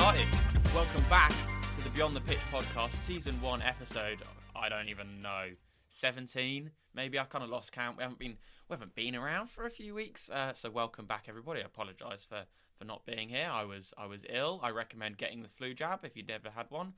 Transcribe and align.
started. 0.00 0.26
Welcome 0.74 1.04
back 1.10 1.30
to 1.76 1.84
the 1.84 1.90
Beyond 1.90 2.16
the 2.16 2.22
Pitch 2.22 2.38
podcast, 2.50 2.92
season 3.02 3.38
one, 3.42 3.60
episode. 3.60 4.16
I 4.56 4.70
don't 4.70 4.88
even 4.88 5.20
know, 5.20 5.48
seventeen. 5.90 6.70
Maybe 6.94 7.18
I 7.18 7.24
kind 7.24 7.44
of 7.44 7.50
lost 7.50 7.72
count. 7.72 7.98
We 7.98 8.04
haven't 8.04 8.18
been 8.18 8.38
we 8.70 8.72
haven't 8.72 8.94
been 8.94 9.14
around 9.14 9.50
for 9.50 9.66
a 9.66 9.70
few 9.70 9.94
weeks, 9.94 10.30
uh, 10.30 10.54
so 10.54 10.70
welcome 10.70 11.04
back, 11.04 11.26
everybody. 11.28 11.60
I 11.60 11.64
apologise 11.64 12.24
for 12.24 12.44
for 12.78 12.86
not 12.86 13.04
being 13.04 13.28
here. 13.28 13.50
I 13.52 13.64
was 13.64 13.92
I 13.98 14.06
was 14.06 14.24
ill. 14.30 14.58
I 14.62 14.70
recommend 14.70 15.18
getting 15.18 15.42
the 15.42 15.48
flu 15.48 15.74
jab 15.74 16.02
if 16.02 16.16
you've 16.16 16.28
never 16.28 16.48
had 16.48 16.70
one, 16.70 16.94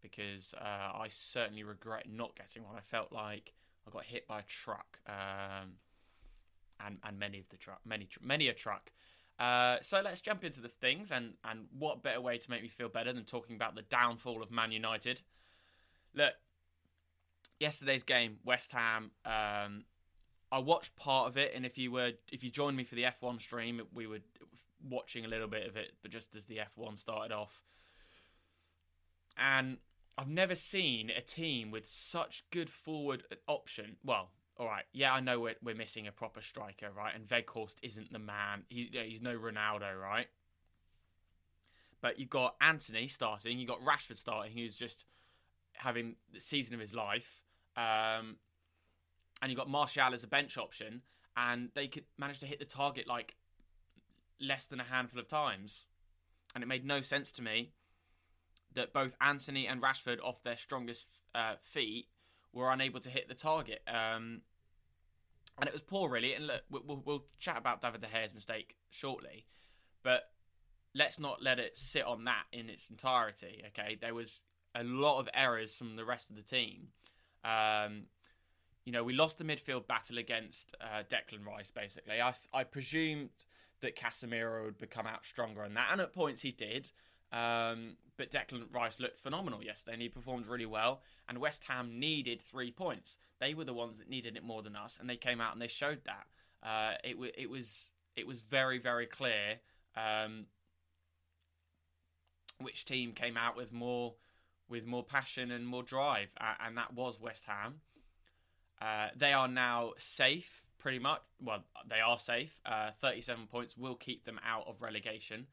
because 0.00 0.54
uh, 0.58 0.96
I 0.96 1.08
certainly 1.10 1.62
regret 1.62 2.06
not 2.10 2.36
getting 2.36 2.64
one. 2.64 2.74
I 2.74 2.80
felt 2.80 3.12
like 3.12 3.52
I 3.86 3.90
got 3.90 4.04
hit 4.04 4.26
by 4.26 4.38
a 4.38 4.44
truck, 4.44 4.98
um, 5.06 5.72
and 6.80 6.96
and 7.04 7.18
many 7.18 7.38
of 7.38 7.50
the 7.50 7.58
truck, 7.58 7.80
many 7.84 8.08
many 8.22 8.48
a 8.48 8.54
truck. 8.54 8.92
Uh, 9.38 9.76
so 9.82 10.00
let's 10.00 10.20
jump 10.20 10.44
into 10.44 10.60
the 10.60 10.68
things, 10.68 11.10
and 11.12 11.34
and 11.44 11.66
what 11.78 12.02
better 12.02 12.20
way 12.20 12.38
to 12.38 12.50
make 12.50 12.62
me 12.62 12.68
feel 12.68 12.88
better 12.88 13.12
than 13.12 13.24
talking 13.24 13.54
about 13.54 13.74
the 13.74 13.82
downfall 13.82 14.42
of 14.42 14.50
Man 14.50 14.72
United? 14.72 15.20
Look, 16.14 16.32
yesterday's 17.60 18.02
game, 18.02 18.38
West 18.44 18.72
Ham. 18.72 19.10
Um, 19.24 19.84
I 20.50 20.58
watched 20.58 20.96
part 20.96 21.28
of 21.28 21.36
it, 21.36 21.52
and 21.54 21.66
if 21.66 21.76
you 21.76 21.92
were 21.92 22.12
if 22.32 22.42
you 22.42 22.50
joined 22.50 22.76
me 22.76 22.84
for 22.84 22.94
the 22.94 23.02
F1 23.04 23.40
stream, 23.40 23.82
we 23.92 24.06
were 24.06 24.20
watching 24.88 25.24
a 25.24 25.28
little 25.28 25.48
bit 25.48 25.66
of 25.66 25.76
it, 25.76 25.92
but 26.02 26.10
just 26.10 26.34
as 26.34 26.46
the 26.46 26.60
F1 26.78 26.98
started 26.98 27.34
off, 27.34 27.62
and 29.36 29.78
I've 30.16 30.28
never 30.28 30.54
seen 30.54 31.10
a 31.10 31.20
team 31.20 31.70
with 31.70 31.86
such 31.86 32.44
good 32.50 32.70
forward 32.70 33.24
option. 33.46 33.96
Well, 34.02 34.30
all 34.58 34.66
right, 34.66 34.84
yeah, 34.92 35.12
I 35.12 35.20
know 35.20 35.40
we're, 35.40 35.56
we're 35.62 35.74
missing 35.74 36.06
a 36.06 36.12
proper 36.12 36.40
striker, 36.40 36.88
right? 36.96 37.14
And 37.14 37.28
Weghorst 37.28 37.76
isn't 37.82 38.12
the 38.12 38.18
man. 38.18 38.64
He, 38.68 38.90
he's 38.92 39.20
no 39.20 39.36
Ronaldo, 39.36 40.00
right? 40.00 40.28
But 42.00 42.18
you've 42.18 42.30
got 42.30 42.56
Antony 42.60 43.06
starting, 43.08 43.58
you've 43.58 43.68
got 43.68 43.80
Rashford 43.82 44.16
starting, 44.16 44.52
who's 44.52 44.76
just 44.76 45.04
having 45.74 46.16
the 46.32 46.40
season 46.40 46.74
of 46.74 46.80
his 46.80 46.94
life. 46.94 47.42
Um, 47.76 48.36
and 49.42 49.50
you've 49.50 49.58
got 49.58 49.68
Martial 49.68 50.14
as 50.14 50.24
a 50.24 50.26
bench 50.26 50.56
option, 50.56 51.02
and 51.36 51.68
they 51.74 51.88
could 51.88 52.04
manage 52.16 52.38
to 52.40 52.46
hit 52.46 52.58
the 52.58 52.64
target 52.64 53.06
like 53.06 53.36
less 54.40 54.66
than 54.66 54.80
a 54.80 54.84
handful 54.84 55.20
of 55.20 55.28
times. 55.28 55.86
And 56.54 56.64
it 56.64 56.66
made 56.66 56.86
no 56.86 57.02
sense 57.02 57.32
to 57.32 57.42
me 57.42 57.72
that 58.74 58.92
both 58.92 59.14
Antony 59.20 59.66
and 59.66 59.82
Rashford, 59.82 60.18
off 60.22 60.42
their 60.42 60.56
strongest 60.56 61.06
uh, 61.34 61.54
feet, 61.62 62.08
were 62.56 62.70
unable 62.70 63.00
to 63.00 63.10
hit 63.10 63.28
the 63.28 63.34
target. 63.34 63.82
Um, 63.86 64.40
and 65.58 65.68
it 65.68 65.72
was 65.72 65.82
poor, 65.82 66.08
really. 66.08 66.34
And 66.34 66.46
look, 66.46 66.62
we'll, 66.70 67.02
we'll, 67.04 67.24
chat 67.38 67.56
about 67.58 67.80
David 67.80 68.00
De 68.00 68.08
Gea's 68.08 68.34
mistake 68.34 68.76
shortly, 68.90 69.46
but 70.02 70.30
let's 70.94 71.18
not 71.20 71.42
let 71.42 71.58
it 71.58 71.76
sit 71.76 72.04
on 72.04 72.24
that 72.24 72.44
in 72.52 72.68
its 72.68 72.90
entirety. 72.90 73.62
Okay, 73.68 73.96
there 74.00 74.14
was 74.14 74.40
a 74.74 74.82
lot 74.82 75.18
of 75.18 75.28
errors 75.34 75.76
from 75.76 75.96
the 75.96 76.04
rest 76.04 76.30
of 76.30 76.36
the 76.36 76.42
team. 76.42 76.88
Um, 77.44 78.04
you 78.84 78.92
know, 78.92 79.04
we 79.04 79.12
lost 79.12 79.38
the 79.38 79.44
midfield 79.44 79.86
battle 79.86 80.18
against 80.18 80.74
uh, 80.80 81.02
Declan 81.08 81.44
Rice. 81.44 81.70
Basically, 81.70 82.20
I 82.20 82.34
I 82.52 82.64
presumed 82.64 83.30
that 83.80 83.96
Casemiro 83.96 84.64
would 84.64 84.78
become 84.78 85.06
out 85.06 85.24
stronger 85.24 85.62
on 85.62 85.74
that, 85.74 85.88
and 85.92 86.00
at 86.00 86.12
points 86.12 86.42
he 86.42 86.52
did. 86.52 86.90
Um, 87.32 87.96
but 88.16 88.30
Declan 88.30 88.72
Rice 88.72 88.98
looked 88.98 89.20
phenomenal 89.20 89.62
yesterday 89.62 89.94
and 89.94 90.02
he 90.02 90.08
performed 90.08 90.46
really 90.46 90.66
well. 90.66 91.02
And 91.28 91.38
West 91.38 91.64
Ham 91.68 91.98
needed 91.98 92.40
three 92.40 92.70
points. 92.70 93.18
They 93.40 93.52
were 93.52 93.64
the 93.64 93.74
ones 93.74 93.98
that 93.98 94.08
needed 94.08 94.36
it 94.36 94.44
more 94.44 94.62
than 94.62 94.76
us, 94.76 94.98
and 94.98 95.10
they 95.10 95.16
came 95.16 95.40
out 95.40 95.52
and 95.52 95.60
they 95.60 95.66
showed 95.68 96.00
that. 96.04 96.26
Uh, 96.62 96.94
it, 97.04 97.12
w- 97.12 97.32
it 97.36 97.50
was 97.50 97.90
it 98.16 98.26
was 98.26 98.40
very 98.40 98.78
very 98.78 99.06
clear 99.06 99.60
um, 99.96 100.46
which 102.60 102.84
team 102.84 103.12
came 103.12 103.36
out 103.36 103.56
with 103.56 103.72
more 103.72 104.14
with 104.68 104.86
more 104.86 105.04
passion 105.04 105.50
and 105.50 105.66
more 105.66 105.82
drive, 105.82 106.28
and 106.64 106.76
that 106.76 106.94
was 106.94 107.20
West 107.20 107.44
Ham. 107.44 107.80
Uh, 108.80 109.08
they 109.16 109.32
are 109.32 109.48
now 109.48 109.92
safe, 109.96 110.66
pretty 110.78 110.98
much. 110.98 111.20
Well, 111.40 111.64
they 111.88 112.00
are 112.00 112.18
safe. 112.18 112.60
Uh, 112.64 112.90
Thirty-seven 113.00 113.46
points 113.46 113.76
will 113.76 113.94
keep 113.94 114.24
them 114.24 114.40
out 114.46 114.66
of 114.66 114.80
relegation. 114.80 115.46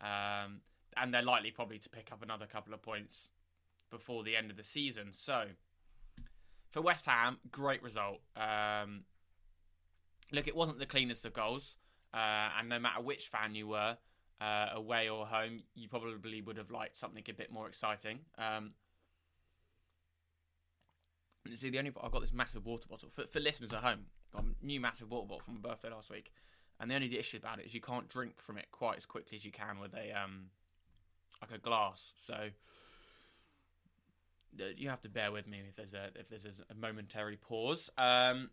Um, 0.00 0.60
and 0.96 1.12
they're 1.12 1.22
likely 1.22 1.50
probably 1.50 1.78
to 1.78 1.88
pick 1.88 2.10
up 2.12 2.22
another 2.22 2.46
couple 2.46 2.74
of 2.74 2.82
points 2.82 3.28
before 3.90 4.24
the 4.24 4.36
end 4.36 4.50
of 4.50 4.56
the 4.56 4.64
season. 4.64 5.08
So 5.12 5.44
for 6.70 6.82
West 6.82 7.06
Ham, 7.06 7.38
great 7.50 7.82
result. 7.82 8.20
Um, 8.36 9.04
look, 10.32 10.48
it 10.48 10.56
wasn't 10.56 10.78
the 10.78 10.86
cleanest 10.86 11.24
of 11.24 11.32
goals, 11.32 11.76
uh, 12.12 12.48
and 12.58 12.68
no 12.68 12.78
matter 12.78 13.00
which 13.00 13.28
fan 13.28 13.54
you 13.54 13.68
were, 13.68 13.96
uh, 14.40 14.66
away 14.74 15.08
or 15.08 15.26
home, 15.26 15.62
you 15.74 15.88
probably 15.88 16.40
would 16.40 16.56
have 16.56 16.70
liked 16.70 16.96
something 16.96 17.22
a 17.28 17.32
bit 17.32 17.52
more 17.52 17.68
exciting. 17.68 18.20
Um, 18.36 18.72
see, 21.54 21.70
the 21.70 21.78
only 21.78 21.92
I've 22.02 22.10
got 22.10 22.22
this 22.22 22.32
massive 22.32 22.66
water 22.66 22.86
bottle 22.88 23.10
for, 23.14 23.26
for 23.26 23.40
listeners 23.40 23.72
at 23.72 23.82
home. 23.82 24.06
Got 24.32 24.44
a 24.44 24.66
new 24.66 24.80
massive 24.80 25.10
water 25.10 25.28
bottle 25.28 25.44
from 25.44 25.54
my 25.54 25.68
birthday 25.68 25.90
last 25.90 26.10
week, 26.10 26.32
and 26.80 26.90
the 26.90 26.94
only 26.94 27.16
issue 27.18 27.36
about 27.36 27.60
it 27.60 27.66
is 27.66 27.74
you 27.74 27.80
can't 27.80 28.08
drink 28.08 28.40
from 28.40 28.58
it 28.58 28.66
quite 28.72 28.96
as 28.96 29.06
quickly 29.06 29.36
as 29.36 29.44
you 29.44 29.52
can 29.52 29.78
with 29.78 29.94
a 29.94 30.12
um, 30.12 30.46
like 31.50 31.58
a 31.58 31.62
glass. 31.62 32.12
So 32.16 32.34
uh, 32.34 32.38
you 34.76 34.88
have 34.88 35.00
to 35.02 35.08
bear 35.08 35.32
with 35.32 35.46
me 35.46 35.62
if 35.68 35.76
there's 35.76 35.94
a 35.94 36.10
if 36.14 36.28
there's 36.28 36.46
a 36.46 36.74
momentary 36.74 37.36
pause. 37.36 37.90
Um, 37.98 38.50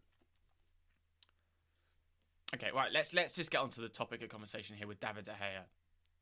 okay, 2.55 2.69
right. 2.73 2.91
Let's 2.91 3.13
let's 3.13 3.33
just 3.33 3.51
get 3.51 3.61
onto 3.61 3.81
the 3.81 3.89
topic 3.89 4.23
of 4.23 4.29
conversation 4.29 4.75
here 4.75 4.87
with 4.87 4.99
David 4.99 5.25
De 5.25 5.31
Gea. 5.31 5.65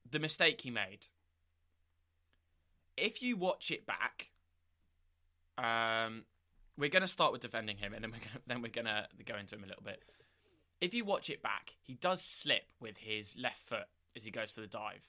The 0.09 0.19
mistake 0.19 0.61
he 0.61 0.71
made. 0.71 1.05
If 2.97 3.21
you 3.21 3.37
watch 3.37 3.71
it 3.71 3.85
back, 3.85 4.31
um, 5.57 6.23
we're 6.77 6.89
going 6.89 7.01
to 7.01 7.07
start 7.07 7.31
with 7.31 7.41
defending 7.41 7.77
him, 7.77 7.93
and 7.93 8.03
then 8.03 8.11
we're 8.11 8.17
gonna, 8.17 8.41
then 8.47 8.61
we're 8.61 8.71
going 8.71 8.85
to 8.85 9.07
go 9.25 9.37
into 9.37 9.55
him 9.55 9.63
a 9.63 9.67
little 9.67 9.83
bit. 9.83 10.03
If 10.81 10.93
you 10.93 11.05
watch 11.05 11.29
it 11.29 11.41
back, 11.41 11.75
he 11.81 11.93
does 11.93 12.21
slip 12.21 12.73
with 12.81 12.97
his 12.97 13.35
left 13.37 13.59
foot 13.59 13.85
as 14.15 14.25
he 14.25 14.31
goes 14.31 14.51
for 14.51 14.59
the 14.59 14.67
dive 14.67 15.07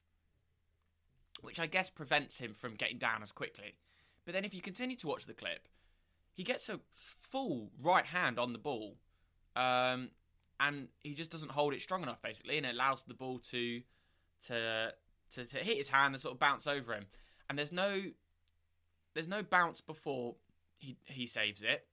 which 1.42 1.60
I 1.60 1.66
guess 1.66 1.90
prevents 1.90 2.38
him 2.38 2.54
from 2.54 2.74
getting 2.74 2.98
down 2.98 3.22
as 3.22 3.32
quickly. 3.32 3.76
But 4.24 4.34
then 4.34 4.44
if 4.44 4.54
you 4.54 4.60
continue 4.60 4.96
to 4.96 5.06
watch 5.06 5.26
the 5.26 5.34
clip, 5.34 5.68
he 6.32 6.44
gets 6.44 6.68
a 6.68 6.80
full 6.94 7.70
right 7.82 8.06
hand 8.06 8.38
on 8.38 8.52
the 8.52 8.58
ball, 8.58 8.96
um, 9.56 10.10
and 10.58 10.88
he 11.00 11.14
just 11.14 11.30
doesn't 11.30 11.52
hold 11.52 11.74
it 11.74 11.82
strong 11.82 12.02
enough, 12.02 12.22
basically, 12.22 12.56
and 12.56 12.66
it 12.66 12.74
allows 12.74 13.02
the 13.02 13.14
ball 13.14 13.38
to 13.50 13.82
to 14.46 14.92
to, 15.32 15.44
to 15.44 15.56
hit 15.58 15.76
his 15.76 15.88
hand 15.88 16.14
and 16.14 16.20
sort 16.20 16.34
of 16.34 16.40
bounce 16.40 16.66
over 16.66 16.92
him. 16.92 17.06
And 17.48 17.58
there's 17.58 17.72
no 17.72 18.00
there's 19.14 19.28
no 19.28 19.42
bounce 19.42 19.80
before 19.80 20.36
he 20.78 20.96
he 21.04 21.26
saves 21.26 21.62
it. 21.62 21.86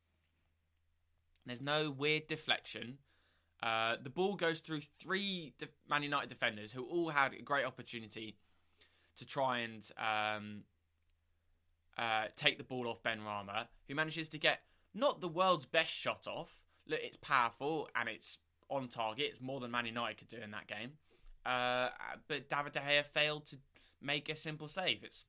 There's 1.45 1.61
no 1.61 1.89
weird 1.89 2.27
deflection. 2.27 2.97
Uh, 3.63 3.95
the 4.03 4.09
ball 4.09 4.35
goes 4.35 4.59
through 4.59 4.81
three 4.99 5.53
Man 5.89 6.03
United 6.03 6.29
defenders 6.29 6.71
who 6.71 6.83
all 6.83 7.09
had 7.09 7.33
a 7.33 7.41
great 7.41 7.65
opportunity 7.65 8.35
to 9.17 9.25
try 9.25 9.59
and 9.59 9.89
um, 9.97 10.63
uh, 11.97 12.25
take 12.35 12.57
the 12.57 12.63
ball 12.63 12.87
off 12.87 13.03
Benrahma, 13.03 13.67
who 13.87 13.95
manages 13.95 14.29
to 14.29 14.37
get 14.37 14.61
not 14.93 15.21
the 15.21 15.27
world's 15.27 15.65
best 15.65 15.91
shot 15.91 16.27
off. 16.27 16.51
Look, 16.87 16.99
it's 17.03 17.17
powerful 17.17 17.89
and 17.95 18.07
it's 18.07 18.37
on 18.69 18.87
target. 18.87 19.27
It's 19.29 19.41
more 19.41 19.59
than 19.59 19.71
Man 19.71 19.85
United 19.85 20.17
could 20.17 20.27
do 20.27 20.37
in 20.37 20.51
that 20.51 20.67
game. 20.67 20.93
Uh, 21.45 21.89
but 22.27 22.49
David 22.49 22.73
De 22.73 22.79
Gea 22.79 23.05
failed 23.05 23.45
to 23.47 23.57
make 24.01 24.29
a 24.29 24.35
simple 24.35 24.67
save. 24.67 25.03
It's 25.03 25.23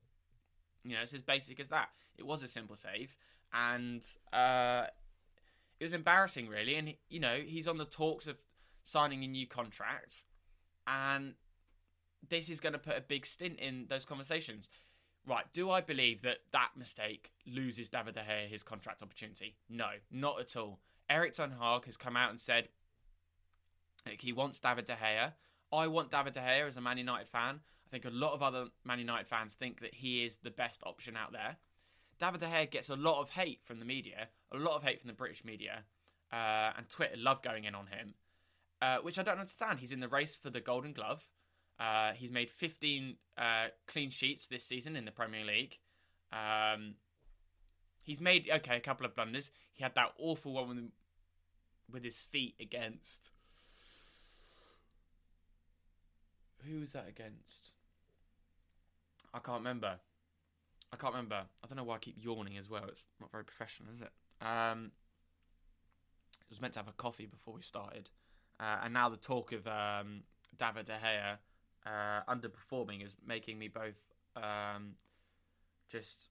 you 0.83 0.95
know 0.95 1.01
it's 1.01 1.13
as 1.13 1.21
basic 1.21 1.59
as 1.59 1.69
that. 1.69 1.89
It 2.17 2.25
was 2.25 2.43
a 2.43 2.47
simple 2.47 2.75
save, 2.75 3.15
and 3.53 4.05
uh, 4.33 4.85
it 5.79 5.83
was 5.83 5.93
embarrassing, 5.93 6.47
really. 6.49 6.75
And 6.75 6.93
you 7.09 7.19
know 7.19 7.39
he's 7.45 7.67
on 7.67 7.77
the 7.77 7.85
talks 7.85 8.27
of 8.27 8.37
signing 8.83 9.23
a 9.23 9.27
new 9.27 9.47
contract, 9.47 10.23
and 10.87 11.35
this 12.27 12.49
is 12.49 12.59
going 12.59 12.73
to 12.73 12.79
put 12.79 12.97
a 12.97 13.01
big 13.01 13.25
stint 13.25 13.59
in 13.59 13.85
those 13.89 14.05
conversations. 14.05 14.69
Right, 15.27 15.45
do 15.53 15.69
I 15.69 15.81
believe 15.81 16.21
that 16.23 16.39
that 16.51 16.71
mistake 16.75 17.31
loses 17.45 17.89
David 17.89 18.15
De 18.15 18.21
Gea 18.21 18.47
his 18.47 18.63
contract 18.63 19.03
opportunity? 19.03 19.55
No, 19.69 19.89
not 20.11 20.39
at 20.39 20.55
all. 20.55 20.79
Erik 21.09 21.33
Ten 21.33 21.51
Hag 21.59 21.85
has 21.85 21.97
come 21.97 22.15
out 22.15 22.29
and 22.29 22.39
said 22.39 22.69
he 24.05 24.33
wants 24.33 24.59
David 24.59 24.85
De 24.85 24.93
Gea. 24.93 25.33
I 25.71 25.87
want 25.87 26.11
David 26.11 26.33
De 26.33 26.39
Gea 26.39 26.67
as 26.67 26.77
a 26.77 26.81
Man 26.81 26.97
United 26.97 27.27
fan. 27.27 27.59
I 27.59 27.89
think 27.91 28.05
a 28.05 28.09
lot 28.09 28.33
of 28.33 28.41
other 28.41 28.65
Man 28.83 28.99
United 28.99 29.27
fans 29.27 29.55
think 29.55 29.81
that 29.81 29.95
he 29.95 30.23
is 30.23 30.37
the 30.37 30.51
best 30.51 30.81
option 30.83 31.15
out 31.15 31.31
there. 31.31 31.57
David 32.19 32.39
De 32.39 32.47
Gea 32.47 32.69
gets 32.69 32.89
a 32.89 32.95
lot 32.95 33.19
of 33.19 33.31
hate 33.31 33.61
from 33.63 33.79
the 33.79 33.85
media, 33.85 34.29
a 34.51 34.57
lot 34.57 34.75
of 34.75 34.83
hate 34.83 34.99
from 34.99 35.07
the 35.07 35.13
British 35.13 35.43
media, 35.43 35.83
uh, 36.31 36.71
and 36.77 36.89
Twitter 36.89 37.15
love 37.17 37.41
going 37.41 37.63
in 37.63 37.75
on 37.75 37.87
him, 37.87 38.13
uh, 38.81 38.97
which 38.97 39.17
I 39.17 39.23
don't 39.23 39.39
understand. 39.39 39.79
He's 39.79 39.91
in 39.91 39.99
the 39.99 40.07
race 40.07 40.35
for 40.35 40.49
the 40.49 40.61
Golden 40.61 40.93
Glove. 40.93 41.27
Uh, 41.79 42.11
he's 42.13 42.31
made 42.31 42.49
15 42.49 43.15
uh, 43.37 43.67
clean 43.87 44.09
sheets 44.09 44.47
this 44.47 44.65
season 44.65 44.95
in 44.95 45.05
the 45.05 45.11
Premier 45.11 45.45
League. 45.45 45.79
Um, 46.33 46.95
he's 48.03 48.19
made 48.19 48.49
okay 48.53 48.75
a 48.77 48.81
couple 48.81 49.05
of 49.05 49.15
blunders. 49.15 49.49
He 49.73 49.83
had 49.83 49.95
that 49.95 50.13
awful 50.19 50.53
one 50.53 50.67
with, 50.67 50.91
with 51.91 52.03
his 52.03 52.17
feet 52.17 52.55
against. 52.59 53.31
Who 56.67 56.81
was 56.81 56.91
that 56.91 57.07
against? 57.07 57.71
I 59.33 59.39
can't 59.39 59.59
remember. 59.59 59.99
I 60.91 60.97
can't 60.97 61.13
remember. 61.13 61.43
I 61.63 61.67
don't 61.67 61.77
know 61.77 61.83
why 61.83 61.95
I 61.95 61.99
keep 61.99 62.15
yawning 62.19 62.57
as 62.57 62.69
well. 62.69 62.85
It's 62.87 63.05
not 63.21 63.31
very 63.31 63.45
professional, 63.45 63.93
is 63.93 64.01
it? 64.01 64.11
Um, 64.45 64.91
it 66.41 66.49
was 66.49 66.59
meant 66.59 66.73
to 66.73 66.79
have 66.79 66.87
a 66.87 66.93
coffee 66.93 67.27
before 67.27 67.53
we 67.53 67.61
started, 67.61 68.09
uh, 68.59 68.77
and 68.83 68.93
now 68.93 69.07
the 69.07 69.17
talk 69.17 69.51
of 69.51 69.67
um, 69.67 70.21
David 70.57 70.87
De 70.87 70.93
Gea 70.93 71.37
uh, 71.89 72.21
underperforming 72.31 73.03
is 73.03 73.15
making 73.25 73.57
me 73.57 73.67
both 73.67 73.97
um, 74.35 74.95
just 75.89 76.29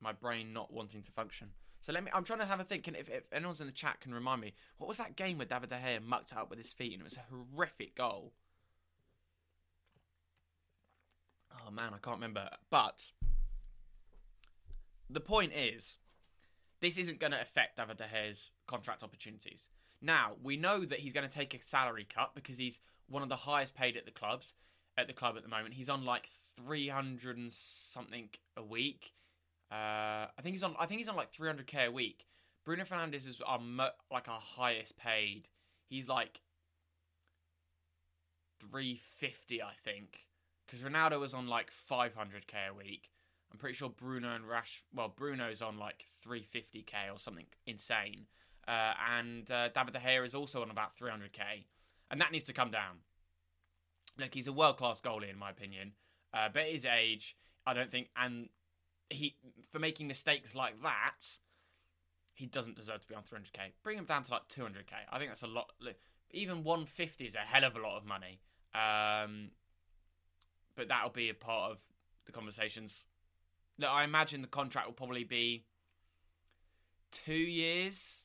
my 0.00 0.12
brain 0.12 0.52
not 0.52 0.72
wanting 0.72 1.02
to 1.02 1.10
function. 1.10 1.48
So 1.80 1.92
let 1.92 2.04
me. 2.04 2.10
I'm 2.14 2.24
trying 2.24 2.40
to 2.40 2.46
have 2.46 2.60
a 2.60 2.64
think. 2.64 2.86
And 2.88 2.96
if, 2.96 3.08
if 3.08 3.24
anyone's 3.32 3.60
in 3.60 3.66
the 3.66 3.72
chat 3.72 4.00
can 4.00 4.14
remind 4.14 4.40
me, 4.40 4.54
what 4.78 4.86
was 4.86 4.98
that 4.98 5.16
game 5.16 5.38
where 5.38 5.46
David 5.46 5.70
De 5.70 5.76
Gea 5.76 6.02
mucked 6.04 6.36
up 6.36 6.50
with 6.50 6.58
his 6.58 6.72
feet 6.72 6.92
and 6.92 7.00
it 7.00 7.04
was 7.04 7.16
a 7.16 7.24
horrific 7.30 7.96
goal? 7.96 8.32
Oh 11.52 11.70
man, 11.70 11.92
I 11.94 11.98
can't 11.98 12.16
remember. 12.16 12.48
But 12.70 13.10
the 15.08 15.20
point 15.20 15.52
is, 15.54 15.96
this 16.80 16.98
isn't 16.98 17.18
going 17.18 17.32
to 17.32 17.40
affect 17.40 17.76
David 17.76 17.96
De 17.96 18.04
Gea's 18.04 18.50
contract 18.66 19.02
opportunities. 19.02 19.68
Now 20.02 20.32
we 20.42 20.56
know 20.56 20.84
that 20.84 21.00
he's 21.00 21.12
going 21.12 21.28
to 21.28 21.34
take 21.34 21.54
a 21.54 21.62
salary 21.62 22.06
cut 22.08 22.34
because 22.34 22.58
he's 22.58 22.80
one 23.10 23.22
of 23.22 23.28
the 23.28 23.36
highest 23.36 23.74
paid 23.74 23.96
at 23.96 24.04
the 24.04 24.10
clubs 24.10 24.54
at 24.96 25.06
the 25.06 25.12
club 25.12 25.36
at 25.36 25.42
the 25.42 25.48
moment. 25.48 25.74
He's 25.74 25.88
on 25.88 26.04
like 26.04 26.28
three 26.56 26.88
hundred 26.88 27.36
and 27.36 27.52
something 27.52 28.28
a 28.56 28.62
week. 28.62 29.12
Uh, 29.70 30.26
I 30.26 30.42
think 30.42 30.54
he's 30.54 30.62
on. 30.62 30.74
I 30.78 30.86
think 30.86 30.98
he's 30.98 31.08
on 31.08 31.16
like 31.16 31.32
three 31.32 31.48
hundred 31.48 31.66
k 31.66 31.86
a 31.86 31.90
week. 31.90 32.26
Bruno 32.64 32.84
Fernandes 32.84 33.26
is 33.26 33.40
our 33.44 33.58
mo- 33.58 33.90
like 34.10 34.28
our 34.28 34.40
highest 34.40 34.96
paid. 34.96 35.48
He's 35.88 36.08
like 36.08 36.40
three 38.60 39.00
fifty, 39.18 39.62
I 39.62 39.72
think, 39.84 40.26
because 40.66 40.82
Ronaldo 40.82 41.20
was 41.20 41.34
on 41.34 41.48
like 41.48 41.70
five 41.70 42.14
hundred 42.14 42.46
k 42.46 42.58
a 42.68 42.74
week. 42.74 43.10
I'm 43.52 43.58
pretty 43.58 43.74
sure 43.74 43.88
Bruno 43.88 44.34
and 44.34 44.48
Rash. 44.48 44.82
Well, 44.94 45.12
Bruno's 45.14 45.60
on 45.60 45.76
like 45.76 46.06
350k 46.24 47.12
or 47.12 47.18
something 47.18 47.46
insane, 47.66 48.26
uh, 48.68 48.92
and 49.18 49.50
uh, 49.50 49.68
David 49.70 49.94
De 49.94 49.98
Gea 49.98 50.24
is 50.24 50.36
also 50.36 50.62
on 50.62 50.70
about 50.70 50.96
300k, 50.96 51.64
and 52.10 52.20
that 52.20 52.32
needs 52.32 52.44
to 52.44 52.52
come 52.52 52.70
down. 52.70 52.98
Look, 54.18 54.34
he's 54.34 54.46
a 54.46 54.52
world 54.52 54.76
class 54.76 55.00
goalie 55.00 55.30
in 55.30 55.38
my 55.38 55.50
opinion, 55.50 55.92
uh, 56.34 56.48
but 56.52 56.64
his 56.64 56.84
age, 56.84 57.36
I 57.66 57.74
don't 57.74 57.90
think, 57.90 58.08
and 58.16 58.48
he 59.08 59.36
for 59.70 59.78
making 59.78 60.08
mistakes 60.08 60.54
like 60.54 60.82
that, 60.82 61.38
he 62.34 62.46
doesn't 62.46 62.76
deserve 62.76 63.00
to 63.02 63.06
be 63.06 63.14
on 63.14 63.22
300k. 63.22 63.72
Bring 63.82 63.98
him 63.98 64.04
down 64.04 64.22
to 64.24 64.32
like 64.32 64.48
200k. 64.48 64.92
I 65.10 65.18
think 65.18 65.30
that's 65.30 65.42
a 65.42 65.46
lot. 65.46 65.72
Even 66.32 66.64
150 66.64 67.24
is 67.24 67.34
a 67.34 67.38
hell 67.38 67.64
of 67.64 67.76
a 67.76 67.80
lot 67.80 67.96
of 67.96 68.04
money. 68.04 68.40
Um, 68.74 69.50
but 70.76 70.88
that'll 70.88 71.10
be 71.10 71.28
a 71.28 71.34
part 71.34 71.72
of 71.72 71.78
the 72.26 72.32
conversations 72.32 73.04
that 73.78 73.88
I 73.88 74.04
imagine 74.04 74.42
the 74.42 74.48
contract 74.48 74.86
will 74.86 74.94
probably 74.94 75.24
be 75.24 75.64
two 77.10 77.32
years, 77.32 78.24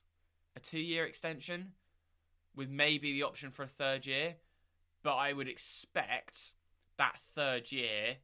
a 0.55 0.59
two 0.59 0.79
year 0.79 1.05
extension, 1.05 1.71
with 2.55 2.69
maybe 2.69 3.11
the 3.11 3.23
option 3.23 3.51
for 3.51 3.63
a 3.63 3.67
third 3.67 4.05
year. 4.05 4.35
But 5.03 5.15
I 5.15 5.33
would 5.33 5.47
expect 5.47 6.53
that 6.97 7.17
third 7.35 7.71
year, 7.71 8.15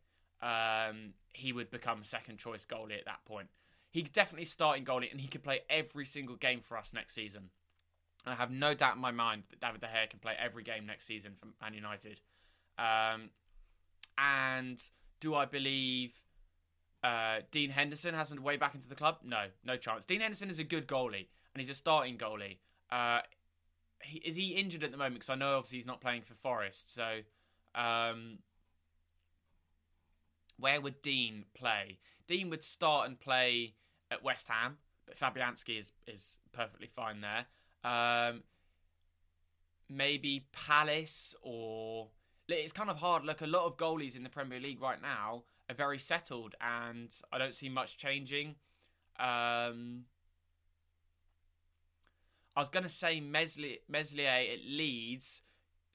um, 0.42 1.13
he 1.33 1.54
would 1.54 1.69
become 1.69 2.04
second 2.04 2.39
choice 2.39 2.66
goalie 2.66 2.98
at 2.98 3.06
that 3.06 3.24
point. 3.25 3.50
He 3.92 4.04
could 4.04 4.13
definitely 4.13 4.45
start 4.45 4.78
in 4.78 4.86
goalie, 4.86 5.12
and 5.12 5.19
he 5.19 5.28
could 5.28 5.44
play 5.44 5.62
every 5.69 6.06
single 6.06 6.36
game 6.36 6.62
for 6.62 6.78
us 6.78 6.94
next 6.94 7.13
season. 7.13 7.50
I 8.25 8.36
have 8.36 8.51
no 8.51 8.74
doubt 8.74 8.95
in 8.95 9.01
my 9.01 9.12
mind 9.12 9.44
that 9.50 9.60
David 9.60 9.81
De 9.81 9.88
Gea 9.88 10.10
can 10.10 10.19
play 10.19 10.34
every 10.39 10.63
game 10.63 10.86
next 10.86 11.06
season 11.06 11.34
for 11.39 11.48
Man 11.62 11.74
United. 11.74 12.19
Um, 12.77 13.30
and 14.18 14.81
do 15.19 15.36
I 15.36 15.45
believe 15.45 16.13
uh, 17.04 17.39
Dean 17.51 17.72
Henderson 17.72 18.13
has 18.13 18.31
a 18.31 18.39
way 18.39 18.57
back 18.57 18.75
into 18.75 18.88
the 18.88 18.95
club? 18.95 19.18
No, 19.24 19.45
no 19.66 19.75
chance. 19.75 20.06
Dean 20.06 20.22
Henderson 20.22 20.50
is 20.50 20.60
a 20.60 20.63
good 20.63 20.88
goalie, 20.88 21.27
and 21.54 21.60
he's 21.60 21.69
a 21.69 21.74
starting 21.74 22.18
goalie. 22.18 22.57
Uh, 22.92 23.22
he, 24.03 24.19
is 24.19 24.36
he 24.36 24.50
injured 24.51 24.83
at 24.83 24.92
the 24.92 24.98
moment? 24.98 25.15
Because 25.15 25.30
I 25.30 25.36
know 25.36 25.57
obviously 25.57 25.80
he's 25.80 25.86
not 25.86 26.01
playing 26.01 26.24
for 26.24 26.33
Forest. 26.36 26.94
So, 26.94 27.19
um, 27.75 28.39
where 30.57 30.80
would 30.81 31.01
Dean 31.01 31.45
play? 31.53 32.00
Dean 32.27 32.50
would 32.50 32.63
start 32.63 33.07
and 33.07 33.19
play 33.19 33.75
at 34.09 34.24
West 34.24 34.48
Ham, 34.48 34.77
but 35.06 35.18
Fabianski 35.18 35.80
is 35.80 35.92
is 36.07 36.38
perfectly 36.51 36.88
fine 36.88 37.21
there. 37.21 37.45
Um, 37.83 38.44
maybe 39.89 40.45
Palace 40.51 41.36
or 41.42 42.09
it's 42.48 42.74
kind 42.74 42.89
of 42.89 42.98
hard. 42.98 43.24
Look, 43.24 43.42
a 43.42 43.48
lot 43.48 43.65
of 43.65 43.77
goalies 43.77 44.15
in 44.15 44.24
the 44.24 44.30
Premier 44.30 44.59
League 44.59 44.81
right 44.81 45.01
now 45.01 45.44
are 45.69 45.75
very 45.75 46.00
settled, 46.00 46.56
and 46.62 47.13
I 47.31 47.38
don't 47.38 47.53
see 47.53 47.69
much 47.69 47.98
changing. 47.98 48.56
Um, 49.19 50.06
I 52.56 52.59
was 52.59 52.69
going 52.69 52.83
to 52.83 52.89
say 52.89 53.19
Meslier, 53.19 53.77
Meslier 53.88 54.30
at 54.30 54.59
Leeds 54.68 55.42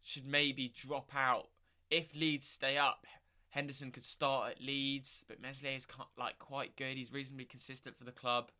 should 0.02 0.26
maybe 0.26 0.72
drop 0.74 1.10
out. 1.14 1.48
If 1.90 2.14
Leeds 2.14 2.48
stay 2.48 2.76
up, 2.78 3.06
Henderson 3.50 3.90
could 3.90 4.04
start 4.04 4.52
at 4.52 4.62
Leeds, 4.62 5.24
but 5.28 5.40
Meslier 5.40 5.76
is 5.76 5.86
like 6.18 6.38
quite 6.38 6.76
good. 6.76 6.96
He's 6.96 7.12
reasonably 7.12 7.44
consistent 7.44 7.96
for 7.98 8.04
the 8.04 8.12
club. 8.12 8.50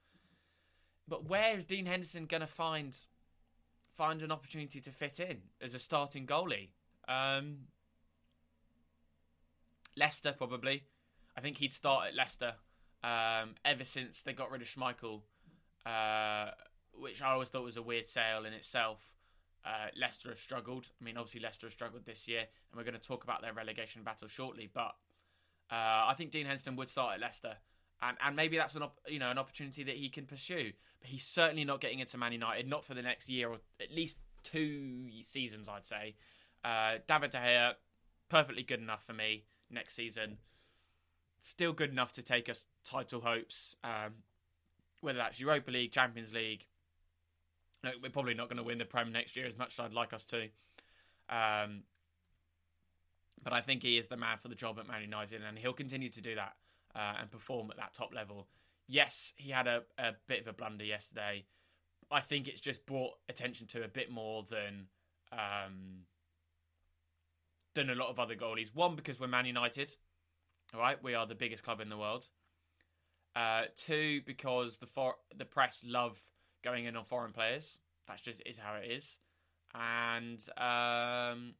But 1.08 1.28
where 1.28 1.56
is 1.56 1.64
Dean 1.64 1.87
Henderson 1.87 2.26
going 2.26 2.40
to 2.40 2.46
find 2.46 2.96
find 3.96 4.20
an 4.20 4.31
opportunity 4.31 4.81
to 4.81 4.90
fit 4.90 5.20
in 5.20 5.38
as 5.60 5.75
a 5.75 5.78
starting 5.78 6.26
goalie? 6.26 6.69
Um, 7.08 7.58
Leicester 9.96 10.32
probably. 10.32 10.84
I 11.37 11.40
think 11.40 11.58
he'd 11.58 11.72
start 11.72 12.08
at 12.08 12.14
Leicester 12.14 12.54
um, 13.04 13.54
ever 13.64 13.84
since 13.84 14.22
they 14.22 14.32
got 14.32 14.50
rid 14.50 14.62
of 14.62 14.69
Schmeichel, 14.69 15.20
uh, 15.84 16.50
which 16.98 17.22
I 17.22 17.32
always 17.32 17.48
thought 17.48 17.64
was 17.64 17.76
a 17.76 17.82
weird 17.82 18.08
sale 18.08 18.44
in 18.44 18.52
itself. 18.52 19.00
Uh, 19.64 19.88
Leicester 19.98 20.28
have 20.28 20.38
struggled. 20.38 20.88
I 21.00 21.04
mean, 21.04 21.16
obviously 21.16 21.40
Leicester 21.40 21.66
have 21.66 21.72
struggled 21.72 22.06
this 22.06 22.28
year, 22.28 22.40
and 22.40 22.76
we're 22.76 22.84
going 22.84 22.94
to 22.94 23.00
talk 23.00 23.25
about 23.25 23.43
their 23.43 23.52
relegation 23.52 24.02
battle 24.02 24.28
shortly. 24.28 24.70
But 24.72 24.94
uh, 25.70 26.06
I 26.06 26.14
think 26.16 26.31
Dean 26.31 26.46
Henderson 26.46 26.76
would 26.76 26.88
start 26.88 27.14
at 27.14 27.20
Leicester, 27.20 27.56
and 28.00 28.16
and 28.25 28.37
maybe 28.37 28.56
that's 28.56 28.76
an 28.76 28.82
op- 28.82 29.00
you 29.08 29.19
know 29.19 29.31
an 29.31 29.38
opportunity 29.38 29.82
that 29.84 29.96
he 29.96 30.08
can 30.08 30.26
pursue. 30.26 30.72
But 31.00 31.10
he's 31.10 31.25
certainly 31.25 31.64
not 31.64 31.81
getting 31.81 31.98
into 31.98 32.16
Man 32.16 32.32
United, 32.32 32.69
not 32.69 32.84
for 32.84 32.94
the 32.94 33.02
next 33.02 33.28
year 33.28 33.48
or 33.48 33.58
at 33.81 33.93
least 33.93 34.19
two 34.44 35.08
seasons, 35.22 35.69
I'd 35.69 35.87
say. 35.87 36.15
Uh, 36.65 36.98
David 37.06 37.31
De 37.31 37.38
Gea, 37.38 37.72
perfectly 38.29 38.62
good 38.62 38.81
enough 38.81 39.05
for 39.05 39.12
me 39.12 39.44
next 39.70 39.94
season. 39.94 40.38
Still 41.41 41.72
good 41.72 41.91
enough 41.91 42.12
to 42.12 42.22
take 42.22 42.48
us 42.48 42.67
title 42.84 43.20
hopes, 43.20 43.76
um, 43.84 44.15
whether 45.00 45.19
that's 45.19 45.38
Europa 45.38 45.70
League, 45.70 45.93
Champions 45.93 46.32
League. 46.32 46.67
No, 47.85 47.91
we're 48.03 48.11
probably 48.11 48.35
not 48.35 48.49
going 48.49 48.56
to 48.56 48.63
win 48.63 48.79
the 48.79 48.85
Prem 48.85 49.13
next 49.13 49.37
year 49.37 49.47
as 49.47 49.56
much 49.56 49.75
as 49.75 49.81
I'd 49.81 49.93
like 49.93 50.13
us 50.13 50.25
to. 50.27 50.49
Um, 51.29 51.83
but 53.43 53.53
I 53.53 53.61
think 53.61 53.83
he 53.83 53.99
is 53.99 54.09
the 54.09 54.17
man 54.17 54.39
for 54.41 54.49
the 54.49 54.55
job 54.55 54.79
at 54.79 54.89
Man 54.89 55.03
United, 55.03 55.43
and 55.47 55.59
he'll 55.59 55.73
continue 55.73 56.09
to 56.11 56.21
do 56.21 56.35
that 56.35 56.55
uh, 56.95 57.15
and 57.21 57.31
perform 57.31 57.71
at 57.71 57.77
that 57.77 57.95
top 57.95 58.15
level. 58.15 58.49
Yes, 58.89 59.33
he 59.37 59.51
had 59.51 59.67
a, 59.67 59.83
a 59.99 60.13
bit 60.27 60.41
of 60.41 60.49
a 60.49 60.53
blunder 60.53 60.85
yesterday. 60.85 61.45
I 62.11 62.21
think 62.21 62.49
it's 62.49 62.61
just 62.61 62.87
brought 62.87 63.15
attention 63.29 63.67
to 63.69 63.85
a 63.85 63.89
bit 63.89 64.11
more 64.11 64.45
than 64.49 64.87
um, 65.33 66.05
than 67.75 67.91
a 67.91 67.95
lot 67.95 68.09
of 68.09 68.19
other 68.19 68.37
goalies. 68.37 68.75
One, 68.75 68.97
because 68.97 69.21
we're 69.21 69.27
Man 69.27 69.47
United, 69.47 69.95
all 70.73 70.81
right, 70.81 71.03
we 71.03 71.15
are 71.15 71.27
the 71.27 71.35
biggest 71.35 71.63
club 71.63 71.81
in 71.81 71.89
the 71.89 71.97
world. 71.99 72.29
Uh, 73.35 73.65
two, 73.77 74.23
because 74.25 74.79
the 74.79 74.87
for- 74.87 75.19
the 75.37 75.45
press 75.45 75.83
love 75.85 76.19
going 76.63 76.84
in 76.84 76.96
on 76.96 77.05
foreign 77.05 77.32
players. 77.32 77.79
That's 78.08 78.22
just 78.22 78.43
is 78.46 78.58
how 78.58 78.75
it 78.77 78.91
is, 78.91 79.17
and 79.75 80.41
um, 80.56 81.55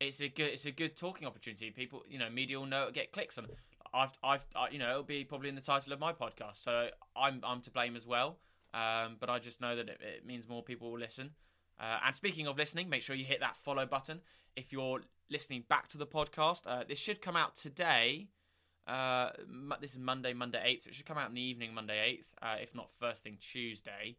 it's 0.00 0.20
a 0.20 0.28
good 0.28 0.50
it's 0.52 0.66
a 0.66 0.70
good 0.70 0.96
talking 0.96 1.26
opportunity. 1.26 1.70
People, 1.70 2.04
you 2.08 2.18
know, 2.18 2.30
media 2.30 2.58
will 2.58 2.66
know 2.66 2.90
get 2.92 3.12
clicks 3.12 3.38
on. 3.38 3.46
I've 3.92 4.12
I've 4.22 4.46
I, 4.54 4.68
you 4.70 4.78
know 4.78 4.90
it'll 4.90 5.02
be 5.02 5.24
probably 5.24 5.48
in 5.48 5.54
the 5.54 5.60
title 5.60 5.92
of 5.92 6.00
my 6.00 6.12
podcast, 6.12 6.62
so 6.62 6.88
I'm 7.16 7.40
I'm 7.44 7.60
to 7.62 7.70
blame 7.70 7.96
as 7.96 8.06
well. 8.06 8.38
Um, 8.74 9.16
but 9.18 9.30
I 9.30 9.38
just 9.38 9.60
know 9.60 9.76
that 9.76 9.88
it, 9.88 10.00
it 10.00 10.26
means 10.26 10.48
more 10.48 10.62
people 10.62 10.90
will 10.90 10.98
listen. 10.98 11.30
Uh, 11.80 11.98
and 12.04 12.14
speaking 12.14 12.46
of 12.46 12.56
listening, 12.56 12.88
make 12.88 13.02
sure 13.02 13.16
you 13.16 13.24
hit 13.24 13.40
that 13.40 13.56
follow 13.56 13.86
button 13.86 14.20
if 14.56 14.72
you're 14.72 15.00
listening 15.30 15.64
back 15.68 15.88
to 15.88 15.98
the 15.98 16.06
podcast. 16.06 16.62
Uh, 16.66 16.84
this 16.86 16.98
should 16.98 17.22
come 17.22 17.36
out 17.36 17.56
today. 17.56 18.28
Uh, 18.88 19.30
this 19.82 19.92
is 19.92 19.98
Monday, 19.98 20.32
Monday 20.32 20.58
8th, 20.58 20.84
so 20.84 20.88
it 20.88 20.94
should 20.94 21.04
come 21.04 21.18
out 21.18 21.28
in 21.28 21.34
the 21.34 21.42
evening, 21.42 21.74
Monday 21.74 22.22
8th, 22.42 22.46
uh, 22.46 22.56
if 22.62 22.74
not 22.74 22.88
first 22.98 23.22
thing 23.22 23.36
Tuesday. 23.38 24.16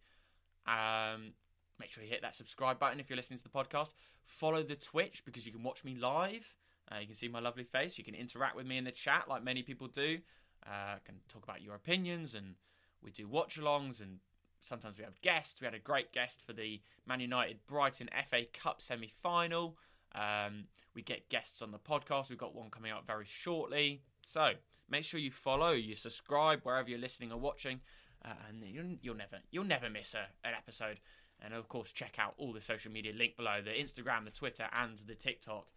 Um, 0.67 1.33
make 1.79 1.91
sure 1.91 2.03
you 2.03 2.09
hit 2.09 2.21
that 2.21 2.35
subscribe 2.35 2.77
button 2.77 2.99
if 2.99 3.09
you're 3.09 3.17
listening 3.17 3.39
to 3.39 3.43
the 3.43 3.49
podcast. 3.49 3.93
Follow 4.25 4.61
the 4.61 4.75
Twitch 4.75 5.23
because 5.25 5.43
you 5.43 5.51
can 5.51 5.63
watch 5.63 5.83
me 5.83 5.95
live. 5.95 6.53
Uh, 6.91 6.99
you 6.99 7.07
can 7.07 7.15
see 7.15 7.27
my 7.27 7.39
lovely 7.39 7.63
face. 7.63 7.97
You 7.97 8.03
can 8.03 8.13
interact 8.13 8.55
with 8.55 8.67
me 8.67 8.77
in 8.77 8.83
the 8.83 8.91
chat 8.91 9.25
like 9.27 9.43
many 9.43 9.63
people 9.63 9.87
do. 9.87 10.19
Uh, 10.67 10.97
can 11.03 11.15
talk 11.29 11.43
about 11.43 11.63
your 11.63 11.73
opinions 11.73 12.35
and 12.35 12.53
we 13.01 13.09
do 13.09 13.27
watch 13.27 13.59
alongs 13.59 14.01
and 14.01 14.19
sometimes 14.59 14.99
we 14.99 15.03
have 15.03 15.19
guests. 15.21 15.61
We 15.61 15.65
had 15.65 15.73
a 15.73 15.79
great 15.79 16.11
guest 16.13 16.41
for 16.45 16.53
the 16.53 16.79
Man 17.07 17.21
United 17.21 17.65
Brighton 17.65 18.09
FA 18.29 18.43
Cup 18.53 18.81
semi 18.81 19.11
final. 19.23 19.77
Um, 20.13 20.65
we 20.93 21.01
get 21.01 21.29
guests 21.29 21.61
on 21.61 21.71
the 21.71 21.79
podcast. 21.79 22.29
We've 22.29 22.37
got 22.37 22.53
one 22.53 22.69
coming 22.69 22.91
up 22.91 23.07
very 23.07 23.25
shortly. 23.25 24.03
So 24.31 24.51
make 24.89 25.05
sure 25.05 25.19
you 25.19 25.31
follow, 25.31 25.71
you 25.71 25.95
subscribe 25.95 26.61
wherever 26.63 26.89
you're 26.89 26.99
listening 26.99 27.31
or 27.31 27.39
watching, 27.39 27.81
uh, 28.23 28.33
and 28.47 28.63
you'll, 28.63 28.97
you'll 29.01 29.15
never 29.15 29.37
you'll 29.51 29.63
never 29.63 29.89
miss 29.89 30.13
a, 30.13 30.27
an 30.47 30.53
episode. 30.55 30.99
And 31.43 31.53
of 31.53 31.67
course, 31.69 31.91
check 31.91 32.17
out 32.19 32.33
all 32.37 32.53
the 32.53 32.61
social 32.61 32.91
media 32.91 33.13
link 33.13 33.37
below 33.37 33.61
the 33.63 33.71
Instagram, 33.71 34.25
the 34.25 34.31
Twitter, 34.31 34.67
and 34.73 34.97
the 34.99 35.15
TikTok. 35.15 35.67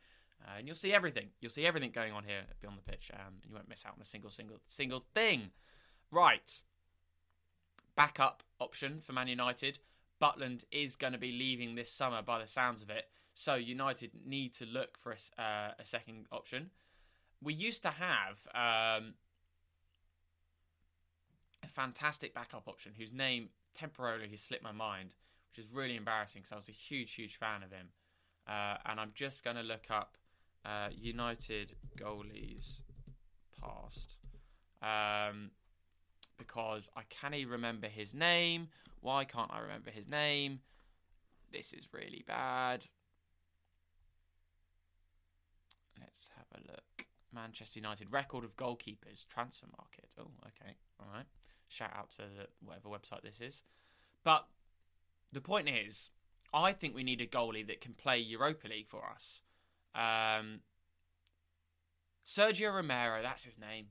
Uh, 0.45 0.59
and 0.59 0.67
you'll 0.67 0.77
see 0.77 0.93
everything. 0.93 1.29
You'll 1.41 1.53
see 1.53 1.65
everything 1.65 1.93
going 1.93 2.13
on 2.13 2.25
here 2.25 2.43
beyond 2.61 2.79
the 2.79 2.91
pitch. 2.91 3.13
Um, 3.15 3.35
you 3.49 3.55
won't 3.55 3.69
miss 3.69 3.87
out 3.87 3.95
on 3.97 4.03
a 4.03 4.05
single, 4.05 4.31
single, 4.31 4.59
single 4.67 5.05
thing. 5.15 5.51
Right. 6.11 6.61
Backup 7.95 8.43
option 8.59 8.99
for 9.01 9.13
Man 9.13 9.29
United. 9.29 9.79
Butland 10.21 10.65
is 10.73 10.97
going 10.97 11.13
to 11.13 11.19
be 11.19 11.31
leaving 11.31 11.77
this 11.77 11.93
summer 11.93 12.23
by 12.23 12.41
the 12.41 12.49
sounds 12.49 12.83
of 12.83 12.91
it. 12.91 13.05
So 13.35 13.55
United 13.55 14.11
need 14.27 14.53
to 14.55 14.67
look 14.67 14.99
for 14.99 15.13
a, 15.13 15.41
uh, 15.41 15.71
a 15.79 15.87
second 15.87 16.27
option. 16.33 16.71
We 17.43 17.55
used 17.55 17.83
to 17.83 17.91
have 17.91 18.39
um, 18.55 19.15
a 21.63 21.67
fantastic 21.67 22.35
backup 22.35 22.69
option 22.69 22.93
whose 22.97 23.13
name 23.13 23.49
temporarily 23.75 24.29
has 24.29 24.41
slipped 24.41 24.63
my 24.63 24.73
mind, 24.73 25.11
which 25.51 25.65
is 25.65 25.71
really 25.73 25.97
embarrassing 25.97 26.43
because 26.43 26.53
I 26.53 26.57
was 26.57 26.69
a 26.69 26.73
huge, 26.73 27.15
huge 27.15 27.37
fan 27.37 27.63
of 27.63 27.73
him. 27.73 27.89
Uh, 28.47 28.77
and 28.87 29.01
I'm 29.01 29.13
just 29.15 29.45
going 29.45 29.57
to 29.57 29.63
look 29.63 29.87
up 29.91 30.17
uh, 30.65 30.89
United 30.93 31.75
goalies 31.99 32.83
past 33.61 34.17
um, 34.83 35.51
because 36.39 36.89
I 36.97 37.03
can't 37.09 37.35
even 37.35 37.53
remember 37.53 37.89
his 37.89 38.15
name. 38.15 38.69
Why 39.01 39.25
can't 39.25 39.51
I 39.53 39.61
remember 39.61 39.91
his 39.91 40.09
name? 40.09 40.61
This 41.53 41.73
is 41.73 41.89
really 41.93 42.25
bad. 42.27 42.87
Let's 46.01 46.29
have 46.37 46.47
a 46.61 46.71
look. 46.71 47.07
Manchester 47.33 47.79
United 47.79 48.13
record 48.13 48.45
of 48.45 48.57
goalkeepers 48.57 49.27
transfer 49.27 49.67
market. 49.79 50.15
Oh, 50.19 50.31
okay, 50.47 50.75
all 51.01 51.07
right. 51.13 51.27
Shout 51.69 51.93
out 51.97 52.11
to 52.13 52.23
the, 52.23 52.47
whatever 52.65 52.89
website 52.89 53.23
this 53.23 53.41
is. 53.41 53.63
But 54.25 54.47
the 55.33 55.41
point 55.41 55.69
is, 55.69 56.11
I 56.53 56.73
think 56.73 56.95
we 56.95 57.03
need 57.03 57.21
a 57.21 57.27
goalie 57.27 57.67
that 57.67 57.81
can 57.81 57.95
play 57.95 58.19
Europa 58.19 58.69
League 58.69 58.89
for 58.89 59.03
us. 59.09 59.41
Um, 59.95 60.61
Sergio 62.27 62.75
Romero, 62.75 63.23
that's 63.23 63.45
his 63.45 63.59
name. 63.59 63.87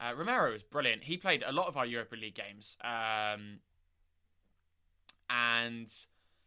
Uh, 0.00 0.14
Romero 0.14 0.54
is 0.54 0.62
brilliant. 0.62 1.04
He 1.04 1.16
played 1.18 1.44
a 1.46 1.52
lot 1.52 1.68
of 1.68 1.76
our 1.76 1.84
Europa 1.84 2.16
League 2.16 2.34
games, 2.34 2.76
um, 2.82 3.58
and 5.28 5.92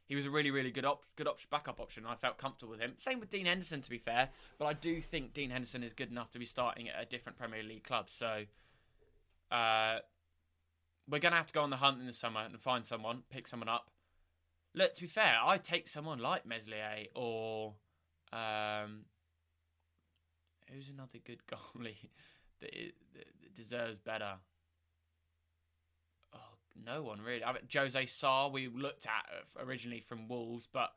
he 0.06 0.16
was 0.16 0.26
a 0.26 0.30
really, 0.30 0.52
really 0.52 0.72
good 0.72 0.86
op- 0.86 1.06
good 1.16 1.28
op- 1.28 1.40
backup 1.50 1.80
option. 1.80 2.06
I 2.06 2.16
felt 2.16 2.38
comfortable 2.38 2.72
with 2.72 2.82
him. 2.82 2.94
Same 2.98 3.20
with 3.20 3.30
Dean 3.30 3.46
Henderson, 3.46 3.82
to 3.82 3.90
be 3.90 3.98
fair. 3.98 4.30
But 4.58 4.66
I 4.66 4.74
do 4.74 5.02
think 5.02 5.34
Dean 5.34 5.50
Henderson 5.50 5.84
is 5.84 5.94
good 5.94 6.12
enough 6.12 6.32
to 6.32 6.40
be 6.40 6.46
starting 6.46 6.90
at 6.90 7.02
a 7.02 7.06
different 7.06 7.38
Premier 7.38 7.64
League 7.64 7.84
club. 7.84 8.10
So 8.10 8.44
uh, 9.52 10.00
we're 11.10 11.20
going 11.20 11.32
to 11.32 11.38
have 11.38 11.48
to 11.48 11.54
go 11.54 11.62
on 11.62 11.70
the 11.70 11.78
hunt 11.78 12.00
in 12.00 12.08
the 12.08 12.14
summer 12.14 12.42
and 12.42 12.60
find 12.60 12.86
someone, 12.86 13.24
pick 13.30 13.48
someone 13.48 13.70
up. 13.70 13.90
Look, 14.76 14.94
to 14.96 15.02
be 15.02 15.08
fair, 15.08 15.38
I'd 15.44 15.64
take 15.64 15.88
someone 15.88 16.20
like 16.20 16.46
Meslier 16.46 17.06
or 17.16 17.74
um, 18.32 19.06
who's 20.72 20.90
another 20.90 21.20
good 21.24 21.42
goalie 21.52 22.10
that, 22.60 22.72
that 23.14 23.54
deserves 23.54 24.00
better. 24.00 24.36
No 26.82 27.04
one 27.04 27.22
really. 27.22 27.44
I 27.44 27.54
mean, 27.54 27.64
Jose 27.72 28.06
Sa 28.08 28.48
we 28.48 28.68
looked 28.68 29.06
at 29.06 29.64
originally 29.66 30.00
from 30.00 30.28
Wolves, 30.28 30.68
but 30.72 30.92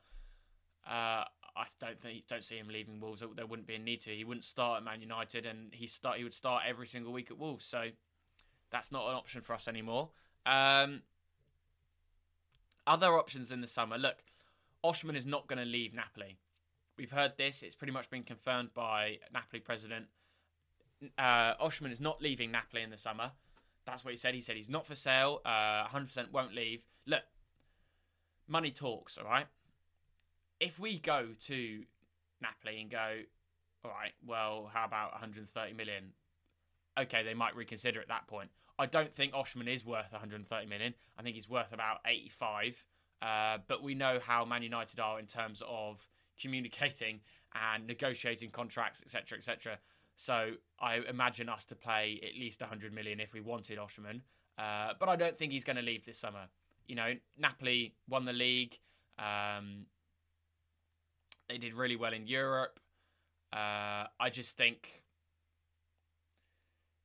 uh, 0.86 1.24
I 1.56 1.66
don't 1.80 2.00
think 2.00 2.26
don't 2.26 2.44
see 2.44 2.56
him 2.56 2.68
leaving 2.68 3.00
Wolves. 3.00 3.22
There 3.34 3.46
wouldn't 3.46 3.68
be 3.68 3.74
a 3.74 3.78
need 3.78 4.00
to. 4.02 4.10
He 4.10 4.24
wouldn't 4.24 4.44
start 4.44 4.78
at 4.78 4.84
Man 4.84 5.00
United, 5.00 5.46
and 5.46 5.72
he 5.72 5.86
start 5.86 6.18
he 6.18 6.24
would 6.24 6.32
start 6.34 6.62
every 6.66 6.86
single 6.86 7.12
week 7.12 7.30
at 7.30 7.38
Wolves. 7.38 7.66
So 7.66 7.88
that's 8.70 8.90
not 8.90 9.08
an 9.08 9.14
option 9.14 9.42
for 9.42 9.54
us 9.54 9.68
anymore. 9.68 10.10
Um, 10.44 11.02
other 12.86 13.18
options 13.18 13.50
in 13.50 13.60
the 13.60 13.66
summer. 13.66 13.98
Look, 13.98 14.16
Osimhen 14.84 15.16
is 15.16 15.26
not 15.26 15.46
going 15.46 15.58
to 15.58 15.64
leave 15.64 15.92
Napoli. 15.92 16.38
We've 16.96 17.10
heard 17.10 17.36
this. 17.36 17.62
It's 17.62 17.74
pretty 17.74 17.92
much 17.92 18.08
been 18.10 18.22
confirmed 18.22 18.72
by 18.74 19.18
Napoli 19.32 19.60
president. 19.60 20.06
Uh, 21.18 21.54
Osimhen 21.56 21.92
is 21.92 22.00
not 22.00 22.22
leaving 22.22 22.50
Napoli 22.50 22.82
in 22.82 22.90
the 22.90 22.96
summer. 22.96 23.32
That's 23.86 24.04
what 24.04 24.10
he 24.10 24.16
said. 24.16 24.34
He 24.34 24.40
said 24.40 24.56
he's 24.56 24.68
not 24.68 24.86
for 24.86 24.94
sale. 24.94 25.40
Uh, 25.44 25.86
100% 25.86 26.32
won't 26.32 26.54
leave. 26.54 26.82
Look, 27.06 27.22
money 28.48 28.70
talks, 28.70 29.16
all 29.16 29.24
right? 29.24 29.46
If 30.58 30.78
we 30.78 30.98
go 30.98 31.28
to 31.46 31.84
Napoli 32.42 32.80
and 32.80 32.90
go, 32.90 33.20
all 33.84 33.90
right, 33.90 34.12
well, 34.26 34.70
how 34.72 34.84
about 34.84 35.12
130 35.12 35.72
million? 35.74 36.12
Okay, 36.98 37.22
they 37.22 37.34
might 37.34 37.54
reconsider 37.54 38.00
at 38.00 38.08
that 38.08 38.26
point. 38.26 38.50
I 38.78 38.86
don't 38.86 39.14
think 39.14 39.32
Osimhen 39.32 39.72
is 39.72 39.86
worth 39.86 40.10
130 40.12 40.66
million. 40.66 40.94
I 41.18 41.22
think 41.22 41.36
he's 41.36 41.48
worth 41.48 41.72
about 41.72 41.98
85. 42.04 42.84
Uh, 43.22 43.58
but 43.68 43.82
we 43.82 43.94
know 43.94 44.18
how 44.22 44.44
Man 44.44 44.62
United 44.62 45.00
are 45.00 45.18
in 45.18 45.26
terms 45.26 45.62
of 45.66 46.06
communicating 46.40 47.20
and 47.54 47.86
negotiating 47.86 48.50
contracts, 48.50 49.02
etc., 49.02 49.38
etc. 49.38 49.78
So 50.16 50.52
I 50.80 50.96
imagine 51.08 51.48
us 51.48 51.66
to 51.66 51.76
play 51.76 52.20
at 52.22 52.38
least 52.38 52.60
100 52.60 52.92
million 52.92 53.20
if 53.20 53.32
we 53.32 53.40
wanted 53.40 53.78
Osimhen. 53.78 54.20
Uh, 54.58 54.94
but 54.98 55.08
I 55.08 55.16
don't 55.16 55.38
think 55.38 55.52
he's 55.52 55.64
going 55.64 55.76
to 55.76 55.82
leave 55.82 56.04
this 56.04 56.18
summer. 56.18 56.48
You 56.86 56.96
know, 56.96 57.14
Napoli 57.38 57.94
won 58.08 58.24
the 58.24 58.32
league. 58.32 58.78
Um, 59.18 59.86
they 61.48 61.58
did 61.58 61.74
really 61.74 61.96
well 61.96 62.12
in 62.12 62.26
Europe. 62.26 62.80
Uh, 63.52 64.06
I 64.18 64.30
just 64.30 64.56
think 64.56 65.02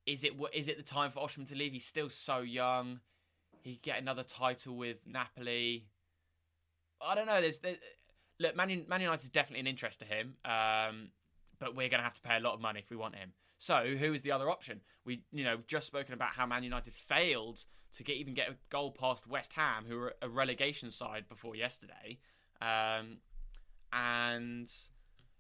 is 0.06 0.24
it 0.24 0.34
is 0.54 0.68
it 0.68 0.78
the 0.78 0.84
time 0.84 1.12
for 1.12 1.20
Osimhen 1.20 1.48
to 1.50 1.56
leave? 1.56 1.74
He's 1.74 1.86
still 1.86 2.10
so 2.10 2.40
young. 2.40 3.00
He 3.64 3.74
could 3.74 3.84
get 3.84 4.02
another 4.02 4.24
title 4.24 4.76
with 4.76 4.98
Napoli. 5.06 5.86
I 7.00 7.16
don't 7.16 7.28
know. 7.28 7.40
There's, 7.42 7.60
there's 7.60 7.78
look, 8.40 8.56
Man, 8.56 8.86
Man 8.88 9.02
United 9.02 9.24
is 9.24 9.30
definitely 9.30 9.62
an 9.62 9.68
interest 9.68 10.00
to 10.00 10.06
him, 10.06 10.36
um, 10.46 11.10
but 11.62 11.76
we're 11.76 11.88
going 11.88 12.00
to 12.00 12.04
have 12.04 12.16
to 12.16 12.22
pay 12.22 12.36
a 12.36 12.40
lot 12.40 12.56
of 12.56 12.60
money 12.60 12.80
if 12.80 12.90
we 12.90 12.98
want 12.98 13.16
him. 13.16 13.32
So 13.60 13.86
who 13.86 14.14
is 14.14 14.24
the 14.24 14.32
other 14.32 14.50
option? 14.50 14.82
We, 15.06 15.24
you 15.32 15.44
know, 15.44 15.60
just 15.68 15.86
spoken 15.86 16.16
about 16.16 16.30
how 16.30 16.48
Man 16.48 16.64
United 16.64 16.94
failed 16.94 17.64
to 17.94 18.04
get 18.04 18.18
even 18.18 18.34
get 18.34 18.50
a 18.50 18.56
goal 18.70 18.92
past 18.92 19.28
West 19.28 19.54
Ham, 19.54 19.86
who 19.88 19.98
were 19.98 20.16
a 20.22 20.28
relegation 20.28 20.90
side 20.90 21.26
before 21.30 21.56
yesterday, 21.56 22.18
um, 22.62 23.18
and 23.94 24.70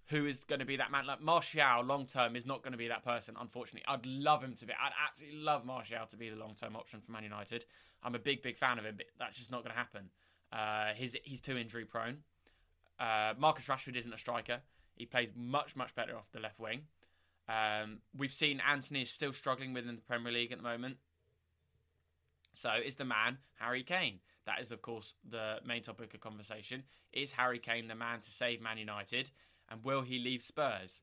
who 0.07 0.27
is 0.27 0.43
going 0.43 0.59
to 0.59 0.65
be 0.65 0.75
that 0.75 0.91
man? 0.91 1.07
Like 1.07 1.21
Martial, 1.21 1.83
long 1.83 2.05
term, 2.05 2.35
is 2.35 2.45
not 2.45 2.61
going 2.61 2.73
to 2.73 2.77
be 2.77 2.89
that 2.89 3.03
person. 3.03 3.35
Unfortunately, 3.39 3.83
I'd 3.87 4.05
love 4.05 4.43
him 4.43 4.53
to 4.55 4.65
be. 4.67 4.73
I'd 4.73 4.91
absolutely 5.07 5.39
love 5.39 5.65
Martial 5.65 6.05
to 6.05 6.15
be 6.15 6.29
the 6.29 6.35
long 6.35 6.53
term 6.53 6.75
option 6.75 7.01
for 7.01 7.11
Man 7.11 7.23
United. 7.23 7.65
I'm 8.03 8.13
a 8.13 8.19
big, 8.19 8.43
big 8.43 8.57
fan 8.57 8.77
of 8.77 8.85
him, 8.85 8.95
but 8.97 9.07
that's 9.17 9.37
just 9.37 9.49
not 9.49 9.63
going 9.63 9.73
to 9.73 9.77
happen. 9.77 10.09
Uh, 10.53 10.93
he's 10.95 11.15
he's 11.23 11.41
too 11.41 11.57
injury 11.57 11.85
prone. 11.85 12.17
Uh, 12.99 13.33
Marcus 13.39 13.65
Rashford 13.65 13.95
isn't 13.95 14.13
a 14.13 14.17
striker. 14.17 14.59
He 14.95 15.05
plays 15.05 15.31
much, 15.35 15.75
much 15.75 15.95
better 15.95 16.15
off 16.15 16.31
the 16.31 16.39
left 16.39 16.59
wing. 16.59 16.83
Um, 17.49 17.99
we've 18.17 18.33
seen 18.33 18.61
Antony 18.65 19.01
is 19.01 19.09
still 19.09 19.33
struggling 19.33 19.73
within 19.73 19.95
the 19.95 20.01
Premier 20.01 20.31
League 20.31 20.51
at 20.51 20.57
the 20.57 20.63
moment. 20.63 20.97
So 22.53 22.69
is 22.83 22.95
the 22.95 23.05
man 23.05 23.37
Harry 23.59 23.83
Kane. 23.83 24.19
That 24.45 24.59
is, 24.61 24.71
of 24.71 24.81
course, 24.81 25.13
the 25.29 25.57
main 25.65 25.83
topic 25.83 26.13
of 26.13 26.19
conversation. 26.19 26.83
Is 27.13 27.31
Harry 27.31 27.59
Kane 27.59 27.87
the 27.87 27.95
man 27.95 28.21
to 28.21 28.31
save 28.31 28.61
Man 28.61 28.77
United? 28.77 29.29
And 29.69 29.83
will 29.83 30.01
he 30.01 30.19
leave 30.19 30.41
Spurs? 30.41 31.01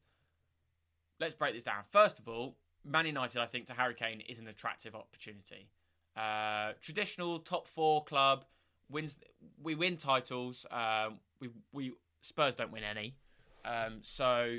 Let's 1.20 1.34
break 1.34 1.54
this 1.54 1.64
down. 1.64 1.84
First 1.90 2.18
of 2.18 2.28
all, 2.28 2.56
Man 2.84 3.06
United, 3.06 3.40
I 3.40 3.46
think, 3.46 3.66
to 3.66 3.72
Harry 3.74 3.94
Kane 3.94 4.20
is 4.28 4.38
an 4.38 4.48
attractive 4.48 4.94
opportunity. 4.94 5.68
Uh, 6.16 6.72
traditional 6.80 7.38
top 7.38 7.68
four 7.68 8.04
club 8.04 8.44
wins. 8.90 9.16
We 9.62 9.74
win 9.74 9.96
titles. 9.96 10.66
Um, 10.70 11.20
we 11.40 11.50
we 11.72 11.92
Spurs 12.22 12.56
don't 12.56 12.72
win 12.72 12.82
any. 12.82 13.14
Um, 13.64 14.00
so 14.02 14.58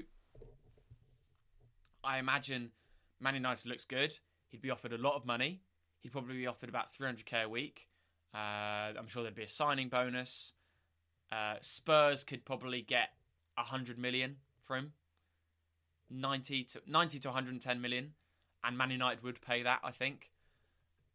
I 2.03 2.17
imagine 2.17 2.71
Man 3.19 3.35
United 3.35 3.67
looks 3.67 3.85
good. 3.85 4.17
He'd 4.49 4.61
be 4.61 4.71
offered 4.71 4.93
a 4.93 4.97
lot 4.97 5.15
of 5.15 5.25
money. 5.25 5.61
He'd 6.01 6.11
probably 6.11 6.37
be 6.37 6.47
offered 6.47 6.69
about 6.69 6.93
300k 6.93 7.43
a 7.43 7.49
week. 7.49 7.87
Uh, 8.33 8.93
I'm 8.97 9.07
sure 9.07 9.23
there'd 9.23 9.35
be 9.35 9.43
a 9.43 9.47
signing 9.47 9.89
bonus. 9.89 10.53
Uh, 11.31 11.55
Spurs 11.61 12.23
could 12.23 12.45
probably 12.45 12.81
get 12.81 13.09
100 13.55 13.97
million 13.97 14.37
for 14.63 14.75
him. 14.75 14.93
90 16.09 16.63
to 16.63 16.81
90 16.87 17.19
to 17.19 17.27
110 17.27 17.81
million, 17.81 18.13
and 18.63 18.77
Man 18.77 18.89
United 18.89 19.23
would 19.23 19.41
pay 19.41 19.63
that, 19.63 19.79
I 19.83 19.91
think. 19.91 20.31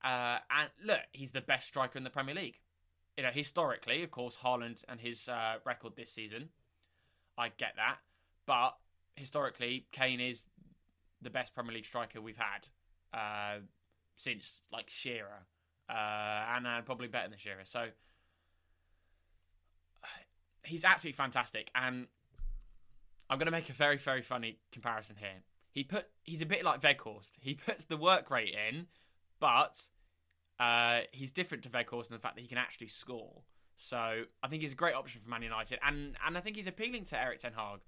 Uh, 0.05 0.39
and 0.51 0.71
look, 0.85 1.01
he's 1.13 1.33
the 1.33 1.41
best 1.41 1.67
striker 1.67 1.99
in 1.99 2.05
the 2.05 2.11
Premier 2.11 2.35
League. 2.35 2.61
You 3.17 3.25
know, 3.25 3.31
historically, 3.33 4.03
of 4.03 4.11
course, 4.11 4.39
Haaland 4.43 4.85
and 4.89 5.01
his 5.01 5.29
uh, 5.29 5.57
record 5.65 5.97
this 5.97 6.11
season, 6.11 6.51
I 7.37 7.49
get 7.49 7.75
that, 7.77 7.99
but 8.47 8.77
historically, 9.17 9.87
Kane 9.93 10.21
is 10.21 10.45
the 11.23 11.31
best 11.31 11.55
Premier 11.55 11.73
League 11.75 11.87
striker 11.87 12.21
we've 12.21 12.37
had 12.37 12.69
uh, 13.13 13.61
since 14.17 14.63
like 14.73 14.91
Shearer, 14.91 15.47
uh, 15.89 16.57
and 16.57 16.67
uh, 16.67 16.81
probably 16.83 17.09
better 17.09 17.29
than 17.29 17.39
Shearer. 17.39 17.65
So 17.65 17.87
he's 20.65 20.85
absolutely 20.85 21.17
fantastic, 21.17 21.71
and 21.75 22.07
I'm 23.29 23.39
going 23.39 23.47
to 23.47 23.53
make 23.53 23.71
a 23.71 23.75
very, 23.75 23.97
very 23.97 24.23
funny 24.23 24.59
comparison 24.73 25.17
here. 25.19 25.43
He 25.71 25.83
put 25.83 26.07
he's 26.23 26.43
a 26.43 26.47
bit 26.47 26.65
like 26.65 26.81
Weghorst. 26.83 27.33
He 27.41 27.55
puts 27.67 27.87
the 27.87 27.97
work 27.97 28.31
rate 28.31 28.55
in, 28.69 28.87
but 29.41 29.83
uh, 30.61 31.01
he's 31.13 31.33
different 31.33 31.65
to 31.65 31.71
Weghorst 31.71 32.11
in 32.11 32.15
the 32.15 32.21
fact 32.21 32.37
that 32.37 32.43
he 32.43 32.49
can 32.49 32.59
actually 32.59 32.89
score. 32.89 33.43
So 33.77 34.25
I 34.43 34.49
think 34.49 34.63
he's 34.63 34.73
a 34.73 34.77
great 34.77 34.95
option 34.95 35.21
for 35.23 35.29
Man 35.29 35.43
United, 35.43 35.79
and 35.83 36.17
and 36.25 36.37
I 36.37 36.41
think 36.41 36.57
he's 36.57 36.67
appealing 36.67 37.05
to 37.07 37.21
Erik 37.21 37.41
Ten 37.41 37.53
Hag. 37.53 37.81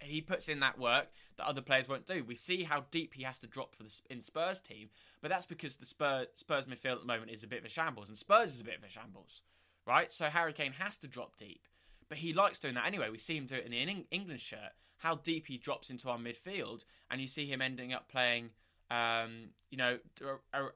He 0.00 0.20
puts 0.20 0.48
in 0.48 0.60
that 0.60 0.78
work 0.78 1.08
that 1.36 1.46
other 1.46 1.62
players 1.62 1.88
won't 1.88 2.06
do. 2.06 2.22
We 2.22 2.34
see 2.34 2.64
how 2.64 2.84
deep 2.90 3.14
he 3.14 3.22
has 3.22 3.38
to 3.38 3.46
drop 3.46 3.74
for 3.74 3.82
the 3.82 3.98
in 4.10 4.22
Spurs 4.22 4.60
team, 4.60 4.90
but 5.20 5.30
that's 5.30 5.46
because 5.46 5.76
the 5.76 5.86
Spurs 5.86 6.28
Spurs 6.34 6.66
midfield 6.66 6.92
at 6.92 7.00
the 7.00 7.06
moment 7.06 7.30
is 7.30 7.42
a 7.42 7.48
bit 7.48 7.60
of 7.60 7.64
a 7.64 7.68
shambles, 7.70 8.08
and 8.08 8.16
Spurs 8.16 8.52
is 8.54 8.60
a 8.60 8.64
bit 8.64 8.78
of 8.78 8.84
a 8.84 8.88
shambles, 8.88 9.42
right? 9.86 10.12
So 10.12 10.26
Harry 10.26 10.52
Kane 10.52 10.72
has 10.72 10.96
to 10.98 11.08
drop 11.08 11.36
deep, 11.36 11.66
but 12.08 12.18
he 12.18 12.32
likes 12.32 12.58
doing 12.58 12.74
that 12.74 12.86
anyway. 12.86 13.08
We 13.10 13.18
see 13.18 13.36
him 13.36 13.46
do 13.46 13.56
it 13.56 13.64
in 13.64 13.72
the 13.72 14.06
England 14.10 14.40
shirt. 14.40 14.72
How 14.98 15.16
deep 15.16 15.46
he 15.46 15.58
drops 15.58 15.90
into 15.90 16.08
our 16.08 16.18
midfield, 16.18 16.84
and 17.10 17.20
you 17.20 17.26
see 17.26 17.46
him 17.46 17.60
ending 17.60 17.92
up 17.92 18.08
playing, 18.08 18.50
um, 18.90 19.50
you 19.70 19.76
know, 19.76 19.98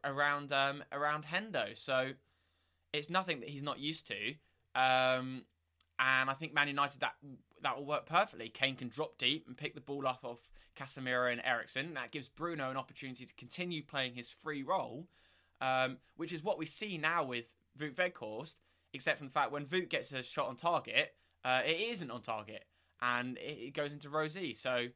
around 0.04 0.50
um, 0.52 0.82
around 0.92 1.24
Hendo. 1.24 1.78
So 1.78 2.12
it's 2.92 3.10
nothing 3.10 3.40
that 3.40 3.48
he's 3.48 3.62
not 3.62 3.78
used 3.78 4.06
to. 4.08 4.34
Um, 4.74 5.44
and 5.98 6.30
I 6.30 6.34
think 6.38 6.54
Man 6.54 6.68
United 6.68 7.00
that 7.00 7.14
that 7.62 7.76
will 7.76 7.84
work 7.84 8.06
perfectly. 8.06 8.48
Kane 8.48 8.76
can 8.76 8.88
drop 8.88 9.18
deep 9.18 9.46
and 9.46 9.56
pick 9.56 9.74
the 9.74 9.80
ball 9.80 10.06
off 10.06 10.24
of 10.24 10.38
Casemiro 10.78 11.30
and 11.30 11.42
Eriksen. 11.44 11.94
That 11.94 12.10
gives 12.10 12.28
Bruno 12.28 12.70
an 12.70 12.76
opportunity 12.76 13.26
to 13.26 13.34
continue 13.34 13.82
playing 13.82 14.14
his 14.14 14.30
free 14.30 14.62
role, 14.62 15.08
um, 15.60 15.98
which 16.16 16.32
is 16.32 16.42
what 16.42 16.58
we 16.58 16.64
see 16.64 16.96
now 16.96 17.22
with 17.22 17.44
Wout 17.78 17.96
Weghorst, 17.96 18.56
except 18.94 19.18
from 19.18 19.26
the 19.26 19.32
fact 19.32 19.52
when 19.52 19.66
Wout 19.66 19.90
gets 19.90 20.10
a 20.12 20.22
shot 20.22 20.48
on 20.48 20.56
target, 20.56 21.14
uh, 21.44 21.60
it 21.66 21.80
isn't 21.92 22.10
on 22.10 22.22
target 22.22 22.64
and 23.02 23.36
it, 23.38 23.58
it 23.66 23.74
goes 23.74 23.92
into 23.92 24.08
Row 24.08 24.26
Z. 24.26 24.54
So 24.54 24.86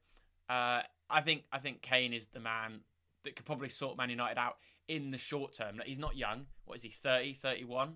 uh, 0.48 0.82
I 1.10 1.20
think 1.22 1.44
I 1.52 1.58
think 1.58 1.82
Kane 1.82 2.12
is 2.12 2.26
the 2.26 2.40
man 2.40 2.80
that 3.24 3.36
could 3.36 3.46
probably 3.46 3.68
sort 3.68 3.98
Man 3.98 4.10
United 4.10 4.38
out 4.38 4.56
in 4.88 5.10
the 5.10 5.18
short 5.18 5.54
term. 5.54 5.80
He's 5.84 5.98
not 5.98 6.16
young. 6.16 6.46
What 6.64 6.76
is 6.76 6.82
he, 6.82 6.90
30, 6.90 7.34
31? 7.34 7.94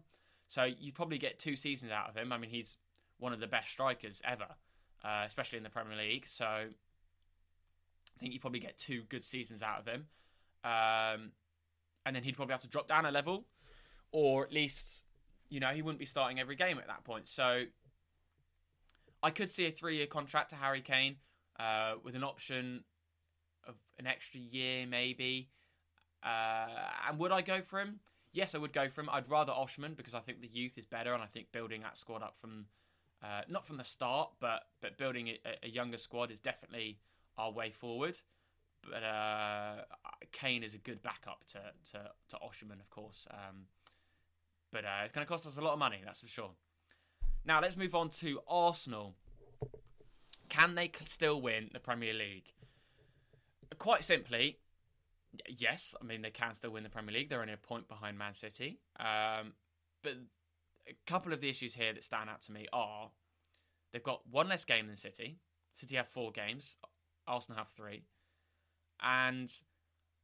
So 0.49 0.65
you'd 0.65 0.95
probably 0.95 1.19
get 1.19 1.39
two 1.39 1.57
seasons 1.57 1.93
out 1.93 2.09
of 2.09 2.17
him. 2.17 2.33
I 2.33 2.39
mean, 2.39 2.51
he's 2.51 2.77
one 3.19 3.33
of 3.33 3.41
the 3.41 3.47
best 3.47 3.71
strikers 3.71 4.23
ever, 4.25 4.47
uh, 5.05 5.25
especially 5.27 5.59
in 5.59 5.65
the 5.65 5.71
Premier 5.71 5.97
League. 5.97 6.27
So 6.27 6.47
I 6.47 6.69
think 8.19 8.33
you 8.33 8.41
probably 8.41 8.61
get 8.61 8.79
two 8.79 9.03
good 9.09 9.25
seasons 9.25 9.63
out 9.63 9.81
of 9.81 9.87
him. 9.87 10.07
Um, 10.65 11.33
and 12.07 12.17
then 12.17 12.23
he'd 12.23 12.37
probably 12.37 12.53
have 12.53 12.63
to 12.63 12.69
drop 12.69 12.89
down 12.89 13.05
a 13.05 13.11
level, 13.11 13.45
or 14.13 14.45
at 14.45 14.53
least, 14.53 15.03
you 15.51 15.61
know, 15.61 15.69
he 15.69 15.83
wouldn't 15.83 16.01
be 16.01 16.07
starting 16.07 16.41
every 16.41 16.57
game 16.57 16.79
at 16.79 16.87
that 16.87 17.05
point. 17.05 17.29
So 17.29 17.65
I 19.23 19.31
could 19.31 19.51
see 19.51 19.67
a 19.67 19.71
three 19.71 19.97
year 19.97 20.07
contract 20.07 20.51
to 20.51 20.57
Harry 20.57 20.81
Kane 20.81 21.17
uh, 21.61 21.95
with 22.03 22.15
an 22.15 22.25
option 22.25 22.85
of 23.67 23.75
an 23.99 24.07
extra 24.07 24.41
year, 24.41 24.87
maybe. 24.87 25.51
Uh, 26.23 26.67
and 27.09 27.19
would 27.19 27.33
I 27.33 27.43
go 27.43 27.61
for 27.61 27.81
him? 27.81 28.01
Yes, 28.33 28.55
I 28.55 28.59
would 28.59 28.73
go 28.73 28.89
for 28.89 29.01
him. 29.01 29.09
I'd 29.11 29.29
rather 29.29 29.53
Osimhen 29.53 29.97
because 29.97 30.15
I 30.15 30.21
think 30.21 30.41
the 30.41 30.49
youth 30.49 30.79
is 30.79 30.87
better, 30.87 31.13
and 31.15 31.23
I 31.23 31.27
think 31.27 31.51
building 31.53 31.83
that 31.83 31.97
squad 31.97 32.23
up 32.23 32.37
from 32.39 32.67
uh, 33.23 33.43
not 33.49 33.67
from 33.67 33.79
the 33.79 33.85
start, 33.85 34.31
but 34.41 34.67
but 34.81 34.97
building 34.97 35.29
a, 35.29 35.39
a, 35.65 35.69
younger 35.69 35.97
squad 35.97 36.31
is 36.31 36.39
definitely 36.39 36.99
our 37.37 37.51
way 37.51 37.71
forward. 37.71 38.19
But 38.89 39.03
uh, 39.03 39.83
Kane 40.31 40.63
is 40.63 40.75
a 40.75 40.79
good 40.79 41.03
backup 41.03 41.45
to 41.53 41.61
to, 41.93 42.11
to 42.29 42.37
Osimhen, 42.37 42.81
of 42.81 42.91
course. 42.91 43.27
Um, 43.31 43.67
but 44.71 44.85
uh, 44.85 45.03
it's 45.05 45.13
going 45.13 45.27
to 45.27 45.29
cost 45.29 45.47
us 45.47 45.57
a 45.57 45.61
lot 45.61 45.73
of 45.73 45.79
money, 45.79 45.99
that's 46.05 46.21
for 46.21 46.29
sure. 46.29 46.51
Now 47.45 47.61
let's 47.61 47.77
move 47.77 47.95
on 47.95 48.11
to 48.11 48.41
Arsenal. 48.47 49.15
Can 50.49 50.75
they 50.75 50.91
still 51.07 51.41
win 51.41 51.71
the 51.73 51.81
Premier 51.81 52.13
League? 52.13 52.53
Quite 53.79 54.05
simply, 54.05 54.59
yes. 55.49 55.95
I 56.01 56.05
mean, 56.05 56.23
they 56.23 56.31
can 56.31 56.55
still 56.55 56.71
win 56.71 56.83
the 56.83 56.91
Premier 56.91 57.15
League. 57.15 57.29
They're 57.29 57.41
only 57.41 57.53
a 57.53 57.57
point 57.57 57.89
behind 57.89 58.19
Man 58.19 58.35
City. 58.35 58.81
Um, 58.99 59.53
but 60.03 60.15
a 60.89 60.95
couple 61.07 61.33
of 61.33 61.41
the 61.41 61.49
issues 61.49 61.75
here 61.75 61.93
that 61.93 62.05
stand 62.05 62.31
out 62.31 62.43
to 62.43 62.53
me 62.53 62.67
are 62.73 63.11
they've 63.93 64.03
got 64.03 64.23
one 64.31 64.49
less 64.49 64.65
game 64.65 64.87
than 64.87 64.97
City. 64.97 65.39
City 65.73 65.97
have 65.97 66.09
four 66.09 66.33
games. 66.33 66.77
Arsenal 67.27 67.59
have 67.59 67.69
three. 67.69 68.05
And 69.01 69.51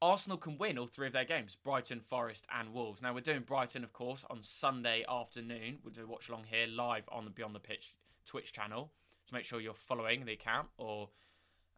Arsenal 0.00 0.38
can 0.38 0.58
win 0.58 0.78
all 0.78 0.86
three 0.86 1.06
of 1.06 1.12
their 1.12 1.24
games 1.24 1.56
Brighton, 1.62 2.00
Forest, 2.00 2.46
and 2.54 2.72
Wolves. 2.72 3.02
Now, 3.02 3.14
we're 3.14 3.20
doing 3.20 3.42
Brighton, 3.42 3.84
of 3.84 3.92
course, 3.92 4.24
on 4.28 4.42
Sunday 4.42 5.04
afternoon. 5.08 5.78
We'll 5.82 5.94
do 5.94 6.04
a 6.04 6.06
watch 6.06 6.28
along 6.28 6.44
here 6.50 6.66
live 6.66 7.04
on 7.10 7.24
the 7.24 7.30
Beyond 7.30 7.54
the 7.54 7.60
Pitch 7.60 7.94
Twitch 8.26 8.52
channel. 8.52 8.92
So 9.26 9.36
make 9.36 9.44
sure 9.44 9.60
you're 9.60 9.74
following 9.74 10.24
the 10.24 10.32
account 10.32 10.68
or 10.76 11.08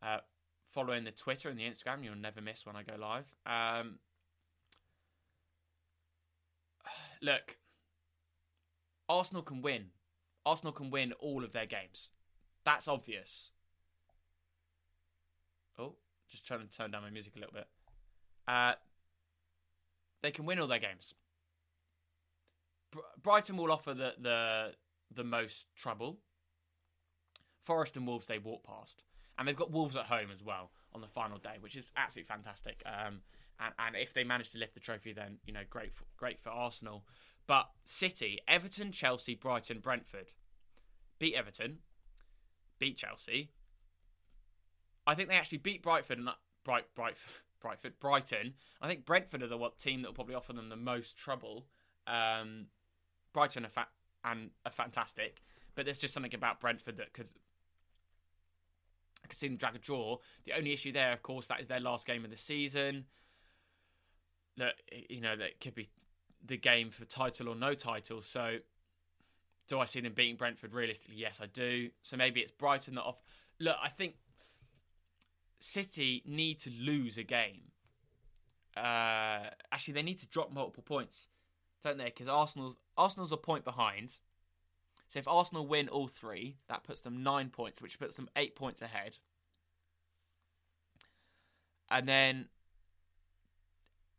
uh, 0.02 0.18
following 0.76 1.04
the 1.04 1.10
Twitter 1.10 1.48
and 1.48 1.58
the 1.58 1.62
Instagram. 1.62 2.04
You'll 2.04 2.16
never 2.16 2.42
miss 2.42 2.66
when 2.66 2.76
I 2.76 2.82
go 2.82 2.96
live. 3.00 3.24
Um, 3.46 3.98
look, 7.22 7.56
Arsenal 9.08 9.40
can 9.40 9.62
win. 9.62 9.86
Arsenal 10.44 10.74
can 10.74 10.90
win 10.90 11.14
all 11.14 11.44
of 11.44 11.54
their 11.54 11.64
games. 11.64 12.10
That's 12.66 12.86
obvious. 12.86 13.52
Oh, 15.78 15.94
just 16.30 16.46
trying 16.46 16.60
to 16.60 16.66
turn 16.66 16.90
down 16.90 17.02
my 17.02 17.10
music 17.10 17.32
a 17.36 17.38
little 17.38 17.54
bit. 17.54 17.68
Uh, 18.46 18.74
they 20.22 20.30
can 20.30 20.44
win 20.44 20.58
all 20.58 20.66
their 20.66 20.78
games. 20.78 21.14
Br- 22.92 22.98
Brighton 23.22 23.56
will 23.56 23.72
offer 23.72 23.94
the, 23.94 24.12
the 24.20 24.72
the 25.14 25.24
most 25.24 25.68
trouble. 25.74 26.18
Forest 27.64 27.96
and 27.96 28.06
Wolves 28.06 28.26
they 28.26 28.38
walk 28.38 28.62
past, 28.64 29.04
and 29.38 29.46
they've 29.46 29.56
got 29.56 29.70
Wolves 29.70 29.96
at 29.96 30.06
home 30.06 30.28
as 30.32 30.42
well 30.42 30.70
on 30.94 31.00
the 31.00 31.06
final 31.06 31.38
day, 31.38 31.56
which 31.60 31.76
is 31.76 31.92
absolutely 31.96 32.28
fantastic. 32.28 32.82
Um, 32.86 33.20
and, 33.60 33.74
and 33.78 33.96
if 33.96 34.12
they 34.14 34.24
manage 34.24 34.50
to 34.50 34.58
lift 34.58 34.74
the 34.74 34.80
trophy, 34.80 35.12
then 35.12 35.38
you 35.46 35.52
know 35.52 35.62
great 35.68 35.94
for, 35.94 36.04
great 36.16 36.40
for 36.40 36.50
Arsenal. 36.50 37.04
But 37.46 37.68
City, 37.84 38.40
Everton, 38.48 38.92
Chelsea, 38.92 39.34
Brighton, 39.34 39.78
Brentford 39.78 40.32
beat 41.18 41.34
Everton, 41.34 41.78
beat 42.78 42.96
Chelsea. 42.98 43.50
I 45.06 45.14
think 45.14 45.28
they 45.28 45.36
actually 45.36 45.58
beat 45.58 45.82
Brightford 45.82 46.18
and 46.18 46.28
Bright 46.64 46.86
Bright 46.94 47.16
Brightford, 47.64 47.98
Brighton. 48.00 48.54
I 48.80 48.88
think 48.88 49.04
Brentford 49.04 49.42
are 49.42 49.48
the 49.48 49.70
team 49.78 50.02
that 50.02 50.08
will 50.08 50.14
probably 50.14 50.34
offer 50.34 50.52
them 50.52 50.68
the 50.68 50.76
most 50.76 51.16
trouble. 51.16 51.66
Um, 52.06 52.66
Brighton 53.32 53.64
are 53.64 53.70
fa- 53.70 53.88
and 54.24 54.50
are 54.64 54.72
fantastic, 54.72 55.42
but 55.74 55.84
there's 55.84 55.98
just 55.98 56.14
something 56.14 56.34
about 56.34 56.60
Brentford 56.60 56.96
that 56.98 57.12
could 57.12 57.28
I 59.26 59.28
could 59.28 59.38
see 59.38 59.48
them 59.48 59.56
drag 59.56 59.74
a 59.74 59.78
draw. 59.78 60.18
The 60.44 60.52
only 60.52 60.72
issue 60.72 60.92
there, 60.92 61.12
of 61.12 61.20
course, 61.22 61.48
that 61.48 61.60
is 61.60 61.66
their 61.66 61.80
last 61.80 62.06
game 62.06 62.24
of 62.24 62.30
the 62.30 62.36
season. 62.36 63.06
That 64.56 64.74
you 65.08 65.20
know 65.20 65.34
that 65.36 65.60
could 65.60 65.74
be 65.74 65.90
the 66.44 66.56
game 66.56 66.90
for 66.90 67.04
title 67.04 67.48
or 67.48 67.56
no 67.56 67.74
title. 67.74 68.22
So, 68.22 68.58
do 69.66 69.80
I 69.80 69.84
see 69.84 70.00
them 70.00 70.12
beating 70.14 70.36
Brentford 70.36 70.72
realistically? 70.72 71.16
Yes, 71.16 71.40
I 71.42 71.46
do. 71.46 71.90
So 72.02 72.16
maybe 72.16 72.40
it's 72.40 72.52
Brighton 72.52 72.94
that 72.94 73.02
off. 73.02 73.20
Look, 73.58 73.76
I 73.82 73.88
think 73.88 74.14
City 75.58 76.22
need 76.24 76.60
to 76.60 76.70
lose 76.70 77.18
a 77.18 77.24
game. 77.24 77.72
Uh, 78.76 79.50
actually, 79.72 79.94
they 79.94 80.02
need 80.02 80.18
to 80.18 80.28
drop 80.28 80.52
multiple 80.52 80.84
points, 80.84 81.26
don't 81.82 81.98
they? 81.98 82.04
Because 82.04 82.28
Arsenal 82.28 82.76
Arsenal's 82.96 83.32
a 83.32 83.36
point 83.36 83.64
behind. 83.64 84.16
So 85.08 85.18
if 85.18 85.28
Arsenal 85.28 85.66
win 85.66 85.88
all 85.88 86.08
three, 86.08 86.56
that 86.68 86.84
puts 86.84 87.00
them 87.00 87.22
nine 87.22 87.50
points, 87.50 87.80
which 87.80 87.98
puts 87.98 88.16
them 88.16 88.28
eight 88.36 88.56
points 88.56 88.82
ahead. 88.82 89.18
And 91.88 92.08
then 92.08 92.48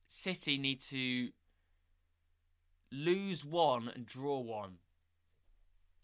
City 0.08 0.58
need 0.58 0.80
to 0.82 1.30
lose 2.92 3.44
one 3.44 3.92
and 3.94 4.06
draw 4.06 4.40
one. 4.40 4.76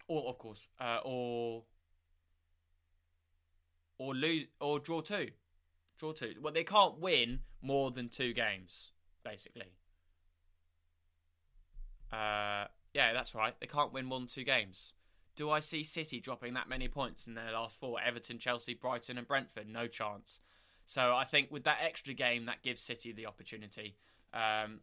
Or 0.07 0.27
of 0.27 0.37
course, 0.37 0.67
uh, 0.81 0.99
or 1.03 1.63
or 3.97 4.13
lose 4.13 4.47
or 4.59 4.79
draw 4.79 4.99
two. 4.99 5.29
Draw 5.97 6.11
two. 6.11 6.33
Well, 6.41 6.51
they 6.51 6.65
can't 6.65 6.99
win 6.99 7.39
more 7.61 7.91
than 7.91 8.09
two 8.09 8.33
games, 8.33 8.91
basically. 9.23 9.71
Uh, 12.11 12.65
yeah, 12.93 13.13
that's 13.13 13.33
right. 13.33 13.55
They 13.59 13.67
can't 13.67 13.93
win 13.93 14.09
than 14.09 14.27
two 14.27 14.43
games. 14.43 14.93
Do 15.35 15.49
I 15.49 15.59
see 15.59 15.83
City 15.83 16.19
dropping 16.19 16.53
that 16.53 16.69
many 16.69 16.87
points 16.87 17.25
in 17.25 17.33
their 17.33 17.51
last 17.51 17.79
four? 17.79 17.97
Everton, 17.99 18.37
Chelsea, 18.37 18.75
Brighton, 18.75 19.17
and 19.17 19.27
Brentford? 19.27 19.67
No 19.67 19.87
chance. 19.87 20.39
So 20.85 21.15
I 21.15 21.25
think 21.25 21.51
with 21.51 21.63
that 21.63 21.79
extra 21.81 22.13
game, 22.13 22.45
that 22.45 22.61
gives 22.61 22.81
City 22.81 23.11
the 23.11 23.25
opportunity. 23.25 23.95
Um, 24.33 24.81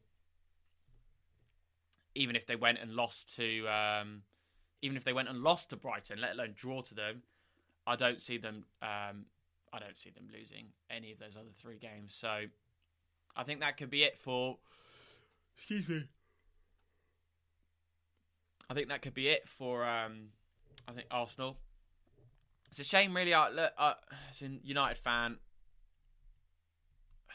even 2.14 2.34
if 2.34 2.46
they 2.46 2.56
went 2.56 2.78
and 2.78 2.92
lost 2.92 3.36
to, 3.36 3.68
um, 3.68 4.22
even 4.82 4.96
if 4.96 5.04
they 5.04 5.12
went 5.12 5.28
and 5.28 5.42
lost 5.42 5.70
to 5.70 5.76
Brighton, 5.76 6.20
let 6.20 6.32
alone 6.32 6.54
draw 6.56 6.82
to 6.82 6.94
them, 6.94 7.22
I 7.86 7.94
don't 7.94 8.20
see 8.20 8.38
them. 8.38 8.64
Um, 8.82 9.26
I 9.72 9.78
don't 9.78 9.96
see 9.96 10.10
them 10.10 10.26
losing 10.36 10.66
any 10.90 11.12
of 11.12 11.20
those 11.20 11.36
other 11.36 11.50
three 11.60 11.78
games. 11.78 12.12
So 12.12 12.46
I 13.36 13.44
think 13.44 13.60
that 13.60 13.76
could 13.76 13.90
be 13.90 14.02
it 14.02 14.18
for. 14.18 14.58
Excuse 15.56 15.88
me. 15.88 16.04
I 18.70 18.74
think 18.74 18.88
that 18.88 19.02
could 19.02 19.14
be 19.14 19.28
it 19.28 19.48
for. 19.48 19.84
Um, 19.84 20.28
I 20.86 20.92
think 20.92 21.08
Arsenal. 21.10 21.58
It's 22.68 22.78
a 22.78 22.84
shame, 22.84 23.14
really. 23.16 23.34
I 23.34 23.50
look, 23.50 23.72
uh, 23.76 23.94
as 24.30 24.42
a 24.42 24.48
United 24.62 24.96
fan, 24.96 25.38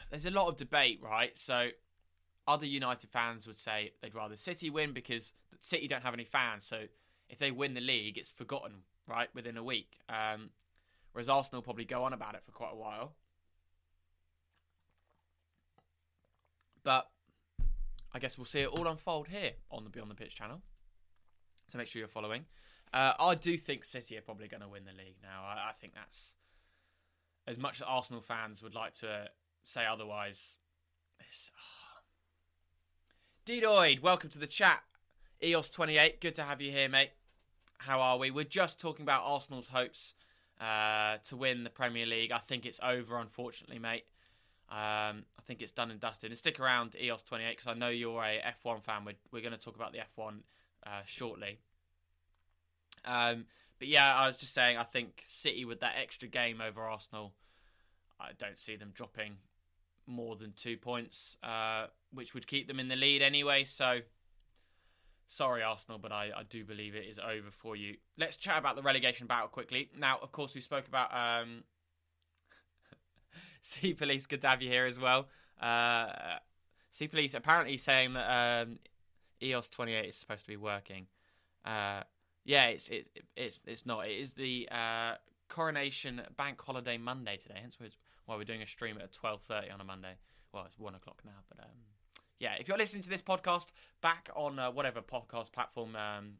there's 0.09 0.25
a 0.25 0.31
lot 0.31 0.47
of 0.47 0.55
debate, 0.55 1.01
right? 1.03 1.37
So, 1.37 1.69
other 2.47 2.65
United 2.65 3.09
fans 3.09 3.47
would 3.47 3.57
say 3.57 3.91
they'd 4.01 4.15
rather 4.15 4.37
City 4.37 4.69
win 4.69 4.93
because 4.93 5.33
City 5.59 5.89
don't 5.89 6.03
have 6.03 6.13
any 6.13 6.23
fans. 6.23 6.65
So, 6.65 6.83
if 7.27 7.37
they 7.37 7.51
win 7.51 7.73
the 7.73 7.81
league, 7.81 8.17
it's 8.17 8.31
forgotten, 8.31 8.83
right, 9.05 9.27
within 9.35 9.57
a 9.57 9.63
week. 9.63 9.99
Um, 10.07 10.51
whereas 11.11 11.27
Arsenal 11.27 11.61
probably 11.61 11.83
go 11.83 12.05
on 12.05 12.13
about 12.13 12.35
it 12.35 12.43
for 12.45 12.53
quite 12.53 12.71
a 12.71 12.77
while. 12.77 13.11
But 16.81 17.09
I 18.13 18.19
guess 18.19 18.37
we'll 18.37 18.45
see 18.45 18.59
it 18.59 18.69
all 18.69 18.87
unfold 18.87 19.27
here 19.27 19.51
on 19.69 19.83
the 19.83 19.89
Beyond 19.89 20.11
the 20.11 20.15
Pitch 20.15 20.33
channel. 20.33 20.61
So 21.71 21.77
make 21.77 21.87
sure 21.87 21.99
you're 21.99 22.07
following. 22.07 22.45
Uh, 22.93 23.13
I 23.19 23.35
do 23.35 23.57
think 23.57 23.83
City 23.83 24.17
are 24.17 24.21
probably 24.21 24.47
going 24.47 24.61
to 24.61 24.67
win 24.67 24.85
the 24.85 24.91
league 24.91 25.17
now. 25.21 25.43
I, 25.43 25.69
I, 25.69 25.71
think 25.73 25.93
that's 25.93 26.35
as 27.47 27.57
much 27.57 27.81
as 27.81 27.87
Arsenal 27.87 28.21
fans 28.21 28.63
would 28.63 28.75
like 28.75 28.93
to 28.95 29.29
say 29.63 29.85
otherwise. 29.85 30.57
Oh. 31.21 32.01
Dedoid, 33.45 34.01
welcome 34.01 34.29
to 34.29 34.39
the 34.39 34.47
chat. 34.47 34.81
EOS28, 35.43 36.21
good 36.21 36.35
to 36.35 36.43
have 36.43 36.61
you 36.61 36.71
here, 36.71 36.87
mate. 36.87 37.11
How 37.79 37.99
are 37.99 38.17
we? 38.17 38.31
We're 38.31 38.45
just 38.45 38.79
talking 38.79 39.03
about 39.03 39.23
Arsenal's 39.25 39.67
hopes 39.67 40.13
uh, 40.61 41.17
to 41.25 41.35
win 41.35 41.63
the 41.63 41.69
Premier 41.69 42.05
League. 42.05 42.31
I 42.31 42.37
think 42.37 42.65
it's 42.65 42.79
over, 42.81 43.17
unfortunately, 43.17 43.79
mate. 43.79 44.05
Um, 44.69 45.25
I 45.37 45.43
think 45.45 45.61
it's 45.61 45.71
done 45.71 45.91
and 45.91 45.99
dusted. 45.99 46.31
And 46.31 46.37
stick 46.37 46.59
around, 46.59 46.91
EOS28, 46.91 47.49
because 47.49 47.67
I 47.67 47.73
know 47.73 47.89
you're 47.89 48.23
a 48.23 48.41
F1 48.63 48.81
fan. 48.83 49.05
We're, 49.05 49.15
we're 49.31 49.41
going 49.41 49.53
to 49.53 49.59
talk 49.59 49.75
about 49.75 49.91
the 49.91 49.99
F1 49.99 50.39
uh, 50.85 51.01
shortly. 51.05 51.59
Um, 53.03 53.45
but 53.79 53.87
yeah, 53.87 54.13
I 54.15 54.27
was 54.27 54.37
just 54.37 54.53
saying, 54.53 54.77
I 54.77 54.83
think 54.83 55.21
City 55.23 55.65
with 55.65 55.81
that 55.81 55.95
extra 56.01 56.27
game 56.27 56.61
over 56.61 56.81
Arsenal, 56.81 57.33
I 58.19 58.29
don't 58.37 58.57
see 58.59 58.75
them 58.75 58.91
dropping 58.93 59.37
more 60.07 60.35
than 60.35 60.53
two 60.53 60.77
points, 60.77 61.37
uh, 61.43 61.87
which 62.13 62.33
would 62.33 62.47
keep 62.47 62.67
them 62.67 62.79
in 62.79 62.87
the 62.87 62.95
lead 62.95 63.21
anyway. 63.21 63.63
So, 63.63 63.99
sorry, 65.27 65.63
Arsenal, 65.63 65.97
but 65.99 66.11
I, 66.11 66.31
I 66.35 66.43
do 66.43 66.63
believe 66.63 66.95
it 66.95 67.05
is 67.05 67.19
over 67.19 67.51
for 67.51 67.75
you. 67.75 67.97
Let's 68.17 68.35
chat 68.37 68.57
about 68.57 68.75
the 68.75 68.81
relegation 68.81 69.27
battle 69.27 69.49
quickly. 69.49 69.89
Now, 69.97 70.19
of 70.21 70.31
course, 70.31 70.55
we 70.55 70.61
spoke 70.61 70.87
about 70.87 71.13
um, 71.13 71.63
Sea 73.61 73.93
Police. 73.93 74.27
You 74.31 74.69
here 74.69 74.85
as 74.85 74.99
well. 74.99 75.27
Uh, 75.61 76.07
sea 76.91 77.07
Police 77.07 77.33
apparently 77.33 77.77
saying 77.77 78.13
that 78.13 78.63
um, 78.63 78.79
EOS 79.45 79.69
28 79.69 80.09
is 80.09 80.15
supposed 80.15 80.41
to 80.41 80.47
be 80.47 80.57
working. 80.57 81.07
Uh, 81.63 82.01
yeah, 82.45 82.65
it's 82.65 82.87
it, 82.89 83.07
it's 83.35 83.59
it's 83.65 83.85
not. 83.85 84.07
It 84.07 84.19
is 84.19 84.33
the 84.33 84.69
uh, 84.71 85.15
coronation 85.49 86.21
bank 86.37 86.61
holiday 86.61 86.97
Monday 86.97 87.37
today. 87.37 87.57
Hence 87.59 87.77
why 88.25 88.35
we're 88.35 88.43
doing 88.43 88.61
a 88.61 88.67
stream 88.67 88.97
at 89.01 89.11
twelve 89.11 89.41
thirty 89.41 89.69
on 89.71 89.81
a 89.81 89.83
Monday. 89.83 90.13
Well, 90.53 90.65
it's 90.67 90.79
one 90.79 90.95
o'clock 90.95 91.21
now, 91.25 91.43
but 91.49 91.59
um, 91.63 91.71
yeah. 92.39 92.53
If 92.59 92.67
you're 92.67 92.77
listening 92.77 93.01
to 93.03 93.09
this 93.09 93.21
podcast 93.21 93.69
back 94.01 94.29
on 94.35 94.59
uh, 94.59 94.69
whatever 94.71 95.01
podcast 95.01 95.51
platform 95.51 95.95
um, 95.95 96.33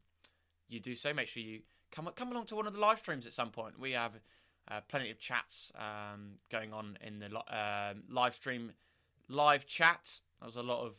you 0.68 0.80
do 0.80 0.94
so, 0.94 1.12
make 1.12 1.28
sure 1.28 1.42
you 1.42 1.62
come 1.92 2.08
come 2.16 2.32
along 2.32 2.46
to 2.48 2.56
one 2.56 2.68
of 2.68 2.74
the 2.74 2.80
live 2.80 3.00
streams 3.00 3.26
at 3.26 3.34
some 3.34 3.50
point. 3.50 3.80
We 3.80 3.94
have 3.94 4.14
uh, 4.70 4.82
plenty 4.88 5.10
of 5.10 5.18
chats 5.18 5.72
um, 5.76 6.34
going 6.52 6.72
on 6.72 7.00
in 7.02 7.20
the 7.20 7.36
uh, 7.36 7.94
live 8.10 8.36
stream, 8.36 8.74
live 9.28 9.66
chat. 9.66 10.20
There 10.40 10.46
was 10.46 10.56
a 10.56 10.64
lot 10.64 10.86
of 10.86 10.96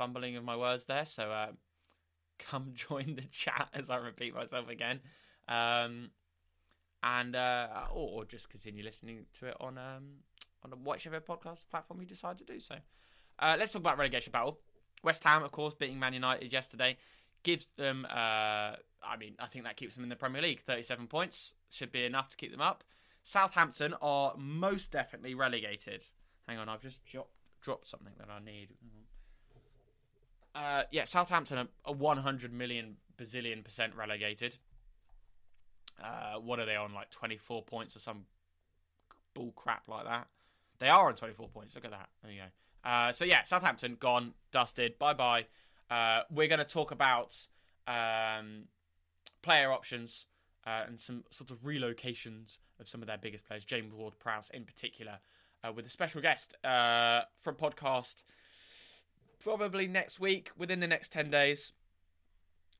fumbling 0.00 0.34
of 0.36 0.44
my 0.44 0.56
words 0.56 0.86
there, 0.86 1.04
so 1.04 1.30
uh, 1.30 1.48
come 2.38 2.70
join 2.72 3.16
the 3.16 3.28
chat 3.30 3.68
as 3.74 3.90
I 3.90 3.96
repeat 3.96 4.34
myself 4.34 4.70
again. 4.70 5.00
Um, 5.46 6.10
and 7.02 7.36
uh, 7.36 7.66
or, 7.92 8.08
or, 8.20 8.24
just 8.24 8.48
continue 8.48 8.82
listening 8.82 9.26
to 9.34 9.48
it 9.48 9.56
on 9.60 9.76
um, 9.76 10.20
on 10.64 10.70
whichever 10.84 11.20
podcast 11.20 11.64
platform 11.70 12.00
you 12.00 12.06
decide 12.06 12.38
to 12.38 12.44
do 12.44 12.60
so. 12.60 12.76
Uh, 13.38 13.56
let's 13.58 13.72
talk 13.72 13.80
about 13.80 13.98
relegation 13.98 14.32
battle. 14.32 14.58
West 15.02 15.22
Ham, 15.24 15.42
of 15.42 15.50
course, 15.50 15.74
beating 15.74 15.98
Man 15.98 16.14
United 16.14 16.50
yesterday, 16.50 16.96
gives 17.42 17.68
them. 17.76 18.06
Uh, 18.08 18.76
I 19.02 19.16
mean, 19.18 19.34
I 19.38 19.46
think 19.46 19.64
that 19.64 19.76
keeps 19.76 19.94
them 19.94 20.04
in 20.04 20.10
the 20.10 20.16
Premier 20.16 20.40
League. 20.40 20.60
Thirty-seven 20.60 21.08
points 21.08 21.54
should 21.68 21.92
be 21.92 22.04
enough 22.04 22.30
to 22.30 22.36
keep 22.38 22.52
them 22.52 22.62
up. 22.62 22.84
Southampton 23.22 23.94
are 24.00 24.34
most 24.38 24.92
definitely 24.92 25.34
relegated. 25.34 26.06
Hang 26.48 26.58
on, 26.58 26.70
I've 26.70 26.82
just 26.82 26.98
dropped 27.04 27.88
something 27.88 28.14
that 28.18 28.28
I 28.30 28.42
need. 28.42 28.68
Uh, 30.54 30.82
yeah, 30.90 31.04
Southampton 31.04 31.58
are, 31.58 31.68
are 31.84 31.94
100 31.94 32.52
million 32.52 32.96
bazillion 33.18 33.64
percent 33.64 33.94
relegated. 33.94 34.56
Uh, 36.02 36.40
what 36.40 36.58
are 36.58 36.66
they 36.66 36.76
on? 36.76 36.94
Like 36.94 37.10
24 37.10 37.62
points 37.62 37.94
or 37.94 37.98
some 37.98 38.24
bull 39.34 39.52
crap 39.54 39.88
like 39.88 40.04
that. 40.04 40.26
They 40.78 40.88
are 40.88 41.08
on 41.08 41.14
24 41.14 41.48
points. 41.48 41.74
Look 41.74 41.84
at 41.84 41.90
that. 41.90 42.08
There 42.22 42.32
you 42.32 42.40
go. 42.40 42.90
Uh, 42.90 43.12
so 43.12 43.24
yeah, 43.24 43.42
Southampton 43.42 43.96
gone, 44.00 44.32
dusted. 44.50 44.98
Bye 44.98 45.14
bye. 45.14 45.46
Uh, 45.90 46.22
we're 46.30 46.48
going 46.48 46.60
to 46.60 46.64
talk 46.64 46.90
about 46.90 47.36
um, 47.86 48.64
player 49.42 49.70
options 49.72 50.26
uh, 50.66 50.84
and 50.86 51.00
some 51.00 51.24
sort 51.30 51.50
of 51.50 51.62
relocations 51.62 52.58
of 52.78 52.88
some 52.88 53.02
of 53.02 53.08
their 53.08 53.18
biggest 53.18 53.46
players, 53.46 53.64
James 53.64 53.92
Ward-Prowse 53.92 54.50
in 54.50 54.64
particular, 54.64 55.18
uh, 55.64 55.72
with 55.72 55.84
a 55.84 55.90
special 55.90 56.20
guest 56.22 56.54
uh, 56.64 57.22
from 57.40 57.56
podcast 57.56 58.22
probably 59.42 59.86
next 59.86 60.20
week, 60.20 60.50
within 60.56 60.80
the 60.80 60.86
next 60.86 61.12
10 61.12 61.30
days. 61.30 61.72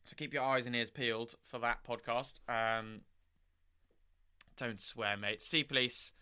So 0.04 0.14
keep 0.16 0.32
your 0.32 0.44
eyes 0.44 0.66
and 0.66 0.76
ears 0.76 0.90
peeled 0.90 1.34
for 1.44 1.58
that 1.58 1.84
podcast. 1.84 2.34
Um, 2.48 3.00
don't 4.56 4.80
swear, 4.80 5.16
mate. 5.16 5.42
Sea 5.42 5.64
Police, 5.64 6.12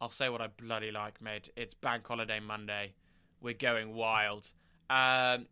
I'll 0.00 0.08
say 0.08 0.28
what 0.28 0.40
I 0.40 0.46
bloody 0.46 0.90
like, 0.90 1.20
mate. 1.20 1.50
It's 1.56 1.74
Bank 1.74 2.06
Holiday 2.06 2.40
Monday. 2.40 2.94
We're 3.40 3.54
going 3.54 3.94
wild. 3.94 4.52
Um, 4.90 5.46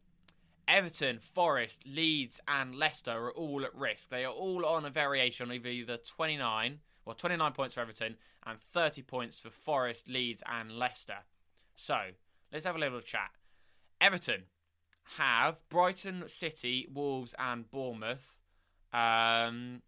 Everton, 0.69 1.21
Forest, 1.21 1.85
Leeds, 1.87 2.41
and 2.49 2.75
Leicester 2.75 3.13
are 3.13 3.33
all 3.33 3.65
at 3.65 3.75
risk. 3.75 4.11
They 4.11 4.25
are 4.25 4.33
all 4.33 4.67
on 4.67 4.85
a 4.85 4.91
variation 4.91 5.51
of 5.51 5.67
either 5.67 5.97
29, 5.97 6.81
well, 7.05 7.15
29 7.15 7.53
points 7.53 7.75
for 7.75 7.81
Everton 7.81 8.17
and 8.45 8.59
30 8.73 9.03
points 9.03 9.39
for 9.39 9.51
Forest, 9.51 10.09
Leeds, 10.09 10.43
and 10.51 10.73
Leicester. 10.73 11.19
So, 11.77 11.99
let's 12.53 12.65
have 12.65 12.75
a 12.75 12.81
little 12.81 13.01
chat. 13.01 13.31
Everton 14.01 14.45
have 15.17 15.61
Brighton, 15.69 16.25
City, 16.29 16.89
Wolves, 16.93 17.35
and 17.39 17.71
Bournemouth. 17.71 18.39
Um, 18.93 19.83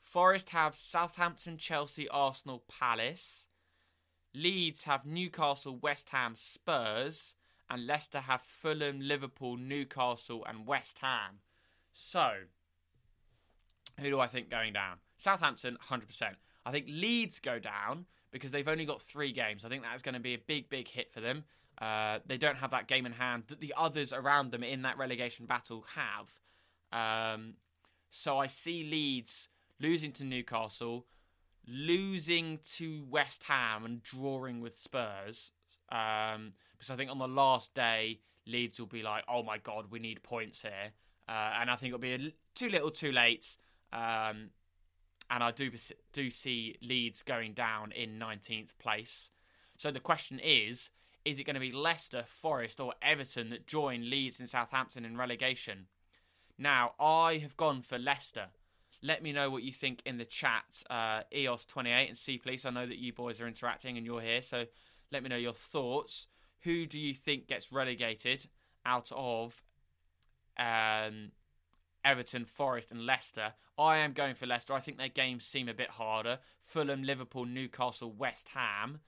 Forest 0.00 0.50
have 0.50 0.74
Southampton, 0.74 1.56
Chelsea, 1.56 2.08
Arsenal, 2.08 2.64
Palace. 2.68 3.46
Leeds 4.34 4.84
have 4.84 5.04
Newcastle, 5.04 5.76
West 5.76 6.10
Ham, 6.10 6.34
Spurs. 6.36 7.34
And 7.68 7.86
Leicester 7.86 8.20
have 8.20 8.42
Fulham, 8.42 9.00
Liverpool, 9.00 9.56
Newcastle, 9.56 10.44
and 10.48 10.66
West 10.66 10.98
Ham. 10.98 11.38
So, 11.92 12.32
who 14.00 14.10
do 14.10 14.18
I 14.18 14.26
think 14.26 14.50
going 14.50 14.72
down? 14.72 14.96
Southampton, 15.18 15.78
100%. 15.88 16.34
I 16.66 16.72
think 16.72 16.86
Leeds 16.88 17.38
go 17.38 17.58
down 17.58 18.06
because 18.32 18.50
they've 18.50 18.66
only 18.66 18.84
got 18.84 19.02
three 19.02 19.32
games. 19.32 19.64
I 19.64 19.68
think 19.68 19.82
that's 19.82 20.02
going 20.02 20.14
to 20.14 20.20
be 20.20 20.34
a 20.34 20.38
big, 20.38 20.68
big 20.68 20.88
hit 20.88 21.12
for 21.12 21.20
them. 21.20 21.44
Uh, 21.80 22.18
they 22.26 22.36
don't 22.36 22.58
have 22.58 22.72
that 22.72 22.88
game 22.88 23.06
in 23.06 23.12
hand 23.12 23.44
that 23.48 23.60
the 23.60 23.72
others 23.76 24.12
around 24.12 24.50
them 24.50 24.62
in 24.62 24.82
that 24.82 24.98
relegation 24.98 25.46
battle 25.46 25.86
have. 25.94 26.28
Um, 26.92 27.54
so 28.10 28.38
I 28.38 28.46
see 28.46 28.84
Leeds 28.84 29.48
losing 29.78 30.12
to 30.12 30.24
Newcastle, 30.24 31.06
losing 31.66 32.58
to 32.76 33.04
West 33.08 33.44
Ham, 33.44 33.84
and 33.84 34.02
drawing 34.02 34.60
with 34.60 34.76
Spurs. 34.76 35.52
Um, 35.90 36.52
because 36.76 36.90
I 36.90 36.96
think 36.96 37.10
on 37.10 37.18
the 37.18 37.28
last 37.28 37.74
day, 37.74 38.20
Leeds 38.46 38.78
will 38.78 38.86
be 38.86 39.02
like, 39.02 39.24
"Oh 39.28 39.42
my 39.42 39.58
god, 39.58 39.90
we 39.90 39.98
need 39.98 40.22
points 40.22 40.62
here," 40.62 40.92
uh, 41.28 41.54
and 41.60 41.70
I 41.70 41.76
think 41.76 41.94
it'll 41.94 41.98
be 41.98 42.34
too 42.54 42.68
little, 42.68 42.90
too 42.90 43.12
late. 43.12 43.56
Um, 43.92 44.50
and 45.30 45.44
I 45.44 45.50
do 45.50 45.70
do 46.12 46.30
see 46.30 46.76
Leeds 46.82 47.22
going 47.22 47.52
down 47.54 47.92
in 47.92 48.18
19th 48.18 48.76
place. 48.78 49.30
So 49.78 49.90
the 49.90 50.00
question 50.00 50.40
is 50.42 50.90
is 51.30 51.38
it 51.38 51.44
going 51.44 51.54
to 51.54 51.60
be 51.60 51.72
Leicester, 51.72 52.24
Forest, 52.26 52.80
or 52.80 52.94
Everton 53.00 53.50
that 53.50 53.66
join 53.66 54.10
Leeds 54.10 54.40
and 54.40 54.48
Southampton 54.48 55.04
in 55.04 55.16
relegation? 55.16 55.86
Now, 56.58 56.92
I 56.98 57.38
have 57.38 57.56
gone 57.56 57.82
for 57.82 57.98
Leicester. 57.98 58.46
Let 59.02 59.22
me 59.22 59.32
know 59.32 59.48
what 59.48 59.62
you 59.62 59.72
think 59.72 60.02
in 60.04 60.18
the 60.18 60.24
chat, 60.24 60.82
uh, 60.90 61.22
EOS28 61.34 62.08
and 62.08 62.18
C 62.18 62.36
Police. 62.36 62.66
I 62.66 62.70
know 62.70 62.86
that 62.86 62.98
you 62.98 63.12
boys 63.12 63.40
are 63.40 63.46
interacting 63.46 63.96
and 63.96 64.04
you're 64.04 64.20
here, 64.20 64.42
so 64.42 64.66
let 65.10 65.22
me 65.22 65.28
know 65.28 65.36
your 65.36 65.54
thoughts. 65.54 66.26
Who 66.64 66.84
do 66.84 66.98
you 66.98 67.14
think 67.14 67.46
gets 67.46 67.72
relegated 67.72 68.46
out 68.84 69.10
of 69.14 69.62
um, 70.58 71.30
Everton, 72.04 72.44
Forest, 72.44 72.90
and 72.90 73.06
Leicester? 73.06 73.54
I 73.78 73.98
am 73.98 74.12
going 74.12 74.34
for 74.34 74.46
Leicester. 74.46 74.74
I 74.74 74.80
think 74.80 74.98
their 74.98 75.08
games 75.08 75.46
seem 75.46 75.68
a 75.68 75.74
bit 75.74 75.90
harder. 75.90 76.40
Fulham, 76.60 77.02
Liverpool, 77.02 77.46
Newcastle, 77.46 78.12
West 78.12 78.48
Ham. 78.48 79.00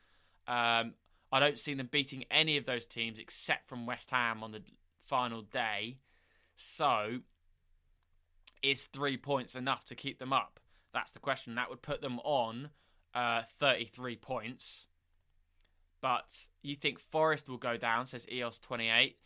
Um, 0.49 0.95
I 1.33 1.41
don't 1.41 1.59
see 1.59 1.73
them 1.73 1.89
beating 1.91 2.25
any 2.31 2.59
of 2.59 2.67
those 2.67 2.87
teams 2.87 3.19
except 3.19 3.69
from 3.69 3.87
West 3.87 4.11
Ham 4.11 4.45
on 4.45 4.53
the 4.53 4.63
final 5.03 5.41
day. 5.41 5.97
So, 6.57 7.21
is 8.63 8.85
three 8.85 9.17
points 9.17 9.57
enough 9.57 9.87
to 9.87 9.95
keep 9.95 10.19
them 10.19 10.33
up? 10.33 10.61
That's 10.93 11.11
the 11.11 11.19
question. 11.19 11.55
That 11.55 11.71
would 11.71 11.81
put 11.81 12.03
them 12.03 12.21
on 12.21 12.69
uh, 13.15 13.43
33 13.59 14.17
points. 14.17 14.87
But 16.03 16.49
you 16.63 16.77
think 16.77 17.01
Forest 17.01 17.49
will 17.49 17.57
go 17.57 17.77
down, 17.77 18.07
says 18.07 18.27
EOS 18.31 18.59
28. 18.59 19.17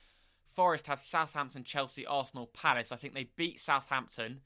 Forest 0.54 0.86
have 0.86 1.00
Southampton, 1.00 1.64
Chelsea, 1.64 2.06
Arsenal, 2.06 2.46
Palace. 2.46 2.92
I 2.92 2.96
think 2.96 3.14
they 3.14 3.30
beat 3.36 3.60
Southampton, 3.60 4.40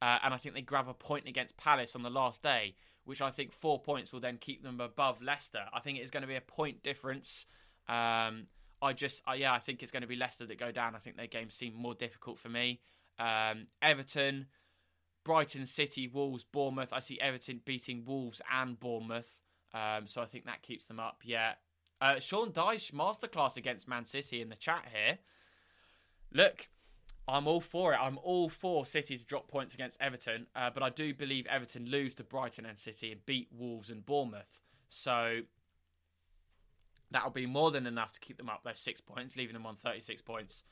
uh, 0.00 0.18
and 0.22 0.32
I 0.32 0.36
think 0.36 0.54
they 0.54 0.62
grab 0.62 0.88
a 0.88 0.94
point 0.94 1.26
against 1.26 1.56
Palace 1.56 1.96
on 1.96 2.02
the 2.02 2.10
last 2.10 2.42
day, 2.42 2.74
which 3.10 3.20
I 3.20 3.32
think 3.32 3.52
four 3.52 3.80
points 3.80 4.12
will 4.12 4.20
then 4.20 4.38
keep 4.38 4.62
them 4.62 4.80
above 4.80 5.20
Leicester. 5.20 5.64
I 5.74 5.80
think 5.80 5.98
it's 5.98 6.12
going 6.12 6.20
to 6.20 6.28
be 6.28 6.36
a 6.36 6.40
point 6.40 6.84
difference. 6.84 7.44
Um, 7.88 8.46
I 8.80 8.92
just, 8.94 9.20
uh, 9.28 9.32
yeah, 9.32 9.52
I 9.52 9.58
think 9.58 9.82
it's 9.82 9.90
going 9.90 10.02
to 10.02 10.06
be 10.06 10.14
Leicester 10.14 10.46
that 10.46 10.60
go 10.60 10.70
down. 10.70 10.94
I 10.94 10.98
think 10.98 11.16
their 11.16 11.26
games 11.26 11.54
seem 11.54 11.74
more 11.74 11.92
difficult 11.92 12.38
for 12.38 12.48
me. 12.48 12.80
Um, 13.18 13.66
Everton, 13.82 14.46
Brighton, 15.24 15.66
City, 15.66 16.06
Wolves, 16.06 16.44
Bournemouth. 16.44 16.92
I 16.92 17.00
see 17.00 17.18
Everton 17.20 17.60
beating 17.64 18.04
Wolves 18.04 18.40
and 18.48 18.78
Bournemouth. 18.78 19.42
Um, 19.74 20.06
so 20.06 20.22
I 20.22 20.26
think 20.26 20.44
that 20.44 20.62
keeps 20.62 20.86
them 20.86 21.00
up. 21.00 21.22
Yeah. 21.24 21.54
Uh, 22.00 22.20
Sean 22.20 22.52
Dyche 22.52 22.92
masterclass 22.92 23.56
against 23.56 23.88
Man 23.88 24.04
City 24.04 24.40
in 24.40 24.50
the 24.50 24.54
chat 24.54 24.84
here. 24.94 25.18
Look, 26.32 26.68
I'm 27.28 27.46
all 27.46 27.60
for 27.60 27.92
it. 27.92 27.98
I'm 28.00 28.18
all 28.22 28.48
for 28.48 28.84
City 28.84 29.16
to 29.16 29.24
drop 29.24 29.48
points 29.48 29.74
against 29.74 30.00
Everton, 30.00 30.46
uh, 30.56 30.70
but 30.72 30.82
I 30.82 30.90
do 30.90 31.14
believe 31.14 31.46
Everton 31.46 31.86
lose 31.86 32.14
to 32.16 32.24
Brighton 32.24 32.66
and 32.66 32.76
City 32.76 33.12
and 33.12 33.24
beat 33.24 33.48
Wolves 33.52 33.90
and 33.90 34.04
Bournemouth. 34.04 34.60
So 34.88 35.42
that'll 37.10 37.30
be 37.30 37.46
more 37.46 37.70
than 37.70 37.86
enough 37.86 38.12
to 38.12 38.20
keep 38.20 38.36
them 38.36 38.48
up 38.48 38.62
those 38.64 38.78
six 38.78 39.00
points, 39.00 39.36
leaving 39.36 39.54
them 39.54 39.66
on 39.66 39.76
36 39.76 40.22
points. 40.22 40.64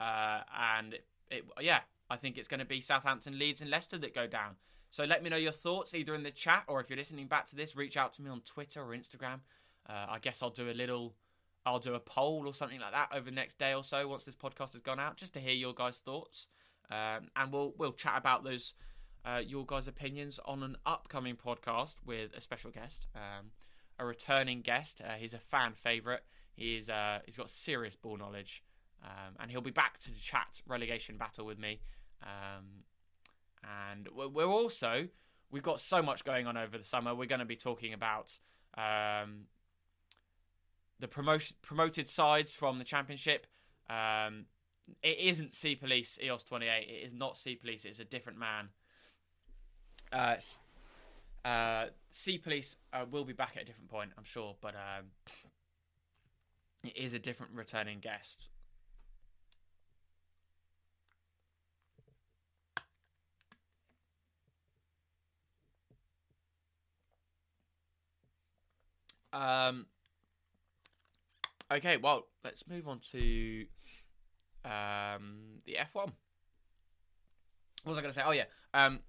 Uh, 0.00 0.40
and 0.58 0.94
it, 0.94 1.04
it, 1.30 1.44
yeah, 1.60 1.80
I 2.08 2.16
think 2.16 2.38
it's 2.38 2.48
going 2.48 2.60
to 2.60 2.66
be 2.66 2.80
Southampton, 2.80 3.38
Leeds, 3.38 3.60
and 3.60 3.70
Leicester 3.70 3.98
that 3.98 4.14
go 4.14 4.26
down. 4.26 4.56
So 4.90 5.04
let 5.04 5.22
me 5.22 5.30
know 5.30 5.36
your 5.36 5.52
thoughts 5.52 5.94
either 5.94 6.14
in 6.14 6.22
the 6.22 6.30
chat 6.30 6.64
or 6.68 6.80
if 6.80 6.88
you're 6.88 6.96
listening 6.96 7.26
back 7.26 7.46
to 7.46 7.56
this, 7.56 7.76
reach 7.76 7.96
out 7.96 8.12
to 8.14 8.22
me 8.22 8.30
on 8.30 8.40
Twitter 8.40 8.80
or 8.80 8.96
Instagram. 8.96 9.40
Uh, 9.88 10.06
I 10.08 10.18
guess 10.20 10.42
I'll 10.42 10.50
do 10.50 10.70
a 10.70 10.72
little, 10.72 11.14
I'll 11.66 11.80
do 11.80 11.94
a 11.94 12.00
poll 12.00 12.44
or 12.46 12.54
something 12.54 12.80
like 12.80 12.92
that 12.92 13.08
over 13.12 13.24
the 13.24 13.34
next 13.34 13.58
day 13.58 13.74
or 13.74 13.82
so 13.82 14.06
once 14.06 14.24
this 14.24 14.36
podcast 14.36 14.72
has 14.72 14.80
gone 14.82 15.00
out, 15.00 15.16
just 15.16 15.34
to 15.34 15.40
hear 15.40 15.52
your 15.52 15.74
guys' 15.74 15.98
thoughts, 15.98 16.46
um, 16.90 17.28
and 17.34 17.52
we'll 17.52 17.74
we'll 17.76 17.92
chat 17.92 18.14
about 18.16 18.44
those 18.44 18.72
uh, 19.24 19.42
your 19.44 19.66
guys' 19.66 19.88
opinions 19.88 20.38
on 20.44 20.62
an 20.62 20.76
upcoming 20.86 21.34
podcast 21.34 21.96
with 22.06 22.32
a 22.34 22.40
special 22.40 22.70
guest, 22.70 23.08
um, 23.16 23.50
a 23.98 24.06
returning 24.06 24.60
guest. 24.60 25.02
Uh, 25.04 25.14
he's 25.14 25.34
a 25.34 25.40
fan 25.40 25.72
favorite. 25.72 26.22
He's 26.54 26.88
uh, 26.88 27.18
he's 27.26 27.36
got 27.36 27.50
serious 27.50 27.96
ball 27.96 28.16
knowledge, 28.16 28.62
um, 29.02 29.34
and 29.40 29.50
he'll 29.50 29.60
be 29.60 29.72
back 29.72 29.98
to 30.00 30.12
the 30.12 30.20
chat 30.20 30.62
relegation 30.68 31.18
battle 31.18 31.44
with 31.44 31.58
me. 31.58 31.80
Um, 32.22 32.84
and 33.64 34.08
we're 34.14 34.46
also 34.46 35.08
we've 35.50 35.64
got 35.64 35.80
so 35.80 36.00
much 36.00 36.24
going 36.24 36.46
on 36.46 36.56
over 36.56 36.78
the 36.78 36.84
summer. 36.84 37.12
We're 37.12 37.26
going 37.26 37.40
to 37.40 37.44
be 37.44 37.56
talking 37.56 37.92
about 37.92 38.38
um, 38.78 39.46
the 41.00 41.08
promotion 41.08 41.56
promoted 41.62 42.08
sides 42.08 42.54
from 42.54 42.78
the 42.78 42.84
championship. 42.84 43.46
Um, 43.88 44.46
it 45.02 45.18
isn't 45.18 45.52
Sea 45.52 45.74
Police 45.74 46.18
EOS 46.22 46.44
28. 46.44 46.88
It 46.88 47.06
is 47.06 47.12
not 47.12 47.36
Sea 47.36 47.56
Police. 47.56 47.84
It's 47.84 47.98
a 47.98 48.04
different 48.04 48.38
man. 48.38 48.68
Uh, 50.12 50.36
uh, 51.44 51.86
Police 52.42 52.76
uh, 52.92 53.04
will 53.10 53.24
be 53.24 53.32
back 53.32 53.52
at 53.56 53.62
a 53.62 53.64
different 53.64 53.90
point, 53.90 54.10
I'm 54.16 54.24
sure, 54.24 54.56
but 54.60 54.74
um, 54.74 55.06
it 56.84 56.96
is 56.96 57.14
a 57.14 57.18
different 57.18 57.52
returning 57.54 57.98
guest. 58.00 58.48
Um, 69.32 69.86
okay, 71.72 71.96
well, 71.96 72.26
let's 72.44 72.66
move 72.68 72.88
on 72.88 73.00
to 73.12 73.66
um, 74.64 75.60
the 75.64 75.74
F1. 75.74 75.94
What 75.94 76.12
was 77.84 77.98
I 77.98 78.00
going 78.00 78.12
to 78.12 78.20
say? 78.20 78.22
Oh 78.24 78.32
yeah, 78.32 78.44
um, 78.74 79.00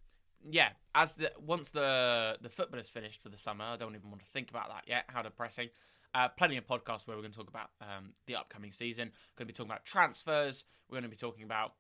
yeah. 0.48 0.70
As 0.94 1.14
the 1.14 1.32
once 1.40 1.70
the 1.70 2.38
the 2.42 2.50
football 2.50 2.80
is 2.80 2.90
finished 2.90 3.22
for 3.22 3.30
the 3.30 3.38
summer, 3.38 3.66
I 3.66 3.76
don't 3.76 3.96
even 3.96 4.10
want 4.10 4.22
to 4.22 4.28
think 4.32 4.50
about 4.50 4.70
that 4.70 4.84
yet. 4.88 5.06
How 5.08 5.22
depressing. 5.22 5.70
Uh, 6.14 6.30
plenty 6.30 6.58
of 6.58 6.66
podcasts 6.66 7.06
where 7.06 7.16
we're 7.18 7.22
going 7.22 7.34
to 7.34 7.38
talk 7.38 7.50
about 7.50 7.70
um, 7.82 8.14
the 8.28 8.36
upcoming 8.36 8.72
season. 8.72 9.08
We're 9.08 9.44
going 9.44 9.48
to 9.48 9.54
be 9.54 9.58
talking 9.58 9.72
about 9.72 9.86
transfers. 9.86 10.64
We're 10.90 10.96
going 10.96 11.04
to 11.04 11.10
be 11.10 11.18
talking 11.18 11.44
about 11.44 11.74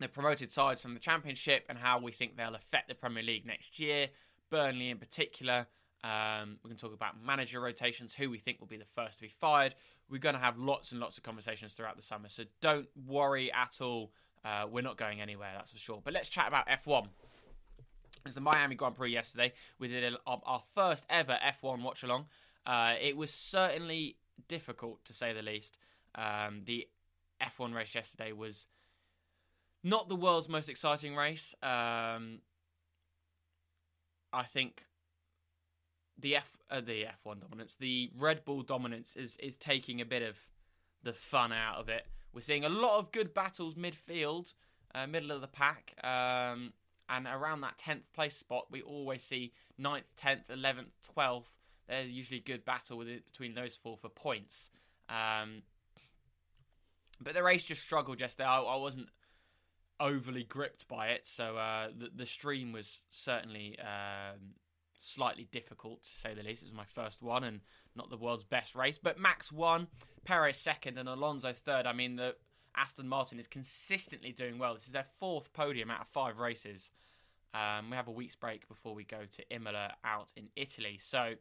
the 0.00 0.08
promoted 0.08 0.50
sides 0.50 0.82
from 0.82 0.94
the 0.94 1.00
Championship 1.00 1.64
and 1.68 1.78
how 1.78 2.00
we 2.00 2.12
think 2.12 2.36
they'll 2.36 2.54
affect 2.54 2.88
the 2.88 2.94
Premier 2.94 3.22
League 3.22 3.46
next 3.46 3.78
year. 3.78 4.08
Burnley 4.50 4.90
in 4.90 4.98
particular. 4.98 5.66
Um, 6.04 6.58
we're 6.62 6.68
going 6.68 6.76
to 6.76 6.84
talk 6.84 6.92
about 6.92 7.14
manager 7.24 7.60
rotations, 7.60 8.14
who 8.14 8.28
we 8.28 8.36
think 8.38 8.60
will 8.60 8.66
be 8.66 8.76
the 8.76 8.84
first 8.84 9.16
to 9.16 9.22
be 9.22 9.28
fired. 9.28 9.74
We're 10.10 10.18
going 10.18 10.34
to 10.34 10.40
have 10.40 10.58
lots 10.58 10.92
and 10.92 11.00
lots 11.00 11.16
of 11.16 11.24
conversations 11.24 11.72
throughout 11.72 11.96
the 11.96 12.02
summer, 12.02 12.28
so 12.28 12.44
don't 12.60 12.88
worry 13.06 13.50
at 13.50 13.80
all. 13.80 14.12
Uh, 14.44 14.66
we're 14.70 14.82
not 14.82 14.98
going 14.98 15.22
anywhere, 15.22 15.52
that's 15.56 15.72
for 15.72 15.78
sure. 15.78 16.02
But 16.04 16.12
let's 16.12 16.28
chat 16.28 16.46
about 16.46 16.68
F1. 16.68 17.08
It's 18.26 18.34
the 18.34 18.42
Miami 18.42 18.74
Grand 18.74 18.94
Prix 18.94 19.12
yesterday. 19.12 19.54
We 19.78 19.88
did 19.88 20.14
our 20.26 20.62
first 20.74 21.06
ever 21.08 21.38
F1 21.62 21.82
watch 21.82 22.02
along. 22.02 22.26
Uh, 22.66 22.94
it 23.00 23.16
was 23.16 23.30
certainly 23.30 24.16
difficult, 24.46 25.02
to 25.06 25.14
say 25.14 25.32
the 25.32 25.42
least. 25.42 25.78
Um, 26.14 26.62
the 26.66 26.86
F1 27.42 27.74
race 27.74 27.94
yesterday 27.94 28.32
was 28.32 28.66
not 29.82 30.10
the 30.10 30.16
world's 30.16 30.50
most 30.50 30.68
exciting 30.68 31.16
race. 31.16 31.54
Um, 31.62 32.40
I 34.32 34.42
think 34.52 34.84
the 36.18 36.36
F 36.36 36.56
uh, 36.70 36.80
the 36.80 37.04
F1 37.24 37.40
dominance, 37.40 37.76
the 37.78 38.10
Red 38.16 38.44
Bull 38.44 38.62
dominance 38.62 39.14
is 39.16 39.36
is 39.36 39.56
taking 39.56 40.00
a 40.00 40.04
bit 40.04 40.22
of 40.22 40.36
the 41.02 41.12
fun 41.12 41.52
out 41.52 41.76
of 41.76 41.88
it. 41.88 42.06
We're 42.32 42.40
seeing 42.40 42.64
a 42.64 42.68
lot 42.68 42.98
of 42.98 43.12
good 43.12 43.34
battles 43.34 43.74
midfield, 43.74 44.54
uh, 44.94 45.06
middle 45.06 45.30
of 45.30 45.40
the 45.40 45.48
pack, 45.48 45.94
um, 46.02 46.72
and 47.08 47.26
around 47.26 47.60
that 47.60 47.78
tenth 47.78 48.12
place 48.12 48.36
spot, 48.36 48.66
we 48.70 48.82
always 48.82 49.22
see 49.22 49.52
9th, 49.80 50.02
tenth, 50.16 50.50
eleventh, 50.50 50.90
twelfth. 51.02 51.58
There's 51.88 52.10
usually 52.10 52.40
good 52.40 52.64
battle 52.64 53.04
between 53.04 53.54
those 53.54 53.74
four 53.74 53.96
for 53.98 54.08
points. 54.08 54.70
Um, 55.08 55.62
but 57.20 57.34
the 57.34 57.42
race 57.42 57.62
just 57.62 57.82
struggled 57.82 58.20
yesterday. 58.20 58.48
I, 58.48 58.60
I 58.60 58.76
wasn't 58.76 59.08
overly 60.00 60.44
gripped 60.44 60.88
by 60.88 61.08
it, 61.08 61.26
so 61.26 61.56
uh, 61.56 61.88
the, 61.96 62.10
the 62.14 62.26
stream 62.26 62.72
was 62.72 63.02
certainly 63.10 63.78
um, 63.78 64.54
slightly 65.04 65.48
difficult 65.50 66.02
to 66.02 66.08
say 66.08 66.34
the 66.34 66.42
least. 66.42 66.62
It 66.62 66.66
was 66.66 66.74
my 66.74 66.84
first 66.84 67.22
one 67.22 67.44
and 67.44 67.60
not 67.94 68.10
the 68.10 68.16
world's 68.16 68.44
best 68.44 68.74
race. 68.74 68.98
But 68.98 69.18
Max 69.18 69.52
won, 69.52 69.88
Perez 70.24 70.56
second, 70.56 70.98
and 70.98 71.08
Alonso 71.08 71.52
third. 71.52 71.86
I 71.86 71.92
mean, 71.92 72.16
the 72.16 72.34
Aston 72.76 73.08
Martin 73.08 73.38
is 73.38 73.46
consistently 73.46 74.32
doing 74.32 74.58
well. 74.58 74.74
This 74.74 74.86
is 74.86 74.92
their 74.92 75.06
fourth 75.20 75.52
podium 75.52 75.90
out 75.90 76.00
of 76.00 76.08
five 76.08 76.38
races. 76.38 76.90
Um, 77.52 77.90
we 77.90 77.96
have 77.96 78.08
a 78.08 78.12
week's 78.12 78.34
break 78.34 78.66
before 78.66 78.94
we 78.94 79.04
go 79.04 79.20
to 79.30 79.54
Imola 79.54 79.92
out 80.04 80.28
in 80.36 80.48
Italy. 80.56 80.98
So, 81.00 81.34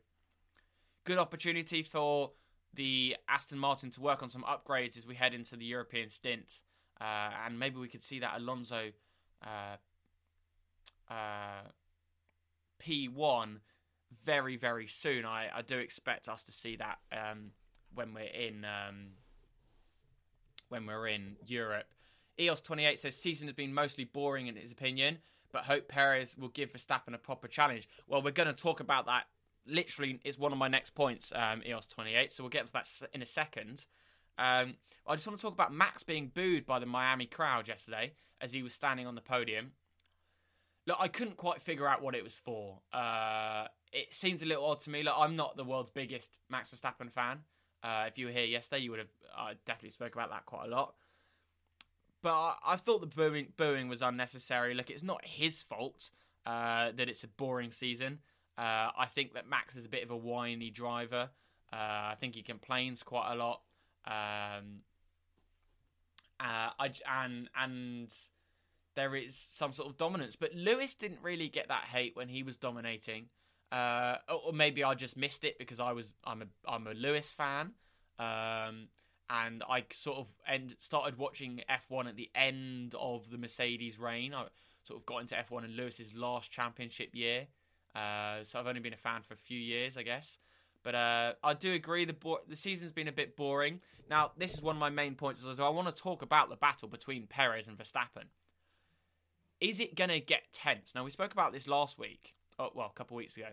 good 1.06 1.18
opportunity 1.18 1.82
for 1.82 2.32
the 2.76 3.16
Aston 3.28 3.58
Martin 3.58 3.90
to 3.92 4.02
work 4.02 4.22
on 4.22 4.30
some 4.30 4.44
upgrades 4.44 4.98
as 4.98 5.08
we 5.08 5.16
head 5.16 5.34
into 5.34 5.56
the 5.56 5.66
European 5.66 6.10
stint. 6.10 6.62
Uh, 7.02 7.32
and 7.46 7.58
maybe 7.58 7.78
we 7.78 7.88
could 7.88 8.04
see 8.04 8.20
that 8.20 8.38
Alonso 8.38 8.92
uh, 9.44 9.78
uh, 11.10 11.64
P1 12.86 13.60
very, 14.26 14.58
very 14.58 14.88
soon. 14.88 15.26
I, 15.26 15.48
I 15.54 15.62
do 15.62 15.78
expect 15.78 16.30
us 16.30 16.44
to 16.44 16.52
see 16.52 16.76
that 16.78 17.00
um, 17.12 17.52
when 17.94 18.14
we're 18.14 18.24
in 18.24 18.66
um, 18.66 19.08
when 20.70 20.86
we're 20.86 21.08
in 21.08 21.36
Europe. 21.46 21.86
EOS 22.40 22.62
28 22.62 23.00
says 23.00 23.16
season 23.16 23.48
has 23.48 23.56
been 23.56 23.74
mostly 23.74 24.06
boring 24.06 24.48
in 24.48 24.56
his 24.56 24.72
opinion, 24.72 25.20
but 25.52 25.66
hope 25.66 25.88
Perez 25.88 26.36
will 26.36 26.50
give 26.50 26.74
Verstappen 26.74 27.14
a 27.14 27.20
proper 27.20 27.48
challenge. 27.48 27.88
Well, 28.08 28.24
we're 28.24 28.32
going 28.32 28.48
to 28.48 28.54
talk 28.54 28.80
about 28.80 29.06
that. 29.06 29.26
Literally, 29.66 30.20
is 30.26 30.38
one 30.38 30.52
of 30.52 30.58
my 30.58 30.68
next 30.68 30.96
points. 30.96 31.32
Um, 31.34 31.62
EOS 31.66 31.88
28, 31.88 32.32
so 32.32 32.44
we'll 32.44 32.50
get 32.50 32.66
to 32.66 32.74
that 32.74 32.88
in 33.14 33.22
a 33.22 33.26
second. 33.26 33.86
Um, 34.38 34.76
I 35.08 35.16
just 35.16 35.28
want 35.28 35.40
to 35.40 35.44
talk 35.44 35.54
about 35.54 35.74
Max 35.74 36.04
being 36.04 36.32
booed 36.34 36.66
by 36.66 36.80
the 36.80 36.86
Miami 36.86 37.28
crowd 37.28 37.68
yesterday 37.68 38.14
as 38.42 38.52
he 38.52 38.64
was 38.64 38.74
standing 38.74 39.06
on 39.06 39.16
the 39.16 39.22
podium. 39.22 39.72
Look, 40.86 40.98
I 41.00 41.08
couldn't 41.08 41.38
quite 41.38 41.62
figure 41.62 41.88
out 41.88 42.02
what 42.02 42.16
it 42.16 42.24
was 42.24 42.38
for. 42.38 42.80
Uh, 42.92 43.68
it 43.92 44.14
seems 44.14 44.42
a 44.42 44.46
little 44.46 44.66
odd 44.66 44.82
to 44.82 44.90
me. 44.90 45.04
Look, 45.04 45.16
I'm 45.18 45.36
not 45.36 45.56
the 45.56 45.64
world's 45.64 45.92
biggest 45.92 46.40
Max 46.50 46.70
Verstappen 46.70 47.12
fan. 47.12 47.40
Uh, 47.84 48.06
if 48.08 48.18
you 48.18 48.26
were 48.28 48.32
here 48.32 48.46
yesterday, 48.46 48.82
you 48.82 48.92
would 48.92 49.00
have 49.00 49.10
I 49.38 49.54
definitely 49.66 49.92
spoke 49.92 50.14
about 50.14 50.30
that 50.30 50.46
quite 50.46 50.66
a 50.66 50.70
lot. 50.70 50.96
But 52.22 52.34
I, 52.34 52.56
I 52.68 52.76
thought 52.78 53.02
the 53.02 53.08
booing, 53.08 53.48
booing 53.58 53.88
was 53.90 54.02
unnecessary. 54.02 54.74
Look, 54.74 54.90
it's 54.90 55.04
not 55.04 55.24
his 55.26 55.62
fault 55.62 56.10
uh, 56.46 56.92
that 56.96 57.10
it's 57.10 57.24
a 57.24 57.28
boring 57.28 57.72
season. 57.72 58.20
Uh, 58.58 58.90
I 58.98 59.08
think 59.14 59.34
that 59.34 59.48
Max 59.48 59.76
is 59.76 59.86
a 59.86 59.90
bit 59.90 60.04
of 60.04 60.12
a 60.12 60.18
whiny 60.18 60.70
driver. 60.70 61.30
Uh, 61.72 61.76
I 62.12 62.16
think 62.20 62.36
he 62.36 62.44
complains 62.44 63.04
quite 63.04 63.32
a 63.32 63.36
lot. 63.36 63.62
Um, 64.06 64.82
uh, 66.40 66.70
I, 66.80 66.92
and 67.10 67.50
and 67.58 68.14
there 68.96 69.16
is 69.16 69.36
some 69.36 69.74
sort 69.74 69.90
of 69.90 69.98
dominance. 69.98 70.36
But 70.36 70.54
Lewis 70.54 70.96
didn't 70.96 71.20
really 71.22 71.50
get 71.50 71.68
that 71.68 71.86
hate 71.86 72.16
when 72.16 72.30
he 72.30 72.44
was 72.44 72.58
dominating. 72.58 73.28
Uh, 73.72 74.18
or 74.46 74.54
maybe 74.54 74.84
I 74.84 74.94
just 74.94 75.18
missed 75.18 75.44
it 75.44 75.58
because 75.58 75.80
I 75.80 75.94
was 75.94 76.14
I'm 76.24 76.44
a 76.44 76.46
I'm 76.68 76.86
a 76.86 76.94
Lewis 76.94 77.32
fan, 77.32 77.72
um, 78.20 78.90
and 79.32 79.64
I 79.68 79.84
sort 79.92 80.20
of 80.20 80.28
end 80.48 80.76
started 80.78 81.18
watching 81.18 81.62
F1 81.68 82.08
at 82.08 82.16
the 82.16 82.30
end 82.36 82.94
of 83.00 83.32
the 83.32 83.38
Mercedes 83.40 83.98
reign. 83.98 84.36
I 84.36 84.46
sort 84.84 85.00
of 85.00 85.08
got 85.08 85.22
into 85.22 85.34
F1 85.34 85.66
in 85.66 85.76
Lewis's 85.76 86.14
last 86.14 86.52
championship 86.52 87.16
year, 87.16 87.48
uh, 87.96 88.44
so 88.44 88.60
I've 88.60 88.68
only 88.68 88.80
been 88.80 88.94
a 88.94 88.98
fan 88.98 89.24
for 89.24 89.34
a 89.34 89.38
few 89.38 89.60
years, 89.60 89.98
I 89.98 90.04
guess. 90.04 90.38
But 90.84 90.94
uh, 90.94 91.34
I 91.44 91.56
do 91.56 91.74
agree 91.74 92.06
the 92.06 92.14
bo- 92.14 92.42
the 92.48 92.56
season's 92.56 92.92
been 92.92 93.08
a 93.08 93.12
bit 93.12 93.36
boring. 93.36 93.80
Now 94.08 94.34
this 94.38 94.54
is 94.54 94.62
one 94.62 94.76
of 94.76 94.80
my 94.80 94.92
main 94.92 95.16
points. 95.16 95.42
So 95.42 95.66
I 95.66 95.70
want 95.70 95.88
to 95.88 96.00
talk 96.00 96.22
about 96.22 96.50
the 96.50 96.58
battle 96.58 96.90
between 96.90 97.26
Perez 97.26 97.68
and 97.68 97.76
Verstappen. 97.76 98.26
Is 99.64 99.80
it 99.80 99.96
going 99.96 100.10
to 100.10 100.20
get 100.20 100.52
tense? 100.52 100.94
Now 100.94 101.04
we 101.04 101.10
spoke 101.10 101.32
about 101.32 101.54
this 101.54 101.68
last 101.68 101.98
week 101.98 102.36
oh, 102.60 102.70
well, 102.74 102.88
a 102.88 102.98
couple 102.98 103.16
of 103.16 103.20
weeks 103.20 103.38
ago, 103.38 103.48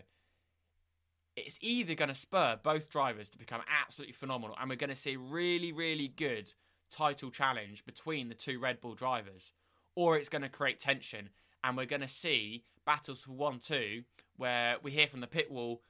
it's 1.36 1.58
either 1.60 1.94
going 1.94 2.08
to 2.08 2.14
spur 2.14 2.58
both 2.62 2.90
drivers 2.90 3.28
to 3.30 3.38
become 3.38 3.62
absolutely 3.82 4.12
phenomenal, 4.12 4.56
and 4.60 4.68
we're 4.68 4.76
going 4.76 4.90
to 4.90 4.96
see 4.96 5.16
really, 5.16 5.72
really 5.72 6.08
good 6.08 6.52
title 6.90 7.30
challenge 7.30 7.84
between 7.84 8.28
the 8.28 8.34
two 8.34 8.58
Red 8.58 8.80
Bull 8.80 8.94
drivers, 8.94 9.52
or 9.94 10.16
it's 10.16 10.28
going 10.28 10.42
to 10.42 10.48
create 10.48 10.80
tension, 10.80 11.30
and 11.62 11.76
we're 11.76 11.86
going 11.86 12.02
to 12.02 12.08
see 12.08 12.64
battles 12.84 13.22
for 13.22 13.32
one, 13.32 13.58
two, 13.58 14.02
where 14.36 14.76
we 14.82 14.90
hear 14.90 15.06
from 15.06 15.20
the 15.20 15.26
pit 15.26 15.50
wall, 15.50 15.82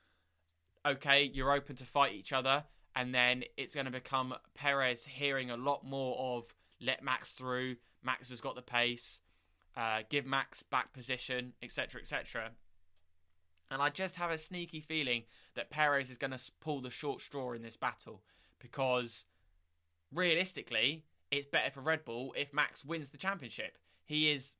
okay, 0.84 1.30
you're 1.32 1.52
open 1.52 1.76
to 1.76 1.84
fight 1.84 2.12
each 2.12 2.32
other, 2.32 2.64
and 2.94 3.14
then 3.14 3.44
it's 3.56 3.74
going 3.74 3.86
to 3.86 3.92
become 3.92 4.34
Perez 4.54 5.04
hearing 5.04 5.50
a 5.50 5.56
lot 5.56 5.84
more 5.84 6.36
of 6.36 6.54
let 6.80 7.02
Max 7.02 7.32
through, 7.32 7.76
Max 8.02 8.28
has 8.30 8.40
got 8.40 8.56
the 8.56 8.62
pace, 8.62 9.20
uh, 9.80 10.02
give 10.10 10.26
Max 10.26 10.62
back 10.62 10.92
position, 10.92 11.54
etc., 11.62 12.02
etc. 12.02 12.50
And 13.70 13.80
I 13.80 13.88
just 13.88 14.16
have 14.16 14.30
a 14.30 14.36
sneaky 14.36 14.80
feeling 14.80 15.22
that 15.54 15.70
Perez 15.70 16.10
is 16.10 16.18
going 16.18 16.32
to 16.32 16.52
pull 16.60 16.82
the 16.82 16.90
short 16.90 17.22
straw 17.22 17.52
in 17.52 17.62
this 17.62 17.76
battle 17.76 18.20
because 18.58 19.24
realistically, 20.12 21.04
it's 21.30 21.46
better 21.46 21.70
for 21.70 21.80
Red 21.80 22.04
Bull 22.04 22.34
if 22.36 22.52
Max 22.52 22.84
wins 22.84 23.08
the 23.08 23.16
championship. 23.16 23.78
He 24.04 24.30
is 24.30 24.56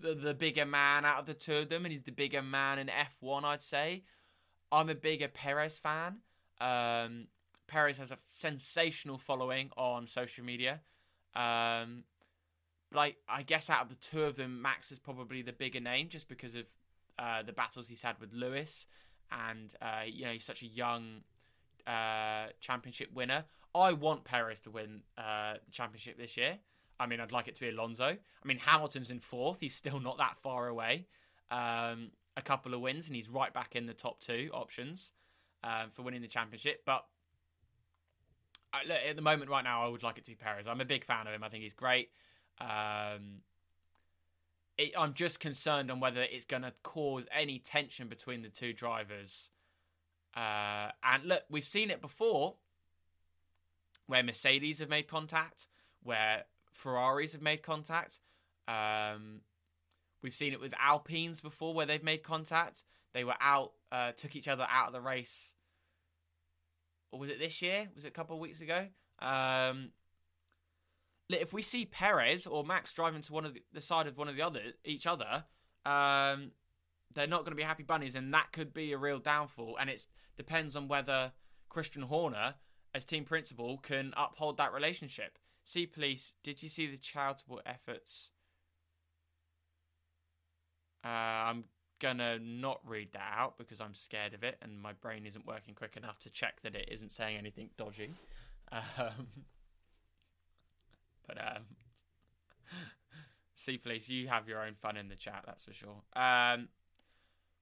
the, 0.00 0.14
the 0.14 0.32
bigger 0.32 0.64
man 0.64 1.04
out 1.04 1.18
of 1.18 1.26
the 1.26 1.34
two 1.34 1.56
of 1.56 1.68
them, 1.68 1.84
and 1.84 1.92
he's 1.92 2.04
the 2.04 2.12
bigger 2.12 2.40
man 2.40 2.78
in 2.78 2.88
F1, 3.22 3.44
I'd 3.44 3.62
say. 3.62 4.04
I'm 4.72 4.88
a 4.88 4.94
bigger 4.94 5.28
Perez 5.28 5.78
fan. 5.78 6.20
Um, 6.58 7.26
Perez 7.66 7.98
has 7.98 8.12
a 8.12 8.18
sensational 8.32 9.18
following 9.18 9.70
on 9.76 10.06
social 10.06 10.44
media. 10.44 10.80
Um, 11.34 12.04
but 12.92 13.14
I, 13.28 13.42
guess 13.42 13.70
out 13.70 13.82
of 13.82 13.88
the 13.88 13.94
two 13.94 14.24
of 14.24 14.36
them, 14.36 14.60
Max 14.60 14.90
is 14.90 14.98
probably 14.98 15.42
the 15.42 15.52
bigger 15.52 15.80
name 15.80 16.08
just 16.08 16.28
because 16.28 16.54
of 16.54 16.66
uh, 17.18 17.42
the 17.42 17.52
battles 17.52 17.88
he's 17.88 18.02
had 18.02 18.18
with 18.20 18.32
Lewis, 18.32 18.86
and 19.30 19.72
uh, 19.80 20.02
you 20.06 20.24
know 20.24 20.32
he's 20.32 20.44
such 20.44 20.62
a 20.62 20.66
young 20.66 21.22
uh, 21.86 22.46
championship 22.60 23.12
winner. 23.14 23.44
I 23.74 23.92
want 23.92 24.24
Perez 24.24 24.60
to 24.62 24.70
win 24.70 25.02
uh, 25.16 25.54
the 25.64 25.70
championship 25.70 26.18
this 26.18 26.36
year. 26.36 26.58
I 26.98 27.06
mean, 27.06 27.20
I'd 27.20 27.32
like 27.32 27.46
it 27.46 27.54
to 27.54 27.60
be 27.60 27.68
Alonso. 27.68 28.04
I 28.04 28.46
mean, 28.46 28.58
Hamilton's 28.58 29.10
in 29.10 29.20
fourth; 29.20 29.58
he's 29.60 29.74
still 29.74 30.00
not 30.00 30.18
that 30.18 30.38
far 30.42 30.66
away. 30.66 31.06
Um, 31.50 32.10
a 32.36 32.42
couple 32.42 32.74
of 32.74 32.80
wins, 32.80 33.06
and 33.06 33.14
he's 33.14 33.28
right 33.28 33.52
back 33.52 33.76
in 33.76 33.86
the 33.86 33.94
top 33.94 34.20
two 34.20 34.50
options 34.52 35.12
um, 35.62 35.90
for 35.92 36.02
winning 36.02 36.22
the 36.22 36.28
championship. 36.28 36.82
But 36.84 37.04
look, 38.86 38.98
at 39.08 39.16
the 39.16 39.22
moment, 39.22 39.50
right 39.50 39.64
now, 39.64 39.84
I 39.84 39.88
would 39.88 40.02
like 40.02 40.18
it 40.18 40.24
to 40.24 40.30
be 40.30 40.36
Perez. 40.36 40.66
I'm 40.66 40.80
a 40.80 40.84
big 40.84 41.04
fan 41.04 41.26
of 41.26 41.32
him. 41.32 41.44
I 41.44 41.48
think 41.48 41.62
he's 41.62 41.74
great. 41.74 42.10
Um, 42.60 43.42
it, 44.78 44.92
I'm 44.96 45.14
just 45.14 45.40
concerned 45.40 45.90
on 45.90 46.00
whether 46.00 46.22
it's 46.22 46.44
going 46.44 46.62
to 46.62 46.72
cause 46.82 47.26
any 47.36 47.58
tension 47.58 48.08
between 48.08 48.42
the 48.42 48.48
two 48.48 48.72
drivers. 48.72 49.48
Uh, 50.36 50.90
and 51.02 51.24
look, 51.24 51.42
we've 51.50 51.66
seen 51.66 51.90
it 51.90 52.00
before 52.00 52.54
where 54.06 54.22
Mercedes 54.22 54.80
have 54.80 54.88
made 54.88 55.06
contact, 55.06 55.66
where 56.02 56.44
Ferraris 56.72 57.32
have 57.32 57.42
made 57.42 57.62
contact. 57.62 58.18
Um, 58.66 59.40
we've 60.22 60.34
seen 60.34 60.52
it 60.52 60.60
with 60.60 60.74
Alpines 60.78 61.40
before 61.40 61.74
where 61.74 61.86
they've 61.86 62.02
made 62.02 62.22
contact. 62.22 62.84
They 63.12 63.24
were 63.24 63.36
out, 63.40 63.72
uh, 63.92 64.12
took 64.12 64.34
each 64.36 64.48
other 64.48 64.66
out 64.68 64.88
of 64.88 64.92
the 64.92 65.00
race. 65.00 65.54
Or 67.12 67.20
was 67.20 67.30
it 67.30 67.38
this 67.38 67.60
year? 67.60 67.88
Was 67.94 68.04
it 68.04 68.08
a 68.08 68.12
couple 68.12 68.36
of 68.36 68.40
weeks 68.40 68.60
ago? 68.60 68.86
Um, 69.20 69.90
if 71.32 71.52
we 71.52 71.62
see 71.62 71.84
Perez 71.84 72.46
or 72.46 72.64
Max 72.64 72.92
driving 72.92 73.22
to 73.22 73.32
one 73.32 73.44
of 73.44 73.54
the, 73.54 73.62
the 73.72 73.80
side 73.80 74.06
of 74.06 74.16
one 74.16 74.28
of 74.28 74.36
the 74.36 74.42
other 74.42 74.60
each 74.84 75.06
other, 75.06 75.44
um, 75.84 76.52
they're 77.14 77.26
not 77.26 77.40
going 77.40 77.52
to 77.52 77.56
be 77.56 77.62
happy 77.62 77.82
bunnies, 77.82 78.14
and 78.14 78.32
that 78.34 78.52
could 78.52 78.72
be 78.72 78.92
a 78.92 78.98
real 78.98 79.18
downfall. 79.18 79.76
And 79.80 79.90
it 79.90 80.06
depends 80.36 80.76
on 80.76 80.88
whether 80.88 81.32
Christian 81.68 82.02
Horner, 82.02 82.54
as 82.94 83.04
team 83.04 83.24
principal, 83.24 83.78
can 83.78 84.12
uphold 84.16 84.56
that 84.58 84.72
relationship. 84.72 85.38
See, 85.64 85.86
police, 85.86 86.34
did 86.42 86.62
you 86.62 86.68
see 86.68 86.86
the 86.86 86.96
charitable 86.96 87.60
efforts? 87.66 88.30
Uh, 91.04 91.08
I'm 91.08 91.64
gonna 91.98 92.38
not 92.38 92.80
read 92.84 93.12
that 93.12 93.34
out 93.36 93.58
because 93.58 93.80
I'm 93.80 93.94
scared 93.94 94.34
of 94.34 94.42
it, 94.42 94.58
and 94.62 94.80
my 94.80 94.92
brain 94.92 95.26
isn't 95.26 95.46
working 95.46 95.74
quick 95.74 95.96
enough 95.96 96.18
to 96.20 96.30
check 96.30 96.60
that 96.62 96.74
it 96.74 96.88
isn't 96.90 97.12
saying 97.12 97.36
anything 97.36 97.70
dodgy. 97.76 98.10
Um, 98.72 99.26
but 101.32 101.56
um, 101.56 101.62
see, 103.54 103.78
please, 103.78 104.08
you 104.08 104.28
have 104.28 104.48
your 104.48 104.64
own 104.64 104.74
fun 104.74 104.96
in 104.96 105.08
the 105.08 105.16
chat. 105.16 105.44
That's 105.46 105.64
for 105.64 105.72
sure. 105.72 106.02
Um, 106.14 106.68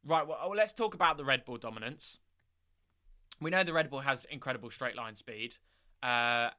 right. 0.05 0.27
Well, 0.27 0.39
oh, 0.43 0.51
let's 0.57 0.73
talk 0.73 0.95
about 0.95 1.17
the 1.17 1.25
Red 1.25 1.45
Bull 1.45 1.59
dominance. 1.59 2.19
We 3.41 3.51
know 3.51 3.63
the 3.63 3.73
Red 3.73 3.91
Bull 3.91 4.01
has 4.01 4.27
incredible 4.31 4.71
straight 4.71 4.97
line 4.97 5.15
speed, 5.15 5.55
uh, 6.03 6.51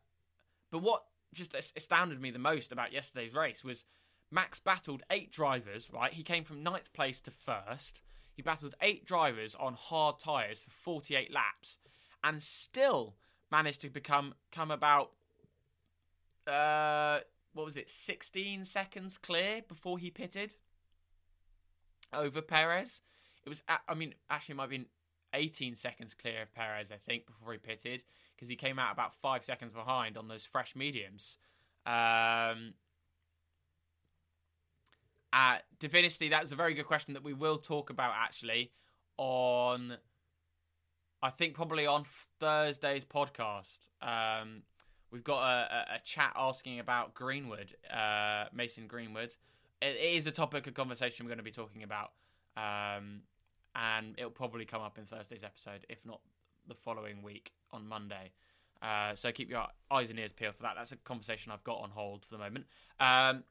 but 0.72 0.80
what 0.80 1.04
just 1.34 1.54
astounded 1.76 2.22
me 2.22 2.32
the 2.32 2.40
most 2.40 2.72
about 2.72 2.94
yesterday's 2.94 3.36
race 3.36 3.64
was 3.64 3.86
Max 4.32 4.60
battled 4.60 5.04
eight 5.12 5.32
drivers. 5.32 5.90
Right, 5.92 6.14
he 6.14 6.24
came 6.24 6.44
from 6.44 6.64
ninth 6.64 6.94
place 6.94 7.20
to 7.22 7.32
first. 7.32 8.02
He 8.34 8.42
battled 8.42 8.76
eight 8.82 9.06
drivers 9.06 9.56
on 9.56 9.74
hard 9.74 10.20
tyres 10.20 10.62
for 10.62 10.72
48 10.72 11.34
laps, 11.34 11.78
and 12.24 12.42
still 12.42 13.16
managed 13.52 13.82
to 13.82 13.90
become 13.90 14.36
come 14.52 14.72
about 14.72 15.12
uh, 16.50 17.20
what 17.54 17.66
was 17.66 17.78
it, 17.78 17.90
16 17.90 18.66
seconds 18.66 19.18
clear 19.18 19.62
before 19.68 19.98
he 19.98 20.10
pitted 20.10 20.56
over 22.14 22.42
Perez. 22.42 23.02
It 23.46 23.50
was, 23.50 23.64
I 23.88 23.94
mean, 23.94 24.16
actually, 24.30 24.56
might 24.56 24.64
have 24.64 24.70
been 24.72 24.86
18 25.34 25.76
seconds 25.76 26.14
clear 26.14 26.44
of 26.44 26.54
Perez, 26.54 26.92
I 26.92 26.98
think, 26.98 27.26
before 27.26 27.54
he 27.54 27.60
pitted, 27.60 28.04
because 28.36 28.50
he 28.50 28.56
came 28.56 28.80
out 28.80 28.92
about 28.92 29.16
five 29.16 29.44
seconds 29.44 29.74
behind 29.74 30.18
on 30.18 30.28
those 30.28 30.46
fresh 30.46 30.76
mediums. 30.76 31.38
Um, 31.86 32.74
uh, 35.32 35.58
Divinity, 35.80 36.30
that's 36.30 36.52
a 36.52 36.56
very 36.56 36.74
good 36.74 36.86
question 36.86 37.14
that 37.14 37.24
we 37.24 37.34
will 37.34 37.58
talk 37.58 37.90
about 37.90 38.14
actually 38.16 38.72
on, 39.18 39.98
I 41.22 41.30
think, 41.30 41.54
probably 41.54 41.86
on 41.86 42.06
Thursday's 42.40 43.06
podcast. 43.06 43.88
Um, 44.02 44.64
We've 45.12 45.24
got 45.24 45.42
a, 45.42 45.96
a, 45.96 46.00
chat 46.04 46.34
asking 46.36 46.80
about 46.80 47.14
Greenwood, 47.14 47.74
uh, 47.92 48.46
Mason 48.54 48.88
Greenwood. 48.88 49.36
It 49.82 49.98
is 49.98 50.28
a 50.28 50.32
topic 50.32 50.68
of 50.68 50.74
conversation 50.74 51.26
we're 51.26 51.30
going 51.30 51.40
to 51.40 51.44
be 51.44 51.52
talking 51.52 51.84
about, 51.84 52.12
um, 52.56 53.22
and 53.76 54.14
it'll 54.18 54.30
probably 54.30 54.66
come 54.66 54.82
up 54.82 54.98
in 54.98 55.06
Thursday's 55.06 55.44
episode, 55.44 55.86
if 55.90 56.06
not 56.06 56.20
the 56.68 56.76
following 56.76 57.24
week 57.24 57.54
on 57.72 57.88
Monday. 57.88 58.32
Uh, 58.82 59.16
so 59.16 59.32
keep 59.32 59.50
your 59.50 59.66
eyes 59.92 60.10
and 60.10 60.20
ears 60.20 60.32
peeled 60.32 60.56
for 60.56 60.64
that. 60.64 60.74
That's 60.78 60.92
a 60.92 60.98
conversation 60.98 61.52
I've 61.52 61.64
got 61.64 61.80
on 61.80 61.90
hold 61.90 62.24
for 62.26 62.36
the 62.36 62.40
moment. 62.40 62.66
Um, 63.00 63.44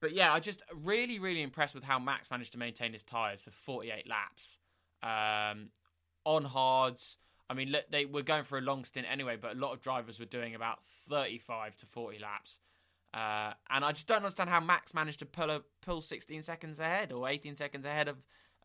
but 0.00 0.12
yeah, 0.12 0.32
I 0.32 0.40
just 0.40 0.62
really, 0.74 1.18
really 1.18 1.42
impressed 1.42 1.74
with 1.74 1.84
how 1.84 1.98
Max 1.98 2.30
managed 2.30 2.52
to 2.52 2.58
maintain 2.58 2.92
his 2.92 3.02
tyres 3.02 3.42
for 3.42 3.50
48 3.50 4.08
laps 4.08 4.58
um, 5.02 5.68
on 6.24 6.44
hards. 6.44 7.16
I 7.48 7.54
mean, 7.54 7.74
they 7.90 8.06
were 8.06 8.22
going 8.22 8.44
for 8.44 8.58
a 8.58 8.62
long 8.62 8.84
stint 8.84 9.06
anyway, 9.10 9.36
but 9.40 9.52
a 9.52 9.58
lot 9.58 9.72
of 9.72 9.82
drivers 9.82 10.18
were 10.18 10.24
doing 10.24 10.54
about 10.54 10.78
35 11.08 11.76
to 11.78 11.86
40 11.86 12.18
laps. 12.18 12.58
Uh, 13.12 13.52
and 13.70 13.84
I 13.84 13.92
just 13.92 14.06
don't 14.06 14.18
understand 14.18 14.50
how 14.50 14.60
Max 14.60 14.94
managed 14.94 15.20
to 15.20 15.26
pull 15.26 15.50
a, 15.50 15.60
pull 15.82 16.00
16 16.00 16.42
seconds 16.42 16.80
ahead 16.80 17.12
or 17.12 17.28
18 17.28 17.56
seconds 17.56 17.84
ahead 17.84 18.08
of 18.08 18.16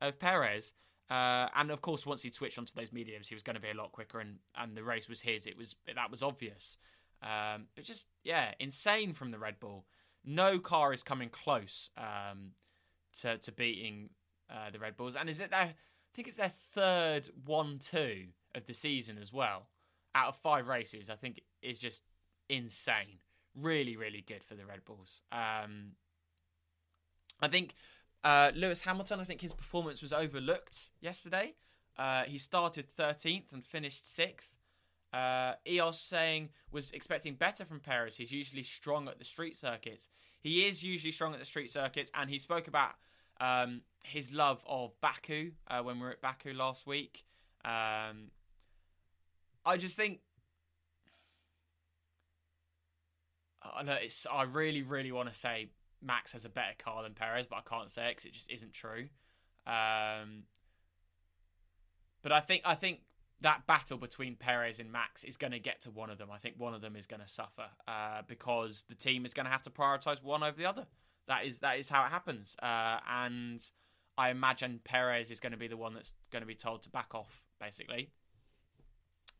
of 0.02 0.20
Perez. 0.20 0.74
Uh, 1.10 1.48
and 1.56 1.72
of 1.72 1.82
course, 1.82 2.06
once 2.06 2.22
he 2.22 2.30
switched 2.30 2.58
onto 2.58 2.74
those 2.74 2.92
mediums, 2.92 3.28
he 3.28 3.36
was 3.36 3.44
going 3.44 3.56
to 3.56 3.62
be 3.62 3.70
a 3.70 3.74
lot 3.74 3.92
quicker, 3.92 4.20
and, 4.20 4.38
and 4.56 4.78
the 4.78 4.84
race 4.84 5.10
was 5.10 5.22
his. 5.22 5.46
It 5.46 5.58
was 5.58 5.76
that 5.94 6.12
was 6.12 6.22
obvious. 6.22 6.78
Um, 7.22 7.66
but 7.76 7.84
just 7.84 8.08
yeah, 8.24 8.54
insane 8.60 9.14
from 9.14 9.32
the 9.32 9.40
Red 9.40 9.60
Bull. 9.60 9.86
No 10.26 10.60
car 10.60 10.94
is 10.94 11.02
coming 11.02 11.30
close 11.30 11.90
um, 11.98 12.52
to 13.22 13.38
to 13.40 13.52
beating 13.52 14.10
uh, 14.50 14.70
the 14.72 14.80
Red 14.80 14.98
Bulls. 14.98 15.16
And 15.16 15.30
is 15.30 15.40
it 15.40 15.50
their? 15.50 15.60
I 15.60 16.16
think 16.16 16.28
it's 16.28 16.38
their 16.38 16.54
third 16.74 17.30
one-two 17.46 18.30
of 18.56 18.66
the 18.66 18.74
season 18.74 19.18
as 19.18 19.32
well. 19.32 19.68
Out 20.16 20.30
of 20.30 20.36
five 20.38 20.68
races, 20.68 21.10
I 21.10 21.16
think 21.16 21.42
is 21.62 21.80
just 21.80 22.04
insane. 22.50 23.20
Really, 23.56 23.96
really 23.96 24.24
good 24.26 24.44
for 24.44 24.56
the 24.56 24.66
Red 24.66 24.86
Bulls. 24.86 25.22
Um, 25.32 25.92
I 27.42 27.48
think 27.48 27.74
uh, 28.24 28.52
Lewis 28.56 28.82
Hamilton. 28.82 29.20
I 29.20 29.24
think 29.24 29.42
his 29.42 29.54
performance 29.54 30.02
was 30.02 30.14
overlooked 30.14 30.90
yesterday. 31.02 31.54
Uh, 31.98 32.24
he 32.24 32.38
started 32.38 32.86
13th 32.98 33.52
and 33.52 33.66
finished 33.66 34.14
sixth. 34.14 34.50
Uh, 35.12 35.54
EOS 35.68 36.00
saying 36.00 36.50
was 36.72 36.92
expecting 36.92 37.34
better 37.34 37.66
from 37.66 37.80
Perez. 37.80 38.16
He's 38.16 38.32
usually 38.32 38.64
strong 38.64 39.08
at 39.08 39.18
the 39.18 39.26
street 39.26 39.58
circuits. 39.58 40.08
He 40.40 40.68
is 40.68 40.84
usually 40.84 41.12
strong 41.12 41.34
at 41.34 41.40
the 41.40 41.46
street 41.46 41.72
circuits, 41.72 42.12
and 42.14 42.30
he 42.30 42.40
spoke 42.40 42.68
about 42.68 42.92
um, 43.42 43.82
his 44.04 44.32
love 44.32 44.64
of 44.68 44.92
Baku 45.02 45.52
uh, 45.68 45.82
when 45.82 45.98
we 46.00 46.06
were 46.06 46.12
at 46.12 46.22
Baku 46.22 46.54
last 46.54 46.86
week. 46.86 47.26
Um, 47.66 48.32
I 49.70 49.78
just 49.78 49.96
think 49.96 50.20
I 53.62 53.84
know 53.84 53.94
it's. 53.94 54.26
I 54.32 54.44
really, 54.44 54.82
really 54.82 55.12
want 55.12 55.30
to 55.30 55.36
say 55.36 55.70
Max 56.02 56.32
has 56.34 56.46
a 56.46 56.50
better 56.50 56.74
car 56.78 57.04
than 57.04 57.14
Perez, 57.14 57.46
but 57.48 57.58
I 57.58 57.70
can't 57.70 57.92
say 57.92 58.08
it 58.08 58.12
because 58.12 58.26
it 58.26 58.34
just 58.34 58.52
isn't 58.52 58.74
true. 58.74 59.10
Um, 59.68 60.44
but 62.24 62.32
I 62.32 62.40
think 62.40 62.64
I 62.66 62.76
think 62.76 63.02
that 63.42 63.68
battle 63.68 63.98
between 63.98 64.36
Perez 64.36 64.80
and 64.80 64.92
Max 64.92 65.24
is 65.24 65.38
going 65.38 65.52
to 65.52 65.60
get 65.60 65.82
to 65.84 65.92
one 65.92 66.10
of 66.10 66.18
them. 66.18 66.30
I 66.32 66.40
think 66.40 66.56
one 66.58 66.74
of 66.74 66.82
them 66.82 66.96
is 66.96 67.06
going 67.06 67.22
to 67.22 67.28
suffer 67.28 67.68
uh, 67.88 68.24
because 68.28 68.86
the 68.90 68.96
team 68.96 69.26
is 69.26 69.34
going 69.34 69.46
to 69.46 69.52
have 69.52 69.64
to 69.64 69.70
prioritize 69.70 70.24
one 70.24 70.44
over 70.44 70.58
the 70.58 70.66
other. 70.66 70.88
That 71.28 71.46
is 71.46 71.60
that 71.60 71.78
is 71.78 71.90
how 71.90 72.06
it 72.06 72.10
happens, 72.10 72.56
uh, 72.64 73.00
and 73.08 73.64
I 74.18 74.32
imagine 74.32 74.80
Perez 74.84 75.30
is 75.30 75.40
going 75.40 75.52
to 75.52 75.58
be 75.58 75.68
the 75.68 75.78
one 75.78 75.94
that's 75.94 76.14
going 76.32 76.42
to 76.42 76.48
be 76.48 76.56
told 76.56 76.84
to 76.84 76.90
back 76.90 77.14
off, 77.14 77.46
basically. 77.60 78.10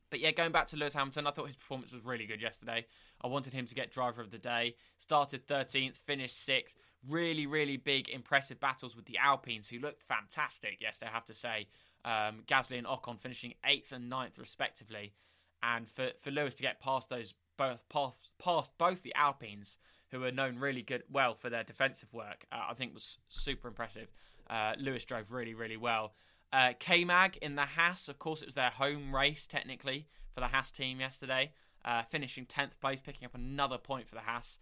But 0.10 0.20
yeah, 0.20 0.32
going 0.32 0.52
back 0.52 0.68
to 0.68 0.78
Lewis 0.78 0.94
Hamilton, 0.94 1.28
I 1.28 1.32
thought 1.32 1.48
his 1.48 1.56
performance 1.56 1.94
was 1.94 2.06
really 2.06 2.26
good 2.26 2.42
yesterday. 2.42 2.86
I 3.22 3.28
wanted 3.28 3.54
him 3.54 3.68
to 3.68 3.76
get 3.76 3.92
driver 3.92 4.22
of 4.22 4.32
the 4.32 4.38
day. 4.38 4.76
Started 4.98 5.48
13th, 5.48 5.96
finished 5.96 6.48
6th. 6.48 6.74
Really, 7.08 7.46
really 7.46 7.78
big, 7.78 8.10
impressive 8.10 8.60
battles 8.60 8.96
with 8.96 9.06
the 9.06 9.18
Alpines, 9.18 9.70
who 9.70 9.80
looked 9.80 10.04
fantastic 10.04 10.82
yesterday, 10.82 11.12
I 11.12 11.14
have 11.14 11.26
to 11.26 11.34
say. 11.34 11.68
Um, 12.04 12.44
Gasly 12.48 12.78
and 12.78 12.88
Ocon 12.88 13.20
finishing 13.20 13.54
8th 13.68 13.92
and 13.92 14.12
9th, 14.12 14.40
respectively. 14.40 15.14
And 15.62 15.88
for, 15.90 16.10
for 16.22 16.32
Lewis 16.32 16.56
to 16.56 16.64
get 16.64 16.82
past 16.82 17.10
those, 17.10 17.34
both 17.58 17.88
past, 17.90 18.30
past 18.40 18.72
both 18.78 19.04
the 19.04 19.14
Alpines, 19.16 19.78
who 20.12 20.24
are 20.24 20.32
known 20.32 20.58
really 20.58 20.82
good, 20.82 21.04
well 21.12 21.36
for 21.36 21.50
their 21.50 21.64
defensive 21.64 22.12
work, 22.14 22.46
uh, 22.52 22.68
I 22.70 22.74
think 22.74 22.94
was 22.94 23.18
super 23.30 23.68
impressive. 23.68 24.08
Uh, 24.50 24.74
Lewis 24.80 25.06
drove 25.06 25.32
really, 25.32 25.54
really 25.54 25.78
well. 25.78 26.14
Uh, 26.52 26.74
K 26.80 27.06
Mag 27.06 27.38
in 27.42 27.56
the 27.56 27.66
Haas, 27.66 28.08
of 28.08 28.18
course, 28.20 28.42
it 28.42 28.48
was 28.48 28.56
their 28.56 28.72
home 28.72 29.16
race 29.16 29.46
technically 29.46 30.08
for 30.34 30.40
the 30.40 30.48
Haas 30.48 30.72
team 30.72 31.00
yesterday, 31.00 31.52
uh, 31.86 32.04
finishing 32.10 32.46
10th 32.46 32.80
place, 32.82 33.02
picking 33.02 33.26
up 33.26 33.36
another 33.36 33.78
point 33.78 34.08
for 34.08 34.16
the 34.16 34.22
Haas. 34.22 34.58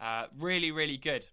Uh, 0.00 0.26
really, 0.38 0.70
really 0.70 0.96
good. 0.96 1.26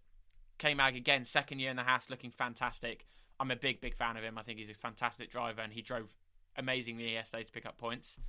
K 0.58 0.74
Mag 0.74 0.95
again, 0.95 1.26
second 1.26 1.60
year 1.60 1.72
in 1.72 1.78
the 1.78 1.84
Haas, 1.84 2.10
looking 2.10 2.32
fantastic. 2.32 3.06
I'm 3.39 3.51
a 3.51 3.56
big, 3.56 3.82
big 3.82 3.95
fan 3.95 4.18
of 4.18 4.24
him. 4.24 4.38
I 4.38 4.43
think 4.43 4.60
he's 4.60 4.70
a 4.70 4.76
fantastic 4.76 5.30
driver, 5.30 5.62
and 5.62 5.74
he 5.74 5.82
drove 5.82 6.14
amazingly 6.58 7.14
yesterday 7.14 7.43
to 7.43 7.51
pick 7.51 7.66
up 7.66 7.78
points. 7.78 8.20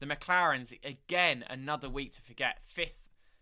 The 0.00 0.06
McLarens 0.06 0.72
again, 0.84 1.44
another 1.48 1.88
week 1.88 2.12
to 2.12 2.22
forget. 2.22 2.58
Fifth, 2.62 2.98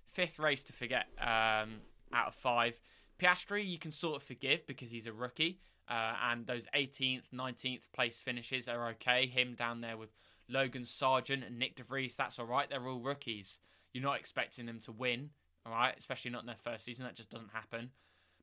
fifth 0.07 0.39
race 0.39 0.63
to 0.65 0.73
forget 0.73 1.07
um, 1.19 1.81
out 2.13 2.29
of 2.29 2.35
five. 2.35 2.81
Piastri, 3.19 3.67
you 3.67 3.79
can 3.79 3.91
sort 3.91 4.17
of 4.17 4.23
forgive 4.23 4.67
because 4.67 4.91
he's 4.91 5.07
a 5.07 5.13
rookie. 5.13 5.61
Uh, 5.89 6.15
and 6.31 6.47
those 6.47 6.67
18th, 6.75 7.23
19th 7.33 7.93
place 7.93 8.21
finishes 8.21 8.69
are 8.69 8.89
okay. 8.91 9.27
Him 9.27 9.55
down 9.55 9.81
there 9.81 9.97
with 9.97 10.11
Logan 10.49 10.83
Sargeant 10.83 11.47
and 11.47 11.61
Nyck 11.61 11.77
de 11.77 11.85
Vries, 11.85 12.17
that's 12.17 12.39
all 12.39 12.47
right. 12.47 12.69
They're 12.69 12.87
all 12.87 13.01
rookies. 13.01 13.59
You're 13.93 14.05
not 14.05 14.19
expecting 14.19 14.67
them 14.67 14.81
to 14.81 14.93
win, 14.93 15.31
all 15.65 15.73
right? 15.73 15.95
Especially 15.97 16.31
not 16.31 16.43
in 16.43 16.47
their 16.47 16.57
first 16.57 16.85
season. 16.85 17.05
That 17.05 17.15
just 17.15 17.31
doesn't 17.31 17.53
happen. 17.53 17.91